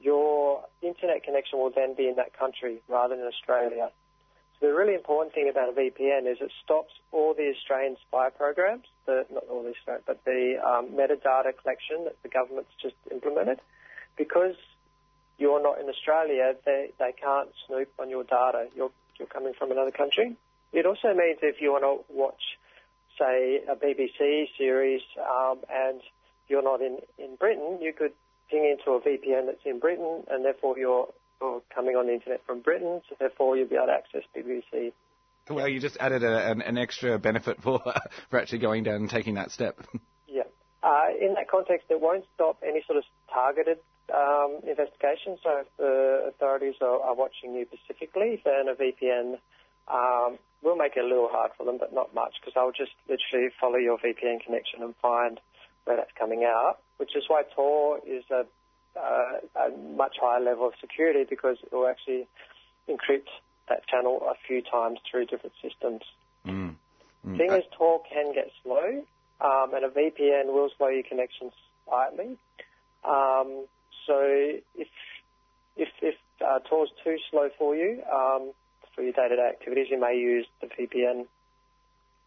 your 0.00 0.64
internet 0.80 1.22
connection 1.22 1.58
will 1.58 1.70
then 1.70 1.94
be 1.94 2.08
in 2.08 2.16
that 2.16 2.36
country 2.36 2.82
rather 2.88 3.16
than 3.16 3.26
Australia. 3.26 3.90
So 4.58 4.68
the 4.68 4.74
really 4.74 4.94
important 4.94 5.34
thing 5.34 5.48
about 5.50 5.68
a 5.68 5.72
VPN 5.72 6.30
is 6.30 6.38
it 6.40 6.50
stops 6.64 6.92
all 7.10 7.34
the 7.34 7.52
Australian 7.56 7.96
spy 8.06 8.30
programs, 8.30 8.84
the, 9.06 9.26
not 9.32 9.44
all 9.50 9.62
the 9.62 9.70
Australian, 9.70 10.02
but 10.06 10.24
the 10.24 10.56
um, 10.64 10.88
metadata 10.90 11.52
collection 11.60 12.04
that 12.04 12.16
the 12.22 12.28
government's 12.28 12.70
just 12.80 12.96
implemented. 13.10 13.60
Because 14.16 14.56
you're 15.38 15.62
not 15.62 15.80
in 15.80 15.88
Australia, 15.88 16.54
they, 16.64 16.90
they 16.98 17.12
can't 17.12 17.50
snoop 17.66 17.90
on 17.98 18.08
your 18.10 18.24
data. 18.24 18.68
You're, 18.74 18.92
you're 19.18 19.28
coming 19.28 19.52
from 19.58 19.72
another 19.72 19.90
country. 19.90 20.36
It 20.72 20.86
also 20.86 21.12
means 21.14 21.38
if 21.42 21.60
you 21.60 21.72
want 21.72 21.84
to 21.84 22.14
watch, 22.14 22.42
say, 23.22 23.60
a 23.68 23.76
BBC 23.76 24.46
series 24.58 25.02
um, 25.18 25.58
and 25.70 26.00
you're 26.48 26.62
not 26.62 26.80
in, 26.80 26.98
in 27.18 27.36
Britain, 27.36 27.78
you 27.80 27.92
could 27.92 28.12
ping 28.50 28.64
into 28.64 28.96
a 28.96 29.00
VPN 29.00 29.46
that's 29.46 29.64
in 29.64 29.78
Britain 29.78 30.24
and 30.30 30.44
therefore 30.44 30.78
you're, 30.78 31.08
you're 31.40 31.62
coming 31.74 31.96
on 31.96 32.06
the 32.06 32.12
internet 32.12 32.44
from 32.46 32.60
Britain, 32.60 33.00
so 33.08 33.16
therefore 33.18 33.56
you'll 33.56 33.68
be 33.68 33.76
able 33.76 33.86
to 33.86 33.92
access 33.92 34.22
BBC. 34.36 34.92
Well, 35.50 35.68
you 35.68 35.80
just 35.80 35.96
added 35.98 36.22
a, 36.22 36.50
an, 36.50 36.62
an 36.62 36.78
extra 36.78 37.18
benefit 37.18 37.60
for 37.62 37.80
for 38.30 38.38
actually 38.38 38.60
going 38.60 38.84
down 38.84 38.96
and 38.96 39.10
taking 39.10 39.34
that 39.34 39.50
step. 39.50 39.80
Yeah. 40.28 40.44
Uh, 40.82 41.08
in 41.20 41.34
that 41.34 41.50
context, 41.50 41.88
it 41.90 42.00
won't 42.00 42.24
stop 42.34 42.62
any 42.66 42.82
sort 42.86 42.96
of 42.96 43.04
targeted 43.30 43.76
um, 44.14 44.60
investigation. 44.66 45.36
So 45.42 45.60
if 45.60 45.66
the 45.76 46.30
authorities 46.30 46.76
are, 46.80 47.00
are 47.00 47.14
watching 47.14 47.54
you 47.54 47.66
specifically, 47.68 48.40
then 48.42 48.66
a 48.66 48.74
VPN 48.74 49.34
um, 49.88 50.38
will 50.62 50.76
make 50.76 50.96
it 50.96 51.04
a 51.04 51.06
little 51.06 51.28
hard 51.30 51.50
for 51.56 51.64
them, 51.64 51.78
but 51.78 51.92
not 51.92 52.14
much, 52.14 52.34
because 52.40 52.54
they'll 52.54 52.72
just 52.72 52.92
literally 53.08 53.50
follow 53.60 53.76
your 53.76 53.98
VPN 53.98 54.40
connection 54.44 54.82
and 54.82 54.94
find 55.02 55.40
where 55.84 55.96
that's 55.96 56.12
coming 56.18 56.44
out, 56.44 56.78
which 56.98 57.16
is 57.16 57.24
why 57.28 57.42
Tor 57.54 57.98
is 58.06 58.24
a, 58.30 58.46
uh, 58.98 59.66
a 59.66 59.76
much 59.96 60.16
higher 60.20 60.40
level 60.40 60.68
of 60.68 60.74
security 60.80 61.24
because 61.28 61.56
it 61.64 61.72
will 61.72 61.88
actually 61.88 62.26
encrypt 62.88 63.28
that 63.68 63.86
channel 63.88 64.22
a 64.28 64.34
few 64.46 64.62
times 64.62 64.98
through 65.10 65.26
different 65.26 65.54
systems. 65.62 66.02
Mm. 66.46 66.76
Mm. 67.26 67.36
Thing 67.36 67.52
is, 67.52 67.64
Tor 67.76 68.02
can 68.12 68.32
get 68.34 68.50
slow, 68.62 69.04
um, 69.40 69.74
and 69.74 69.84
a 69.84 69.88
VPN 69.88 70.46
will 70.46 70.70
slow 70.76 70.88
your 70.88 71.02
connection 71.02 71.50
slightly. 71.86 72.36
Um, 73.04 73.66
so 74.06 74.20
if 74.76 74.88
if 75.76 75.88
if 76.00 76.14
uh, 76.44 76.58
Tor's 76.68 76.90
too 77.04 77.16
slow 77.30 77.48
for 77.58 77.74
you 77.74 78.02
um, 78.12 78.52
for 78.94 79.02
your 79.02 79.12
day-to-day 79.12 79.48
activities, 79.48 79.86
you 79.90 80.00
may 80.00 80.16
use 80.16 80.46
the 80.60 80.68
VPN. 80.68 81.26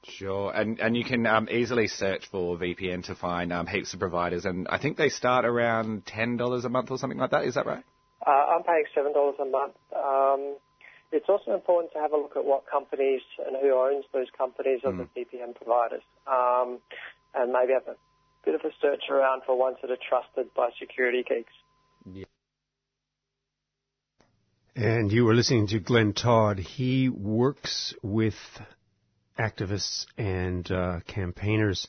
Sure, 0.04 0.52
and 0.54 0.80
and 0.80 0.96
you 0.96 1.04
can 1.04 1.26
um, 1.26 1.50
easily 1.50 1.88
search 1.88 2.28
for 2.30 2.58
VPN 2.58 3.06
to 3.06 3.16
find 3.16 3.52
um, 3.52 3.66
heaps 3.66 3.94
of 3.94 4.00
providers, 4.00 4.46
and 4.46 4.68
I 4.68 4.78
think 4.78 4.98
they 4.98 5.10
start 5.10 5.46
around 5.46 6.06
ten 6.06 6.38
dollars 6.38 6.64
a 6.64 6.70
month 6.70 6.92
or 6.92 7.00
something 7.00 7.18
like 7.18 7.32
that. 7.32 7.46
Is 7.46 7.56
that 7.56 7.66
right? 7.66 7.84
Uh, 8.26 8.30
I'm 8.30 8.64
paying 8.64 8.86
seven 8.94 9.14
dollars 9.14 9.36
a 9.40 9.46
month. 9.46 9.74
Um, 9.96 10.58
it's 11.12 11.26
also 11.28 11.54
important 11.54 11.94
to 11.94 12.00
have 12.00 12.12
a 12.14 12.18
look 12.18 12.36
at 12.36 12.46
what 12.46 12.70
companies 12.70 13.22
and 13.46 13.56
who 13.60 13.74
owns 13.74 14.06
those 14.14 14.28
companies 14.38 14.82
of 14.84 14.94
Mm. 14.94 15.08
the 15.14 15.22
VPN 15.26 15.56
providers, 15.56 16.04
um, 16.28 16.80
and 17.34 17.52
maybe 17.52 17.74
have 17.74 17.88
a 17.88 17.96
bit 18.44 18.54
of 18.54 18.62
a 18.62 18.72
search 18.80 19.10
around 19.10 19.42
for 19.46 19.58
ones 19.58 19.78
that 19.82 19.90
are 19.90 19.98
trusted 19.98 20.54
by 20.54 20.70
security 20.78 21.24
geeks. 21.24 21.54
And 24.78 25.10
you 25.10 25.24
were 25.24 25.34
listening 25.34 25.68
to 25.68 25.80
Glenn 25.80 26.12
Todd. 26.12 26.60
He 26.60 27.08
works 27.08 27.94
with 28.04 28.36
activists 29.40 30.06
and 30.18 30.70
uh, 30.70 31.00
campaigners. 31.08 31.88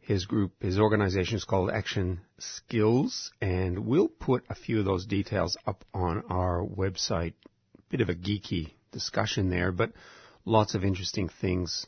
His 0.00 0.24
group, 0.24 0.60
his 0.60 0.80
organization 0.80 1.36
is 1.36 1.44
called 1.44 1.70
Action 1.70 2.22
Skills, 2.40 3.30
and 3.40 3.86
we'll 3.86 4.08
put 4.08 4.42
a 4.50 4.56
few 4.56 4.80
of 4.80 4.84
those 4.84 5.06
details 5.06 5.56
up 5.64 5.84
on 5.94 6.24
our 6.28 6.66
website. 6.66 7.34
Bit 7.88 8.00
of 8.00 8.08
a 8.08 8.16
geeky 8.16 8.72
discussion 8.90 9.48
there, 9.48 9.70
but 9.70 9.92
lots 10.44 10.74
of 10.74 10.84
interesting 10.84 11.28
things 11.40 11.86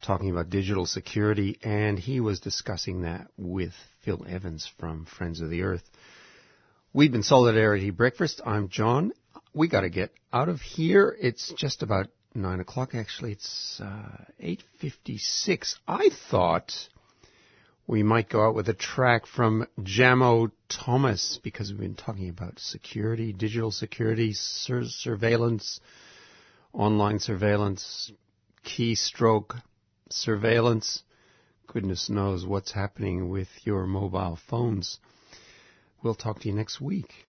talking 0.00 0.30
about 0.30 0.48
digital 0.48 0.86
security, 0.86 1.58
and 1.62 1.98
he 1.98 2.20
was 2.20 2.40
discussing 2.40 3.02
that 3.02 3.26
with 3.36 3.74
Phil 4.02 4.24
Evans 4.26 4.70
from 4.78 5.04
Friends 5.04 5.42
of 5.42 5.50
the 5.50 5.60
Earth. 5.60 5.84
We've 6.94 7.12
been 7.12 7.22
Solidarity 7.22 7.90
Breakfast. 7.90 8.40
I'm 8.46 8.70
John. 8.70 9.12
We 9.54 9.68
got 9.68 9.82
to 9.82 9.90
get 9.90 10.12
out 10.32 10.48
of 10.48 10.60
here. 10.60 11.16
It's 11.20 11.52
just 11.56 11.82
about 11.82 12.08
nine 12.34 12.60
o'clock. 12.60 12.94
Actually, 12.94 13.32
it's 13.32 13.80
uh, 13.82 14.24
eight 14.38 14.62
fifty-six. 14.80 15.78
I 15.88 16.10
thought 16.30 16.72
we 17.86 18.02
might 18.02 18.28
go 18.28 18.46
out 18.46 18.54
with 18.54 18.68
a 18.68 18.74
track 18.74 19.26
from 19.26 19.66
Jamo 19.80 20.50
Thomas 20.68 21.38
because 21.42 21.70
we've 21.70 21.80
been 21.80 21.94
talking 21.94 22.28
about 22.28 22.58
security, 22.58 23.32
digital 23.32 23.70
security, 23.70 24.32
sur- 24.32 24.84
surveillance, 24.84 25.80
online 26.72 27.18
surveillance, 27.18 28.12
keystroke 28.64 29.60
surveillance. 30.10 31.02
Goodness 31.68 32.08
knows 32.08 32.44
what's 32.44 32.72
happening 32.72 33.28
with 33.28 33.48
your 33.64 33.86
mobile 33.86 34.38
phones. 34.48 34.98
We'll 36.02 36.14
talk 36.14 36.40
to 36.40 36.48
you 36.48 36.54
next 36.54 36.80
week. 36.80 37.24